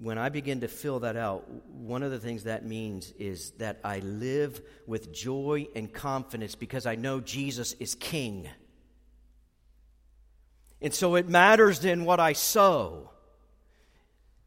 when 0.00 0.18
I 0.18 0.28
begin 0.28 0.60
to 0.60 0.68
fill 0.68 1.00
that 1.00 1.16
out, 1.16 1.50
one 1.66 2.02
of 2.02 2.10
the 2.10 2.18
things 2.18 2.44
that 2.44 2.64
means 2.64 3.12
is 3.18 3.52
that 3.52 3.80
I 3.82 3.98
live 4.00 4.60
with 4.86 5.12
joy 5.12 5.66
and 5.74 5.92
confidence 5.92 6.54
because 6.54 6.86
I 6.86 6.94
know 6.94 7.20
Jesus 7.20 7.74
is 7.74 7.94
King. 7.94 8.48
And 10.80 10.94
so 10.94 11.16
it 11.16 11.28
matters 11.28 11.80
then 11.80 12.04
what 12.04 12.20
I 12.20 12.32
sow. 12.32 13.10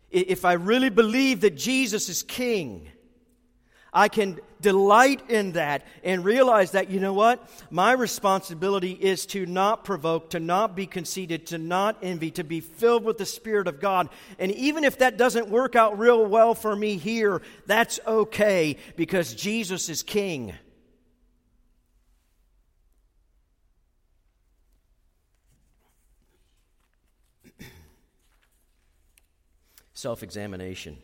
If 0.10 0.46
I 0.46 0.54
really 0.54 0.90
believe 0.90 1.42
that 1.42 1.58
Jesus 1.58 2.08
is 2.10 2.24
King, 2.24 2.90
I 3.94 4.08
can 4.08 4.40
delight 4.62 5.30
in 5.30 5.52
that 5.54 5.86
and 6.04 6.24
realize 6.24 6.72
that, 6.72 6.90
you 6.90 7.02
know 7.02 7.14
what? 7.14 7.46
My 7.70 7.92
responsibility 7.92 8.94
is 8.94 9.26
to 9.28 9.46
not 9.46 9.84
provoke, 9.84 10.30
to 10.30 10.40
not 10.40 10.78
be 10.78 10.88
conceited, 10.88 11.48
to 11.48 11.58
not 11.58 11.98
envy, 12.02 12.32
to 12.32 12.46
be 12.46 12.62
filled 12.62 13.04
with 13.04 13.18
the 13.18 13.26
Spirit 13.26 13.68
of 13.68 13.82
God. 13.82 14.08
And 14.40 14.54
even 14.54 14.86
if 14.86 15.00
that 15.00 15.18
doesn't 15.18 15.50
work 15.50 15.76
out 15.76 16.00
real 16.00 16.26
well 16.26 16.56
for 16.56 16.74
me 16.74 16.96
here, 16.96 17.42
that's 17.66 18.00
okay 18.08 18.78
because 18.96 19.34
Jesus 19.34 19.90
is 19.90 20.04
King. 20.04 20.54
Self 29.94 30.24
examination. 30.24 30.98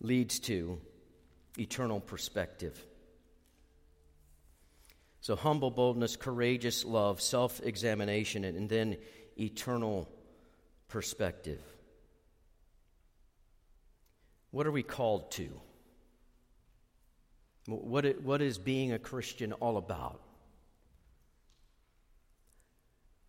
Leads 0.00 0.38
to 0.40 0.80
eternal 1.58 2.00
perspective. 2.00 2.78
So, 5.20 5.36
humble 5.36 5.70
boldness, 5.70 6.16
courageous 6.16 6.84
love, 6.84 7.20
self 7.20 7.60
examination, 7.62 8.44
and 8.44 8.68
then 8.68 8.96
eternal 9.38 10.08
perspective. 10.88 11.60
What 14.50 14.66
are 14.66 14.72
we 14.72 14.82
called 14.82 15.30
to? 15.32 15.48
What, 17.66 18.20
what 18.22 18.42
is 18.42 18.58
being 18.58 18.92
a 18.92 18.98
Christian 18.98 19.52
all 19.52 19.76
about? 19.76 20.20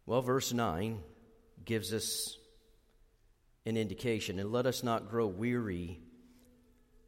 Well, 0.05 0.21
verse 0.21 0.51
9 0.51 0.99
gives 1.63 1.93
us 1.93 2.37
an 3.65 3.77
indication. 3.77 4.39
And 4.39 4.51
let 4.51 4.65
us 4.65 4.83
not 4.83 5.09
grow 5.09 5.27
weary 5.27 5.99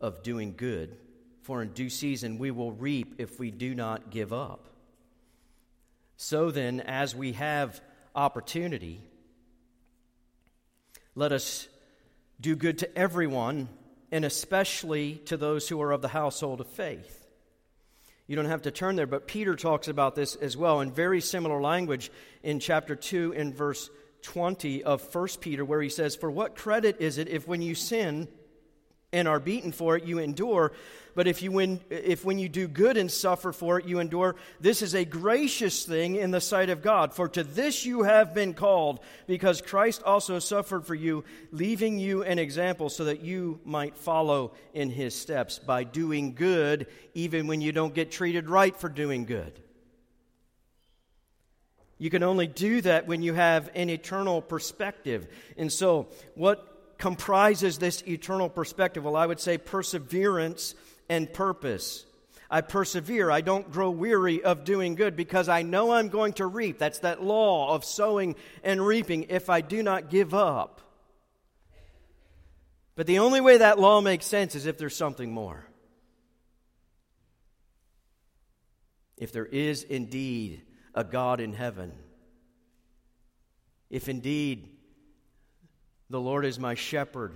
of 0.03 0.21
doing 0.21 0.53
good, 0.55 0.97
for 1.41 1.63
in 1.63 1.69
due 1.69 1.89
season 1.89 2.37
we 2.37 2.51
will 2.51 2.73
reap 2.73 3.15
if 3.17 3.39
we 3.39 3.49
do 3.49 3.73
not 3.73 4.11
give 4.11 4.31
up. 4.31 4.69
So 6.17 6.51
then, 6.51 6.81
as 6.81 7.15
we 7.15 7.31
have 7.31 7.81
opportunity, 8.13 9.01
let 11.15 11.31
us 11.31 11.67
do 12.39 12.55
good 12.55 12.79
to 12.79 12.97
everyone, 12.97 13.69
and 14.11 14.25
especially 14.25 15.15
to 15.25 15.37
those 15.37 15.67
who 15.67 15.81
are 15.81 15.91
of 15.91 16.01
the 16.01 16.07
household 16.07 16.61
of 16.61 16.67
faith. 16.67 17.27
You 18.27 18.35
don't 18.35 18.45
have 18.45 18.63
to 18.63 18.71
turn 18.71 18.95
there, 18.95 19.07
but 19.07 19.27
Peter 19.27 19.55
talks 19.55 19.87
about 19.87 20.15
this 20.15 20.35
as 20.35 20.55
well 20.55 20.81
in 20.81 20.91
very 20.91 21.21
similar 21.21 21.61
language 21.61 22.11
in 22.41 22.59
chapter 22.59 22.95
2 22.95 23.33
in 23.33 23.53
verse 23.53 23.89
20 24.21 24.83
of 24.83 25.13
1 25.13 25.27
Peter, 25.41 25.65
where 25.65 25.81
he 25.81 25.89
says, 25.89 26.15
For 26.15 26.31
what 26.31 26.55
credit 26.55 26.97
is 26.99 27.17
it 27.17 27.27
if 27.27 27.47
when 27.47 27.61
you 27.61 27.75
sin, 27.75 28.27
and 29.13 29.27
are 29.27 29.39
beaten 29.39 29.71
for 29.71 29.95
it, 29.95 30.03
you 30.03 30.19
endure. 30.19 30.73
But 31.15 31.27
if, 31.27 31.43
you 31.43 31.51
win, 31.51 31.79
if 31.89 32.25
when 32.25 32.39
you 32.39 32.49
do 32.49 32.67
good 32.67 32.97
and 32.97 33.09
suffer 33.09 33.51
for 33.51 33.79
it, 33.79 33.85
you 33.85 33.99
endure, 33.99 34.35
this 34.59 34.81
is 34.81 34.95
a 34.95 35.05
gracious 35.05 35.85
thing 35.85 36.15
in 36.15 36.31
the 36.31 36.41
sight 36.41 36.69
of 36.69 36.81
God. 36.81 37.13
For 37.13 37.29
to 37.29 37.43
this 37.43 37.85
you 37.85 38.03
have 38.03 38.33
been 38.33 38.55
called, 38.55 38.99
because 39.27 39.61
Christ 39.61 40.01
also 40.03 40.39
suffered 40.39 40.85
for 40.85 40.95
you, 40.95 41.23
leaving 41.51 41.99
you 41.99 42.23
an 42.23 42.39
example 42.39 42.89
so 42.89 43.05
that 43.05 43.21
you 43.21 43.59
might 43.63 43.95
follow 43.95 44.53
in 44.73 44.89
his 44.89 45.13
steps 45.15 45.59
by 45.59 45.83
doing 45.83 46.33
good, 46.33 46.87
even 47.13 47.45
when 47.45 47.61
you 47.61 47.71
don't 47.71 47.93
get 47.93 48.11
treated 48.11 48.49
right 48.49 48.75
for 48.75 48.89
doing 48.89 49.25
good. 49.25 49.59
You 51.99 52.09
can 52.09 52.23
only 52.23 52.47
do 52.47 52.81
that 52.81 53.07
when 53.07 53.21
you 53.21 53.33
have 53.33 53.69
an 53.75 53.89
eternal 53.89 54.41
perspective. 54.41 55.27
And 55.57 55.71
so, 55.71 56.07
what 56.33 56.72
comprises 57.03 57.79
this 57.79 58.01
eternal 58.07 58.47
perspective? 58.47 59.03
Well, 59.03 59.17
I 59.17 59.25
would 59.25 59.41
say 59.41 59.57
perseverance 59.57 60.73
and 61.09 61.31
purpose. 61.33 62.05
I 62.49 62.61
persevere. 62.61 63.29
I 63.29 63.41
don't 63.41 63.69
grow 63.69 63.91
weary 63.91 64.41
of 64.41 64.63
doing 64.63 64.95
good 64.95 65.17
because 65.17 65.49
I 65.49 65.63
know 65.63 65.91
I'm 65.91 66.07
going 66.07 66.31
to 66.33 66.45
reap. 66.45 66.77
That's 66.77 66.99
that 66.99 67.21
law 67.21 67.75
of 67.75 67.83
sowing 67.83 68.37
and 68.63 68.87
reaping 68.87 69.23
if 69.23 69.49
I 69.49 69.59
do 69.59 69.83
not 69.83 70.09
give 70.09 70.33
up. 70.33 70.79
But 72.95 73.05
the 73.05 73.19
only 73.19 73.41
way 73.41 73.57
that 73.57 73.79
law 73.79 73.99
makes 73.99 74.25
sense 74.25 74.55
is 74.55 74.65
if 74.65 74.77
there's 74.77 74.95
something 74.95 75.29
more. 75.29 75.67
If 79.17 79.33
there 79.33 79.45
is 79.45 79.83
indeed 79.83 80.61
a 80.95 81.03
God 81.03 81.41
in 81.41 81.51
heaven, 81.51 81.91
if 83.89 84.07
indeed 84.07 84.72
the 86.09 86.19
Lord 86.19 86.45
is 86.45 86.59
my 86.59 86.75
shepherd, 86.75 87.33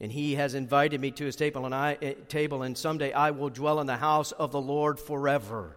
and 0.00 0.10
he 0.10 0.36
has 0.36 0.54
invited 0.54 1.00
me 1.00 1.10
to 1.12 1.24
his 1.24 1.36
table, 1.36 1.66
and 1.66 1.74
I 1.74 1.98
eh, 2.00 2.14
table, 2.28 2.62
and 2.62 2.76
someday 2.76 3.12
I 3.12 3.30
will 3.30 3.50
dwell 3.50 3.80
in 3.80 3.86
the 3.86 3.96
house 3.96 4.32
of 4.32 4.52
the 4.52 4.60
Lord 4.60 4.98
forever. 4.98 5.76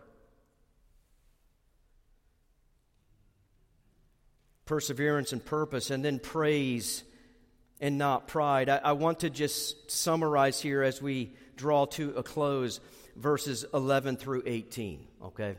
Perseverance 4.66 5.34
and 5.34 5.44
purpose, 5.44 5.90
and 5.90 6.06
then 6.06 6.20
praise 6.20 7.04
and 7.80 7.98
not 7.98 8.28
pride. 8.28 8.70
I, 8.70 8.78
I 8.78 8.92
want 8.94 9.22
to 9.22 9.30
just 9.30 9.92
summarize 9.92 10.62
here 10.62 10.84
as 10.84 11.02
we 11.02 11.34
draw 11.58 11.86
to 11.86 12.12
a 12.16 12.24
close 12.24 12.80
verses 13.16 13.66
11 13.74 14.18
through 14.18 14.44
18, 14.46 15.08
okay? 15.24 15.58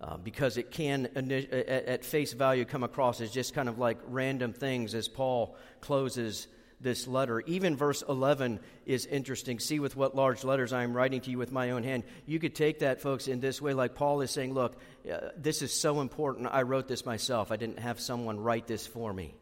Uh, 0.00 0.16
because 0.16 0.56
it 0.56 0.70
can, 0.70 1.06
at 1.14 2.06
face 2.06 2.32
value, 2.32 2.64
come 2.64 2.82
across 2.82 3.20
as 3.20 3.30
just 3.30 3.52
kind 3.52 3.68
of 3.68 3.78
like 3.78 3.98
random 4.06 4.54
things 4.54 4.94
as 4.94 5.08
Paul 5.08 5.54
closes 5.82 6.46
this 6.80 7.06
letter. 7.06 7.40
Even 7.40 7.76
verse 7.76 8.02
11 8.08 8.60
is 8.86 9.06
interesting. 9.06 9.58
See 9.58 9.78
with 9.78 9.96
what 9.96 10.16
large 10.16 10.44
letters 10.44 10.72
I 10.72 10.82
am 10.82 10.94
writing 10.94 11.20
to 11.22 11.30
you 11.30 11.38
with 11.38 11.52
my 11.52 11.70
own 11.70 11.82
hand. 11.82 12.04
You 12.26 12.38
could 12.38 12.54
take 12.54 12.78
that, 12.78 13.02
folks, 13.02 13.28
in 13.28 13.40
this 13.40 13.60
way, 13.60 13.74
like 13.74 13.94
Paul 13.94 14.22
is 14.22 14.30
saying, 14.30 14.54
Look, 14.54 14.76
uh, 15.10 15.28
this 15.36 15.62
is 15.62 15.72
so 15.72 16.00
important. 16.00 16.48
I 16.50 16.62
wrote 16.62 16.88
this 16.88 17.04
myself, 17.04 17.52
I 17.52 17.56
didn't 17.56 17.78
have 17.78 18.00
someone 18.00 18.40
write 18.40 18.66
this 18.66 18.86
for 18.86 19.12
me. 19.12 19.34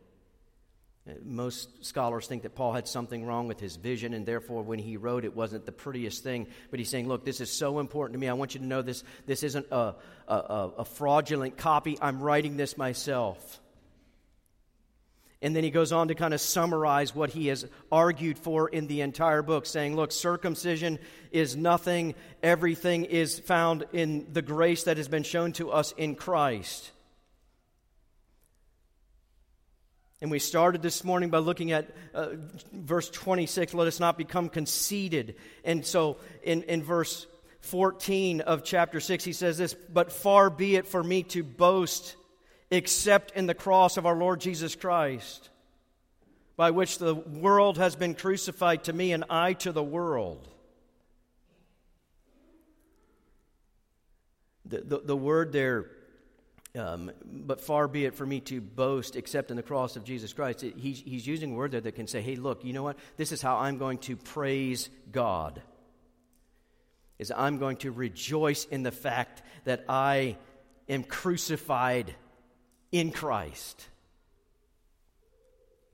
Most 1.25 1.85
scholars 1.85 2.27
think 2.27 2.43
that 2.43 2.55
Paul 2.55 2.73
had 2.73 2.87
something 2.87 3.25
wrong 3.25 3.49
with 3.49 3.61
his 3.61 3.77
vision, 3.77 4.15
and 4.15 4.27
therefore, 4.27 4.63
when 4.63 4.79
he 4.79 4.97
wrote, 4.97 5.25
it 5.25 5.35
wasn't 5.35 5.67
the 5.67 5.73
prettiest 5.73 6.23
thing. 6.23 6.47
But 6.71 6.79
he's 6.79 6.89
saying, 6.89 7.09
Look, 7.09 7.25
this 7.25 7.41
is 7.41 7.51
so 7.51 7.79
important 7.79 8.15
to 8.15 8.19
me. 8.19 8.29
I 8.29 8.35
want 8.35 8.55
you 8.55 8.61
to 8.61 8.67
know 8.67 8.83
this. 8.83 9.05
This 9.27 9.43
isn't 9.43 9.67
a, 9.71 9.95
a, 10.27 10.35
a 10.79 10.85
fraudulent 10.85 11.57
copy. 11.57 11.99
I'm 12.01 12.21
writing 12.21 12.57
this 12.57 12.77
myself. 12.77 13.61
And 15.41 15.55
then 15.55 15.63
he 15.63 15.71
goes 15.71 15.93
on 15.93 16.09
to 16.09 16.17
kind 16.17 16.35
of 16.35 16.41
summarize 16.41 17.15
what 17.15 17.31
he 17.31 17.47
has 17.47 17.65
argued 17.93 18.39
for 18.39 18.69
in 18.69 18.89
the 18.89 19.03
entire 19.03 19.43
book, 19.43 19.67
saying, 19.67 19.95
Look, 19.95 20.11
circumcision 20.11 20.99
is 21.31 21.57
nothing. 21.57 22.15
Everything 22.43 23.05
is 23.05 23.39
found 23.39 23.85
in 23.93 24.27
the 24.33 24.43
grace 24.43 24.85
that 24.85 24.97
has 24.97 25.09
been 25.09 25.23
shown 25.23 25.53
to 25.53 25.71
us 25.71 25.93
in 25.93 26.17
Christ. 26.17 26.91
And 30.21 30.33
we 30.33 30.41
started 30.41 30.83
this 30.83 31.05
morning 31.05 31.31
by 31.31 31.39
looking 31.39 31.71
at 31.71 31.95
uh, 32.13 32.31
verse 32.73 33.09
26 33.09 33.73
let 33.73 33.87
us 33.87 34.01
not 34.01 34.19
become 34.19 34.49
conceited. 34.49 35.37
And 35.65 35.87
so 35.87 36.17
in, 36.43 36.65
in 36.65 36.83
verse 36.83 37.27
14 37.61 38.41
of 38.41 38.65
chapter 38.65 38.99
6, 38.99 39.23
he 39.23 39.33
says 39.33 39.59
this 39.59 39.75
But 39.75 40.11
far 40.11 40.51
be 40.51 40.75
it 40.75 40.89
for 40.89 41.03
me 41.03 41.23
to 41.25 41.45
boast 41.45 42.17
except 42.71 43.31
in 43.33 43.47
the 43.47 43.55
cross 43.55 43.97
of 43.97 44.07
our 44.07 44.17
Lord 44.17 44.41
Jesus 44.41 44.75
Christ, 44.75 45.51
by 46.57 46.73
which 46.73 46.99
the 46.99 47.15
world 47.15 47.79
has 47.79 47.95
been 47.95 48.15
crucified 48.15 48.85
to 48.85 48.93
me 48.93 49.13
and 49.13 49.25
I 49.31 49.53
to 49.55 49.71
the 49.71 49.85
world. 49.85 50.49
The, 54.65 54.81
the, 54.81 54.99
the 54.99 55.17
word 55.17 55.53
there 55.53 55.91
um, 56.79 57.11
but 57.25 57.61
far 57.61 57.89
be 57.89 58.05
it 58.05 58.15
for 58.15 58.25
me 58.25 58.41
to 58.41 58.61
boast 58.61 59.17
except 59.17 59.51
in 59.51 59.57
the 59.57 59.63
cross 59.63 59.97
of 59.97 60.05
Jesus 60.05 60.33
Christ. 60.33 60.63
It, 60.63 60.75
he's, 60.77 61.01
he's 61.01 61.27
using 61.27 61.53
a 61.53 61.55
word 61.55 61.73
there 61.73 61.81
that 61.81 61.93
can 61.93 62.07
say, 62.07 62.21
hey, 62.21 62.37
look, 62.37 62.65
you 62.65 62.73
know 62.73 62.83
what? 62.83 62.99
This 63.17 63.33
is 63.33 63.43
how 63.43 63.57
I'm 63.57 63.79
going 63.79 63.99
to 63.99 64.17
praise 64.17 64.89
God. 65.11 65.61
Is 67.19 67.33
I'm 67.35 67.59
going 67.59 67.79
to 67.79 67.91
rejoice 67.91 68.65
in 68.65 68.85
the 68.85 68.93
fact 68.93 69.43
that 69.65 69.85
I 69.89 70.37
am 70.89 71.03
crucified 71.03 72.15
in 72.93 73.11
Christ. 73.11 73.87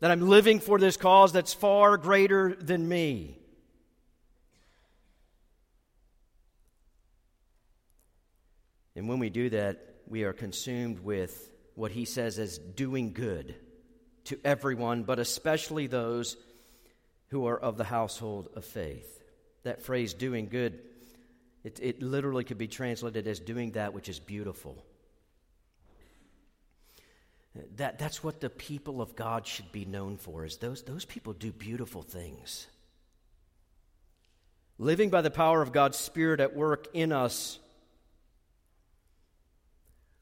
That 0.01 0.11
I'm 0.11 0.29
living 0.29 0.61
for 0.61 0.79
this 0.79 0.97
cause 0.97 1.33
that's 1.33 1.55
far 1.55 1.97
greater 1.97 2.55
than 2.55 2.87
me. 2.87 3.39
And 8.97 9.09
when 9.09 9.19
we 9.19 9.31
do 9.31 9.51
that, 9.51 9.94
we 10.09 10.25
are 10.25 10.33
consumed 10.33 11.01
with 11.01 11.51
what 11.75 11.91
he 11.91 12.05
says 12.05 12.39
as 12.39 12.59
doing 12.59 13.13
good. 13.13 13.55
to 14.25 14.39
everyone, 14.45 15.03
but 15.03 15.19
especially 15.19 15.87
those 15.87 16.37
who 17.29 17.47
are 17.47 17.59
of 17.59 17.77
the 17.77 17.85
household 17.85 18.49
of 18.55 18.65
faith. 18.65 19.23
That 19.63 19.83
phrase, 19.83 20.15
doing 20.15 20.49
good, 20.49 20.81
it, 21.63 21.79
it 21.83 22.03
literally 22.03 22.45
could 22.45 22.59
be 22.59 22.69
translated 22.69 23.27
as 23.27 23.41
doing 23.41 23.73
that 23.73 23.95
which 23.95 24.09
is 24.09 24.19
beautiful. 24.19 24.85
That, 27.77 27.99
that's 27.99 28.23
what 28.23 28.41
the 28.41 28.51
people 28.51 29.01
of 29.01 29.15
God 29.15 29.47
should 29.47 29.71
be 29.73 29.85
known 29.85 30.17
for, 30.17 30.45
is 30.45 30.57
those, 30.57 30.83
those 30.83 31.05
people 31.05 31.33
do 31.33 31.53
beautiful 31.53 32.03
things. 32.03 32.67
Living 34.77 35.09
by 35.09 35.23
the 35.23 35.31
power 35.31 35.63
of 35.63 35.73
God's 35.73 35.97
Spirit 35.97 36.41
at 36.41 36.57
work 36.57 36.89
in 36.95 37.13
us. 37.13 37.59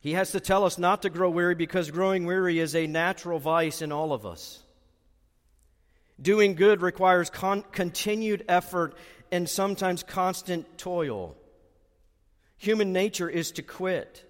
He 0.03 0.13
has 0.13 0.33
to 0.33 0.41
tell 0.41 0.65
us 0.65 0.77
not 0.77 1.03
to 1.03 1.11
grow 1.11 1.31
weary 1.31 1.55
because 1.55 1.91
growing 1.91 2.27
weary 2.27 2.59
is 2.59 2.77
a 2.77 2.87
natural 2.87 3.39
vice 3.39 3.81
in 3.81 3.91
all 3.91 4.13
of 4.13 4.27
us. 4.27 4.63
Doing 6.21 6.55
good 6.55 6.83
requires 6.83 7.31
con- 7.31 7.65
continued 7.73 8.45
effort 8.49 8.95
and 9.31 9.49
sometimes 9.49 10.03
constant 10.03 10.77
toil. 10.77 11.37
Human 12.59 12.93
nature 12.93 13.31
is 13.31 13.53
to 13.53 13.63
quit 13.63 14.27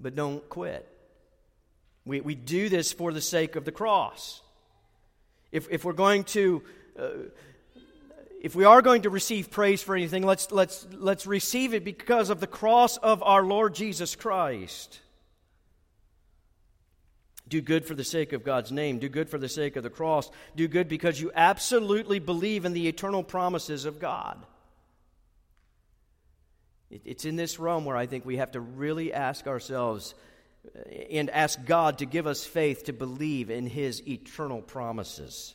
but 0.00 0.14
don't 0.14 0.48
quit. 0.48 0.86
We, 2.04 2.20
we 2.20 2.34
do 2.34 2.68
this 2.68 2.92
for 2.92 3.12
the 3.12 3.20
sake 3.20 3.56
of 3.56 3.64
the 3.64 3.72
cross. 3.72 4.40
If, 5.52 5.68
if 5.70 5.84
we're 5.84 5.92
going 5.92 6.24
to, 6.24 6.62
uh, 6.98 7.08
if 8.40 8.54
we 8.54 8.64
are 8.64 8.82
going 8.82 9.02
to 9.02 9.10
receive 9.10 9.50
praise 9.50 9.82
for 9.82 9.96
anything, 9.96 10.22
let's, 10.22 10.52
let's, 10.52 10.86
let's 10.92 11.26
receive 11.26 11.74
it 11.74 11.84
because 11.84 12.30
of 12.30 12.40
the 12.40 12.46
cross 12.46 12.96
of 12.96 13.22
our 13.22 13.42
Lord 13.42 13.74
Jesus 13.74 14.14
Christ. 14.14 15.00
Do 17.48 17.60
good 17.60 17.86
for 17.86 17.94
the 17.94 18.04
sake 18.04 18.32
of 18.32 18.44
God's 18.44 18.70
name. 18.70 18.98
Do 18.98 19.08
good 19.08 19.28
for 19.28 19.38
the 19.38 19.48
sake 19.48 19.76
of 19.76 19.82
the 19.82 19.90
cross. 19.90 20.30
Do 20.54 20.68
good 20.68 20.88
because 20.88 21.20
you 21.20 21.32
absolutely 21.34 22.18
believe 22.18 22.64
in 22.64 22.74
the 22.74 22.88
eternal 22.88 23.24
promises 23.24 23.86
of 23.86 23.98
God. 23.98 24.38
It's 26.90 27.24
in 27.24 27.36
this 27.36 27.58
realm 27.58 27.84
where 27.84 27.96
I 27.96 28.06
think 28.06 28.24
we 28.24 28.36
have 28.36 28.52
to 28.52 28.60
really 28.60 29.12
ask 29.12 29.46
ourselves 29.46 30.14
uh, 30.76 30.88
and 31.10 31.28
ask 31.30 31.62
God 31.64 31.98
to 31.98 32.06
give 32.06 32.26
us 32.26 32.44
faith 32.44 32.84
to 32.84 32.92
believe 32.92 33.50
in 33.50 33.66
His 33.66 34.06
eternal 34.06 34.62
promises. 34.62 35.54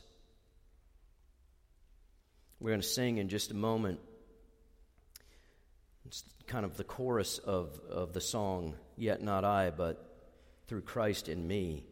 We're 2.60 2.70
going 2.70 2.80
to 2.80 2.86
sing 2.86 3.18
in 3.18 3.28
just 3.28 3.50
a 3.50 3.54
moment. 3.54 4.00
It's 6.06 6.24
kind 6.46 6.64
of 6.64 6.76
the 6.76 6.84
chorus 6.84 7.38
of, 7.38 7.78
of 7.90 8.12
the 8.12 8.20
song, 8.20 8.74
Yet 8.96 9.22
Not 9.22 9.44
I, 9.44 9.70
but 9.70 10.04
through 10.68 10.82
Christ 10.82 11.28
in 11.28 11.46
me. 11.46 11.86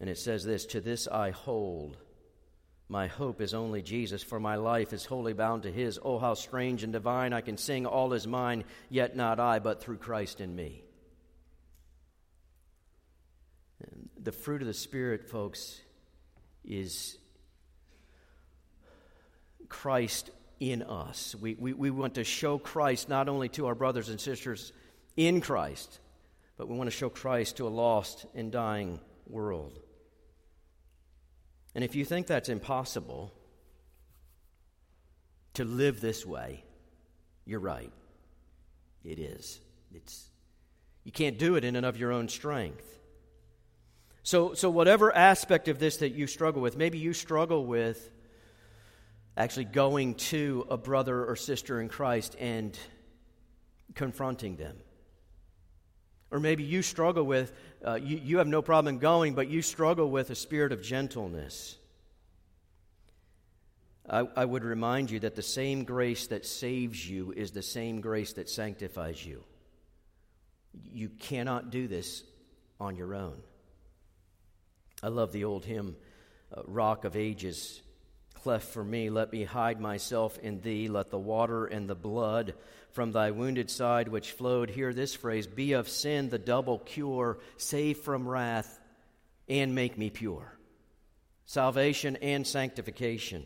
And 0.00 0.10
it 0.10 0.18
says 0.18 0.44
this 0.44 0.66
To 0.66 0.80
this 0.80 1.08
I 1.08 1.30
hold 1.30 1.96
my 2.88 3.08
hope 3.08 3.40
is 3.40 3.52
only 3.52 3.82
Jesus, 3.82 4.22
for 4.22 4.38
my 4.38 4.56
life 4.56 4.92
is 4.92 5.04
wholly 5.04 5.32
bound 5.32 5.64
to 5.64 5.72
His. 5.72 5.98
Oh, 6.00 6.18
how 6.18 6.34
strange 6.34 6.84
and 6.84 6.92
divine! 6.92 7.32
I 7.32 7.40
can 7.40 7.56
sing 7.56 7.84
all 7.84 8.12
is 8.12 8.26
mine, 8.26 8.64
yet 8.88 9.16
not 9.16 9.40
I, 9.40 9.58
but 9.58 9.82
through 9.82 9.98
Christ 9.98 10.40
in 10.40 10.54
me. 10.54 10.84
And 13.80 14.08
the 14.16 14.30
fruit 14.30 14.62
of 14.62 14.68
the 14.68 14.74
Spirit, 14.74 15.28
folks, 15.28 15.80
is 16.64 17.18
Christ 19.68 20.30
in 20.60 20.82
us. 20.82 21.34
We, 21.34 21.54
we, 21.54 21.72
we 21.72 21.90
want 21.90 22.14
to 22.14 22.24
show 22.24 22.58
Christ 22.58 23.08
not 23.08 23.28
only 23.28 23.48
to 23.50 23.66
our 23.66 23.74
brothers 23.74 24.08
and 24.08 24.20
sisters 24.20 24.72
in 25.16 25.40
Christ, 25.40 26.00
but 26.56 26.68
we 26.68 26.76
want 26.76 26.88
to 26.88 26.96
show 26.96 27.08
Christ 27.08 27.58
to 27.58 27.66
a 27.66 27.70
lost 27.70 28.26
and 28.34 28.50
dying 28.50 29.00
world. 29.28 29.78
And 31.74 31.84
if 31.84 31.94
you 31.94 32.04
think 32.04 32.26
that's 32.26 32.48
impossible 32.48 33.32
to 35.54 35.64
live 35.64 36.00
this 36.00 36.24
way, 36.24 36.64
you're 37.44 37.60
right. 37.60 37.92
It 39.04 39.18
is. 39.18 39.60
It's, 39.94 40.30
you 41.04 41.12
can't 41.12 41.38
do 41.38 41.56
it 41.56 41.64
in 41.64 41.76
and 41.76 41.84
of 41.84 41.98
your 41.98 42.12
own 42.12 42.28
strength. 42.28 42.98
So, 44.22 44.54
so, 44.54 44.70
whatever 44.70 45.14
aspect 45.14 45.68
of 45.68 45.78
this 45.78 45.98
that 45.98 46.10
you 46.10 46.26
struggle 46.26 46.60
with, 46.60 46.76
maybe 46.76 46.98
you 46.98 47.12
struggle 47.12 47.64
with 47.64 48.10
actually 49.36 49.64
going 49.64 50.14
to 50.14 50.66
a 50.70 50.76
brother 50.76 51.24
or 51.24 51.36
sister 51.36 51.80
in 51.80 51.88
Christ 51.88 52.36
and 52.38 52.78
confronting 53.94 54.56
them. 54.56 54.76
Or 56.30 56.40
maybe 56.40 56.64
you 56.64 56.82
struggle 56.82 57.24
with, 57.24 57.52
uh, 57.86 57.94
you, 57.94 58.20
you 58.22 58.38
have 58.38 58.46
no 58.46 58.62
problem 58.62 58.98
going, 58.98 59.34
but 59.34 59.48
you 59.48 59.62
struggle 59.62 60.10
with 60.10 60.30
a 60.30 60.34
spirit 60.34 60.72
of 60.72 60.82
gentleness. 60.82 61.76
I, 64.08 64.26
I 64.36 64.44
would 64.44 64.64
remind 64.64 65.10
you 65.10 65.20
that 65.20 65.34
the 65.34 65.42
same 65.42 65.84
grace 65.84 66.28
that 66.28 66.46
saves 66.46 67.08
you 67.08 67.32
is 67.32 67.50
the 67.50 67.62
same 67.62 68.00
grace 68.00 68.34
that 68.34 68.48
sanctifies 68.48 69.24
you. 69.24 69.44
You 70.92 71.08
cannot 71.08 71.70
do 71.70 71.88
this 71.88 72.22
on 72.80 72.96
your 72.96 73.14
own. 73.14 73.36
I 75.02 75.08
love 75.08 75.32
the 75.32 75.44
old 75.44 75.64
hymn, 75.64 75.96
uh, 76.56 76.62
Rock 76.66 77.04
of 77.04 77.16
Ages. 77.16 77.80
Cleft 78.46 78.68
for 78.68 78.84
me, 78.84 79.10
let 79.10 79.32
me 79.32 79.42
hide 79.42 79.80
myself 79.80 80.38
in 80.38 80.60
thee. 80.60 80.86
Let 80.86 81.10
the 81.10 81.18
water 81.18 81.66
and 81.66 81.90
the 81.90 81.96
blood 81.96 82.54
from 82.92 83.10
thy 83.10 83.32
wounded 83.32 83.68
side 83.68 84.06
which 84.06 84.30
flowed, 84.30 84.70
hear 84.70 84.92
this 84.92 85.16
phrase, 85.16 85.48
be 85.48 85.72
of 85.72 85.88
sin 85.88 86.28
the 86.28 86.38
double 86.38 86.78
cure, 86.78 87.40
save 87.56 87.98
from 87.98 88.28
wrath, 88.28 88.78
and 89.48 89.74
make 89.74 89.98
me 89.98 90.10
pure. 90.10 90.56
Salvation 91.46 92.14
and 92.22 92.46
sanctification. 92.46 93.44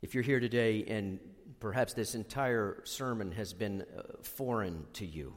If 0.00 0.14
you're 0.14 0.24
here 0.24 0.40
today 0.40 0.82
and 0.88 1.20
perhaps 1.60 1.92
this 1.92 2.14
entire 2.14 2.80
sermon 2.84 3.32
has 3.32 3.52
been 3.52 3.82
uh, 3.82 4.02
foreign 4.22 4.86
to 4.94 5.04
you, 5.04 5.34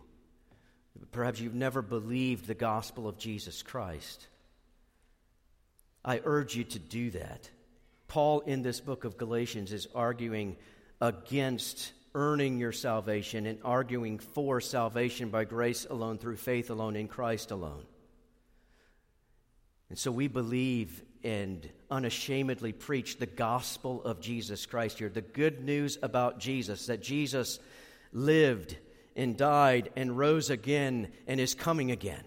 perhaps 1.11 1.41
you've 1.41 1.53
never 1.53 1.81
believed 1.81 2.47
the 2.47 2.55
gospel 2.55 3.09
of 3.09 3.17
Jesus 3.17 3.61
Christ, 3.61 4.29
I 6.05 6.21
urge 6.23 6.55
you 6.55 6.63
to 6.63 6.79
do 6.79 7.09
that. 7.11 7.49
Paul, 8.07 8.41
in 8.41 8.61
this 8.61 8.79
book 8.79 9.03
of 9.03 9.17
Galatians, 9.17 9.73
is 9.73 9.87
arguing 9.95 10.55
against 11.01 11.91
earning 12.13 12.59
your 12.59 12.71
salvation 12.71 13.47
and 13.47 13.59
arguing 13.65 14.19
for 14.19 14.61
salvation 14.61 15.29
by 15.29 15.43
grace 15.43 15.85
alone, 15.89 16.19
through 16.19 16.37
faith 16.37 16.69
alone, 16.69 16.95
in 16.95 17.07
Christ 17.07 17.49
alone. 17.49 17.83
And 19.89 19.97
so 19.97 20.11
we 20.11 20.27
believe 20.27 21.03
and 21.23 21.67
unashamedly 21.89 22.71
preach 22.71 23.17
the 23.17 23.25
gospel 23.25 24.03
of 24.03 24.21
Jesus 24.21 24.67
Christ 24.67 24.99
here, 24.99 25.09
the 25.09 25.21
good 25.21 25.63
news 25.63 25.97
about 26.03 26.39
Jesus, 26.39 26.85
that 26.85 27.01
Jesus 27.01 27.59
lived 28.13 28.77
and 29.15 29.35
died 29.35 29.89
and 29.95 30.17
rose 30.17 30.51
again 30.51 31.09
and 31.27 31.39
is 31.39 31.55
coming 31.55 31.89
again. 31.89 32.23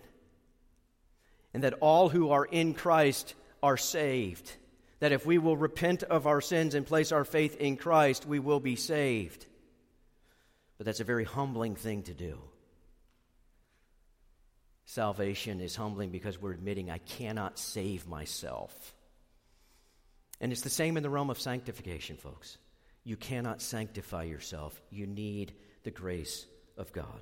And 1.54 1.62
that 1.62 1.74
all 1.80 2.08
who 2.08 2.30
are 2.30 2.44
in 2.44 2.74
Christ 2.74 3.34
are 3.62 3.76
saved. 3.76 4.50
That 5.00 5.12
if 5.12 5.24
we 5.24 5.38
will 5.38 5.56
repent 5.56 6.02
of 6.02 6.26
our 6.26 6.40
sins 6.40 6.74
and 6.74 6.86
place 6.86 7.12
our 7.12 7.24
faith 7.24 7.56
in 7.56 7.76
Christ, 7.76 8.26
we 8.26 8.40
will 8.40 8.60
be 8.60 8.76
saved. 8.76 9.46
But 10.76 10.86
that's 10.86 11.00
a 11.00 11.04
very 11.04 11.24
humbling 11.24 11.76
thing 11.76 12.02
to 12.04 12.14
do. 12.14 12.38
Salvation 14.86 15.60
is 15.60 15.76
humbling 15.76 16.10
because 16.10 16.40
we're 16.40 16.52
admitting 16.52 16.90
I 16.90 16.98
cannot 16.98 17.58
save 17.58 18.08
myself. 18.08 18.94
And 20.40 20.50
it's 20.50 20.62
the 20.62 20.70
same 20.70 20.96
in 20.96 21.02
the 21.02 21.10
realm 21.10 21.30
of 21.30 21.40
sanctification, 21.40 22.16
folks. 22.16 22.58
You 23.04 23.16
cannot 23.16 23.60
sanctify 23.60 24.24
yourself, 24.24 24.80
you 24.90 25.06
need 25.06 25.52
the 25.82 25.90
grace 25.90 26.46
of 26.76 26.92
God. 26.92 27.20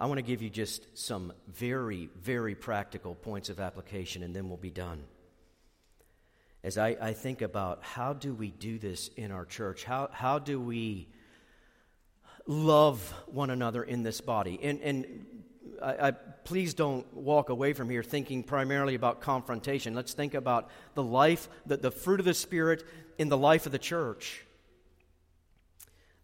I 0.00 0.06
want 0.06 0.16
to 0.16 0.22
give 0.22 0.40
you 0.40 0.48
just 0.48 0.98
some 0.98 1.30
very, 1.46 2.08
very 2.22 2.54
practical 2.54 3.14
points 3.14 3.50
of 3.50 3.60
application, 3.60 4.22
and 4.22 4.34
then 4.34 4.48
we'll 4.48 4.56
be 4.56 4.70
done. 4.70 5.04
As 6.64 6.78
I, 6.78 6.96
I 6.98 7.12
think 7.12 7.42
about 7.42 7.82
how 7.82 8.14
do 8.14 8.32
we 8.32 8.50
do 8.50 8.78
this 8.78 9.08
in 9.16 9.30
our 9.30 9.44
church, 9.44 9.84
how, 9.84 10.08
how 10.10 10.38
do 10.38 10.58
we 10.58 11.06
love 12.46 13.12
one 13.26 13.50
another 13.50 13.82
in 13.82 14.02
this 14.02 14.22
body? 14.22 14.58
And, 14.62 14.80
and 14.80 15.26
I, 15.82 16.08
I, 16.08 16.10
please 16.12 16.72
don't 16.72 17.12
walk 17.14 17.50
away 17.50 17.74
from 17.74 17.90
here 17.90 18.02
thinking 18.02 18.42
primarily 18.42 18.94
about 18.94 19.20
confrontation. 19.20 19.94
Let's 19.94 20.14
think 20.14 20.32
about 20.32 20.70
the 20.94 21.02
life, 21.02 21.46
the, 21.66 21.76
the 21.76 21.90
fruit 21.90 22.20
of 22.20 22.26
the 22.26 22.34
Spirit 22.34 22.84
in 23.18 23.28
the 23.28 23.38
life 23.38 23.66
of 23.66 23.72
the 23.72 23.78
church. 23.78 24.46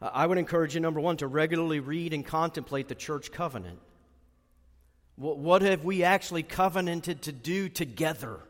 I 0.01 0.27
would 0.27 0.39
encourage 0.39 0.75
you, 0.75 0.81
number 0.81 1.01
one, 1.01 1.17
to 1.19 1.27
regularly 1.27 1.81
read 1.81 2.13
and 2.13 2.25
contemplate 2.25 2.89
the 2.89 2.95
church 2.95 3.33
covenant. 3.33 3.79
What, 5.17 5.39
what 5.39 5.63
have 5.63 5.85
we 5.85 6.03
actually 6.03 6.43
covenanted 6.43 7.23
to 7.23 7.33
do 7.33 7.69
together? 7.69 8.41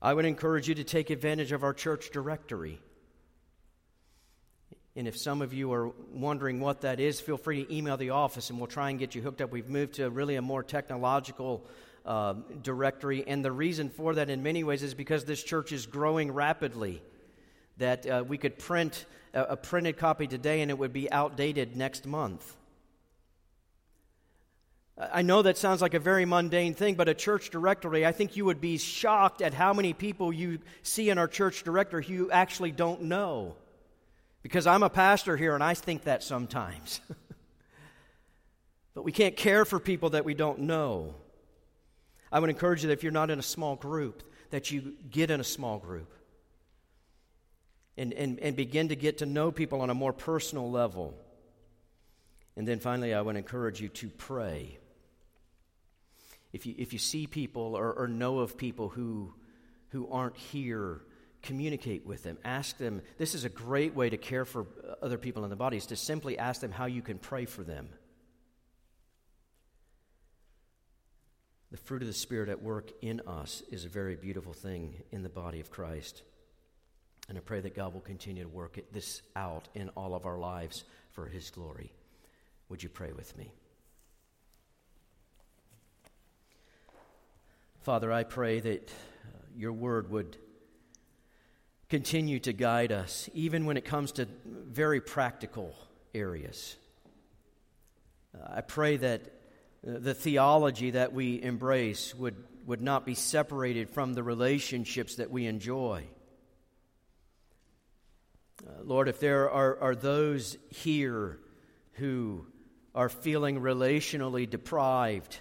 I 0.00 0.14
would 0.14 0.24
encourage 0.24 0.68
you 0.68 0.74
to 0.76 0.84
take 0.84 1.10
advantage 1.10 1.52
of 1.52 1.62
our 1.62 1.74
church 1.74 2.10
directory. 2.10 2.80
And 4.96 5.06
if 5.06 5.16
some 5.16 5.42
of 5.42 5.52
you 5.52 5.72
are 5.72 5.92
wondering 6.12 6.60
what 6.60 6.80
that 6.80 6.98
is, 6.98 7.20
feel 7.20 7.36
free 7.36 7.64
to 7.64 7.74
email 7.74 7.96
the 7.96 8.10
office 8.10 8.50
and 8.50 8.58
we'll 8.58 8.66
try 8.66 8.90
and 8.90 8.98
get 8.98 9.14
you 9.14 9.22
hooked 9.22 9.42
up. 9.42 9.52
We've 9.52 9.68
moved 9.68 9.94
to 9.94 10.08
really 10.08 10.36
a 10.36 10.42
more 10.42 10.62
technological 10.62 11.66
uh, 12.06 12.34
directory. 12.62 13.24
And 13.26 13.44
the 13.44 13.52
reason 13.52 13.90
for 13.90 14.14
that, 14.14 14.30
in 14.30 14.42
many 14.42 14.64
ways, 14.64 14.82
is 14.82 14.94
because 14.94 15.24
this 15.26 15.42
church 15.42 15.70
is 15.70 15.86
growing 15.86 16.32
rapidly. 16.32 17.02
That 17.80 18.06
uh, 18.06 18.24
we 18.26 18.38
could 18.38 18.58
print 18.58 19.04
a, 19.34 19.42
a 19.42 19.56
printed 19.56 19.96
copy 19.96 20.26
today 20.26 20.60
and 20.60 20.70
it 20.70 20.78
would 20.78 20.92
be 20.92 21.10
outdated 21.10 21.76
next 21.76 22.06
month. 22.06 22.56
I 24.98 25.22
know 25.22 25.40
that 25.40 25.56
sounds 25.56 25.80
like 25.80 25.94
a 25.94 25.98
very 25.98 26.26
mundane 26.26 26.74
thing, 26.74 26.94
but 26.94 27.08
a 27.08 27.14
church 27.14 27.48
directory, 27.48 28.04
I 28.04 28.12
think 28.12 28.36
you 28.36 28.44
would 28.44 28.60
be 28.60 28.76
shocked 28.76 29.40
at 29.40 29.54
how 29.54 29.72
many 29.72 29.94
people 29.94 30.30
you 30.30 30.58
see 30.82 31.08
in 31.08 31.16
our 31.16 31.26
church 31.26 31.62
directory 31.62 32.04
who 32.04 32.12
you 32.12 32.30
actually 32.30 32.70
don't 32.70 33.04
know. 33.04 33.56
Because 34.42 34.66
I'm 34.66 34.82
a 34.82 34.90
pastor 34.90 35.38
here 35.38 35.54
and 35.54 35.64
I 35.64 35.72
think 35.72 36.04
that 36.04 36.22
sometimes. 36.22 37.00
but 38.94 39.04
we 39.04 39.12
can't 39.12 39.36
care 39.36 39.64
for 39.64 39.80
people 39.80 40.10
that 40.10 40.26
we 40.26 40.34
don't 40.34 40.60
know. 40.60 41.14
I 42.30 42.38
would 42.38 42.50
encourage 42.50 42.82
you 42.82 42.88
that 42.88 42.94
if 42.94 43.02
you're 43.02 43.10
not 43.10 43.30
in 43.30 43.38
a 43.38 43.42
small 43.42 43.76
group, 43.76 44.22
that 44.50 44.70
you 44.70 44.94
get 45.10 45.30
in 45.30 45.40
a 45.40 45.44
small 45.44 45.78
group 45.78 46.12
and, 47.96 48.12
and, 48.12 48.38
and 48.40 48.56
begin 48.56 48.88
to 48.88 48.96
get 48.96 49.18
to 49.18 49.26
know 49.26 49.50
people 49.50 49.80
on 49.80 49.90
a 49.90 49.94
more 49.94 50.12
personal 50.12 50.70
level. 50.70 51.14
And 52.56 52.66
then 52.66 52.78
finally, 52.78 53.14
I 53.14 53.20
would 53.20 53.36
encourage 53.36 53.80
you 53.80 53.88
to 53.88 54.08
pray. 54.08 54.78
If 56.52 56.66
you, 56.66 56.74
if 56.78 56.92
you 56.92 56.98
see 56.98 57.26
people 57.26 57.76
or, 57.76 57.92
or 57.92 58.08
know 58.08 58.40
of 58.40 58.56
people 58.56 58.88
who, 58.88 59.32
who 59.88 60.08
aren't 60.10 60.36
here, 60.36 61.00
communicate 61.42 62.06
with 62.06 62.22
them. 62.22 62.38
Ask 62.44 62.76
them. 62.78 63.02
This 63.18 63.34
is 63.34 63.44
a 63.44 63.48
great 63.48 63.94
way 63.94 64.10
to 64.10 64.16
care 64.16 64.44
for 64.44 64.66
other 65.00 65.18
people 65.18 65.44
in 65.44 65.50
the 65.50 65.56
body, 65.56 65.76
is 65.76 65.86
to 65.86 65.96
simply 65.96 66.38
ask 66.38 66.60
them 66.60 66.72
how 66.72 66.86
you 66.86 67.02
can 67.02 67.18
pray 67.18 67.44
for 67.44 67.62
them. 67.62 67.88
The 71.70 71.76
fruit 71.76 72.02
of 72.02 72.08
the 72.08 72.14
Spirit 72.14 72.48
at 72.48 72.62
work 72.62 72.90
in 73.00 73.20
us 73.28 73.62
is 73.70 73.84
a 73.84 73.88
very 73.88 74.16
beautiful 74.16 74.52
thing 74.52 75.02
in 75.12 75.22
the 75.22 75.28
body 75.28 75.60
of 75.60 75.70
Christ. 75.70 76.22
And 77.30 77.38
I 77.38 77.42
pray 77.42 77.60
that 77.60 77.76
God 77.76 77.94
will 77.94 78.00
continue 78.00 78.42
to 78.42 78.48
work 78.48 78.80
this 78.90 79.22
out 79.36 79.68
in 79.76 79.88
all 79.90 80.16
of 80.16 80.26
our 80.26 80.36
lives 80.36 80.82
for 81.12 81.26
His 81.26 81.48
glory. 81.50 81.92
Would 82.68 82.82
you 82.82 82.88
pray 82.88 83.12
with 83.12 83.38
me? 83.38 83.52
Father, 87.82 88.12
I 88.12 88.24
pray 88.24 88.58
that 88.58 88.88
uh, 88.90 89.38
your 89.56 89.72
word 89.72 90.10
would 90.10 90.38
continue 91.88 92.40
to 92.40 92.52
guide 92.52 92.90
us, 92.90 93.30
even 93.32 93.64
when 93.64 93.76
it 93.76 93.84
comes 93.84 94.10
to 94.12 94.26
very 94.44 95.00
practical 95.00 95.76
areas. 96.12 96.74
Uh, 98.34 98.56
I 98.56 98.60
pray 98.62 98.96
that 98.96 99.22
the 99.84 100.14
theology 100.14 100.90
that 100.90 101.12
we 101.12 101.40
embrace 101.40 102.12
would, 102.12 102.34
would 102.66 102.82
not 102.82 103.06
be 103.06 103.14
separated 103.14 103.88
from 103.88 104.14
the 104.14 104.24
relationships 104.24 105.14
that 105.14 105.30
we 105.30 105.46
enjoy. 105.46 106.08
Uh, 108.66 108.72
Lord, 108.84 109.08
if 109.08 109.20
there 109.20 109.50
are, 109.50 109.78
are 109.80 109.94
those 109.94 110.56
here 110.68 111.38
who 111.92 112.46
are 112.94 113.08
feeling 113.08 113.60
relationally 113.60 114.48
deprived, 114.48 115.38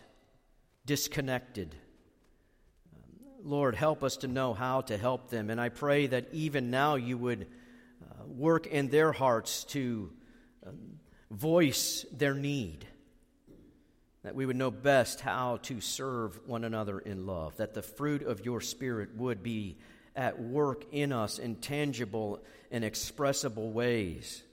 disconnected, 0.85 1.75
um, 2.93 3.19
Lord, 3.43 3.75
help 3.75 4.03
us 4.03 4.17
to 4.17 4.27
know 4.27 4.53
how 4.53 4.81
to 4.81 4.97
help 4.97 5.29
them. 5.29 5.49
And 5.49 5.59
I 5.59 5.69
pray 5.69 6.07
that 6.07 6.27
even 6.31 6.71
now 6.71 6.95
you 6.95 7.17
would 7.17 7.47
uh, 8.01 8.25
work 8.25 8.67
in 8.67 8.89
their 8.89 9.11
hearts 9.11 9.63
to 9.65 10.11
um, 10.65 10.77
voice 11.29 12.05
their 12.11 12.33
need 12.33 12.85
that 14.23 14.35
we 14.35 14.45
would 14.45 14.55
know 14.55 14.71
best 14.71 15.21
how 15.21 15.57
to 15.63 15.79
serve 15.79 16.39
one 16.45 16.63
another 16.63 16.99
in 16.99 17.25
love, 17.25 17.55
that 17.57 17.73
the 17.73 17.81
fruit 17.81 18.21
of 18.21 18.45
your 18.45 18.59
Spirit 18.59 19.15
would 19.15 19.41
be 19.41 19.77
at 20.15 20.41
work 20.41 20.83
in 20.91 21.13
us 21.13 21.39
in 21.39 21.55
tangible 21.55 22.41
and 22.71 22.83
expressible 22.83 23.71
ways 23.71 24.43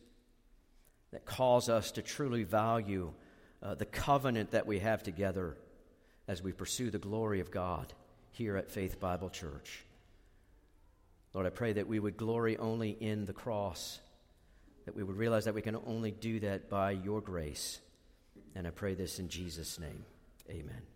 that 1.13 1.25
cause 1.25 1.69
us 1.69 1.93
to 1.93 2.03
truly 2.03 2.45
value 2.45 3.13
uh, 3.63 3.75
the 3.75 3.85
covenant 3.85 4.53
that 4.53 4.67
we 4.67 4.79
have 4.79 5.03
together 5.03 5.57
as 6.29 6.43
we 6.43 6.53
pursue 6.53 6.91
the 6.91 6.99
glory 6.99 7.41
of 7.41 7.51
God 7.51 7.93
here 8.33 8.57
at 8.57 8.71
Faith 8.71 9.01
Bible 9.01 9.31
Church. 9.31 9.85
Lord, 11.33 11.47
I 11.47 11.51
pray 11.51 11.75
that 11.75 11.87
we 11.87 11.99
would 11.99 12.17
glory 12.17 12.57
only 12.57 12.91
in 12.91 13.27
the 13.27 13.33
cross, 13.33 14.01
that 14.87 14.97
we 14.97 15.03
would 15.03 15.17
realize 15.17 15.45
that 15.45 15.55
we 15.55 15.63
can 15.63 15.77
only 15.87 16.11
do 16.11 16.41
that 16.41 16.71
by 16.71 16.93
your 16.93 17.21
grace. 17.21 17.81
And 18.55 18.67
I 18.67 18.71
pray 18.71 18.95
this 18.95 19.19
in 19.19 19.29
Jesus' 19.29 19.79
name. 19.79 20.05
Amen. 20.51 20.96